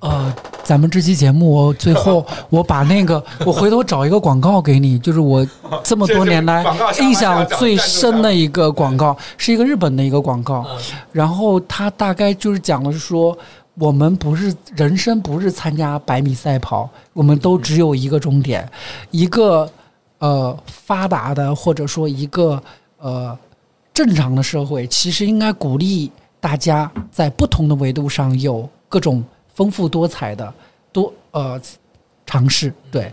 [0.00, 5.46] 呃，咱们这期节目，我最后 我把那个，我回头找一个广告给你，就是我
[5.84, 6.64] 这么多年来
[7.00, 10.66] 印象最深的一个广告，是一个日本的一个广告，
[11.12, 13.36] 然后它大概就是讲的是说，
[13.74, 18.66] 我们不是人生不是参加百米赛跑，我们都只有一个终点，
[19.10, 19.70] 一个
[20.18, 22.62] 呃发达的或者说一个
[22.98, 23.36] 呃
[23.92, 26.10] 正常的社会，其实应该鼓励
[26.40, 29.22] 大家在不同的维度上有各种。
[29.60, 30.50] 丰富多彩的
[30.90, 31.60] 多呃
[32.24, 33.12] 尝试，对，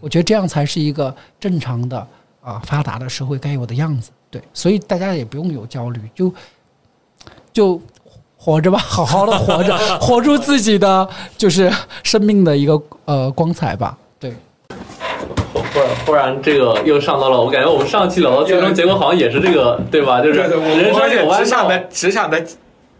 [0.00, 2.06] 我觉得这样才是一个正常的
[2.40, 6.32] 啊发达的社会该有的样子，对，所以大家也不用有焦虑，就
[7.52, 7.80] 就
[8.36, 11.68] 活着吧， 好好的活着， 活出自己的就是
[12.04, 14.32] 生命的一个呃光彩吧，对。
[15.52, 20.20] 忽然忽然这个又上到了，我感觉我们上期聊到最终结果好像也是这个，对吧？
[20.20, 21.78] 就是人生有弯道职场的。
[21.90, 22.46] 职场的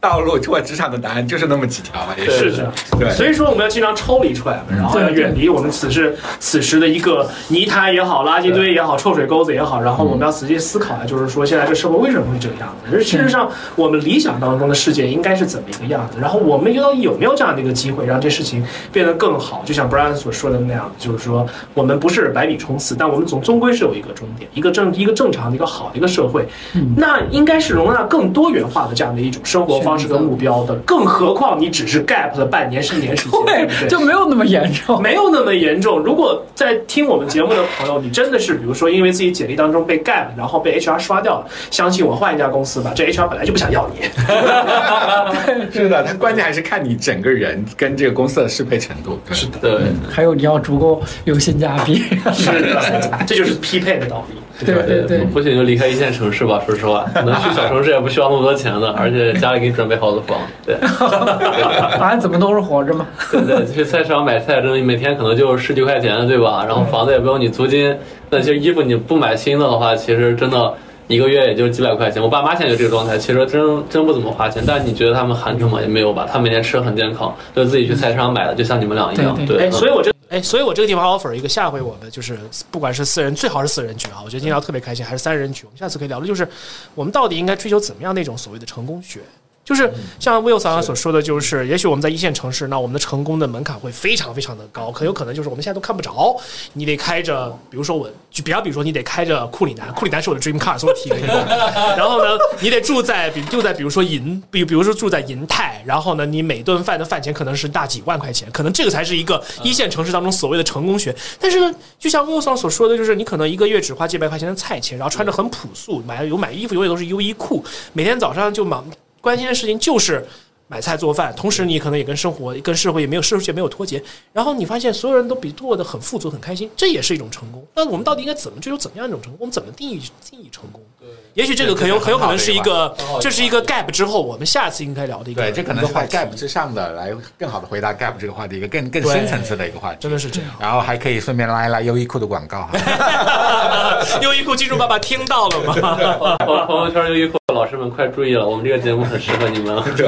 [0.01, 3.11] 道路或职场的答案就是那么几条嘛，也是的，对。
[3.11, 12.97] 所以说我们要经常抽离出来嘛，然后要远离我们此时此时的一个泥潭也好、垃圾堆也好、臭水沟子也好，然后我们要仔细思考啊，就是说现在这社会为什么会这个样子？
[12.97, 13.47] 而事实上，
[13.77, 16.19] 我们理想当中的世界应该是怎么一个样子？
[16.19, 19.63] 然后我们到底有没有这样的一个机会，让这事情变得更好？
[19.67, 26.49] 就像 Brian 所说的那样，就是说我们不是百米冲刺，但我们总终归是有一个终点，一个正一个正常的一个好的一个社会，
[26.97, 29.90] 那应该是容纳更多元化的这样的一种生活方。
[29.91, 35.99] 方式跟目标的，更何况你只是 gap 了半年、一年时间，对，就没有那么严重，没有那么严重。
[35.99, 44.07] 如果在听我们节目的朋友，你真的是比如说因为自己简历当中被 gap，然后被 HR 刷掉了，相信我，换一家公司吧，这 HR 本来就不想要你。
[45.73, 49.19] 是的，他关键还是看你整个人跟这个公司的适配程度。
[49.33, 52.05] 是的，对，还有你要足够有性价比。
[52.33, 54.40] 是的，这就是匹配的道理。
[54.67, 56.63] 对对对，不行就离开一线城市吧。
[56.67, 60.39] 说实话，能去小城市也不需要那么多钱的，而且家里给你准备好的房。
[60.65, 60.77] 对
[61.99, 63.07] 反正怎么都是活着嘛。
[63.31, 66.65] 对对， 去菜市场买菜，真的每天可能就十几块钱，对吧？
[66.67, 67.97] 然后房子也不用你租金。
[68.31, 70.73] 那些衣服你不买新的的话，其实真的
[71.09, 72.23] 一个月也就几百块钱。
[72.23, 74.63] 我爸妈现在就这个状态，其实真真不怎么花钱。
[74.67, 75.81] 但你觉得他们寒碜吗？
[75.81, 76.27] 也没有吧。
[76.31, 79.37] 他每天吃的很健康，就自己去菜市场买的，就像你们俩一样。
[79.47, 80.11] 对，哎，所以我这。
[80.31, 82.39] 哎，所以我这个地方 offer 一个，下回我们就是
[82.71, 86.49] 不管是四人，最好是四人局啊，我觉得今天要特别开心，还是三人局，我们下次可以聊的就是，
[86.95, 89.21] 我们到底应该追求怎么样那种所谓的成功学。
[89.63, 89.89] 就是
[90.19, 96.37] 像 Will 刚刚所说的，就是也许我们在一线城市，那我们的成功的门槛会非常非常的高，很有可能就是我们现在都看不着。
[96.73, 101.29] 你得开着，比如说我，就比方比如说你得开着库里南，库里南是我的 dream car，所以我提了一个。
[101.97, 111.15] 然后呢，你得住在比就在比如说银，比比如说住在银泰，然后呢，你每顿饭的饭钱可能是大几万块钱，可能这个才是一个一线城市当中所谓的成功学。
[111.39, 118.85] 但是呢，就像 Will 所说的，就是你可能一个月只花几百块钱的菜钱，然后穿着很朴素，买有买衣服永远都是优衣库，每天早上就忙。
[119.21, 120.25] 关心的事情就是
[120.71, 124.01] 买菜做饭，同时你可能也跟生活、跟社会也没有社会界没有脱节。
[124.33, 127.67] 然后你发现所有人都比过的很富足、很开心，这也是一种成功。
[127.75, 129.39] 那我们到底应该怎么追求怎么样一种成功？
[129.41, 130.81] 我们怎么定义定义成功？
[131.01, 135.43] 对，也许这个很有很有可能是一个，这是一个 gap 之后我们下次应该聊的一个。
[135.43, 139.97] 对，这可能是在 gap 之上的来更好的回答 gap 这个话题一个更更深层次的一个话题。
[139.99, 140.51] 真的是这样。
[140.61, 142.69] 然后还可以顺便拉一拉优衣库的广告。
[144.23, 146.37] 优衣库金主爸爸听到了吗？
[146.69, 147.41] 朋友圈优衣库。
[147.51, 149.83] 老师们快注意了，我们这个节目很适合你们。
[149.97, 150.07] 对，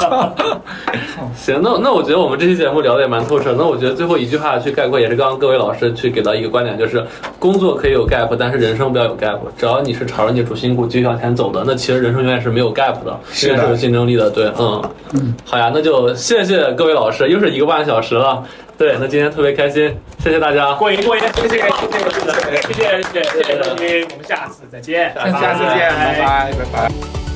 [1.36, 3.54] 行，那那我觉得我们这期节目聊的也蛮透彻。
[3.56, 7.04] 那我觉得最后一句话去概括，也是刚刚各位老师去给到一个观点，就是
[7.38, 9.38] 工作可以有 gap，但是人生不要有 gap。
[9.56, 14.30] 只要你是朝着你主心骨继续往前走的，那其实人生永远是没有 gap 的，永远是有竞争力的。
[14.30, 14.82] 对，嗯
[15.14, 18.42] 嗯，好呀，那就谢谢各位老师，又是一个半小时了。
[18.78, 27.29] 对，那今天特别开心，谢谢大家，过瘾过瘾，谢谢谢谢谢谢谢谢谢谢我们下次再见，下次见，拜拜拜拜。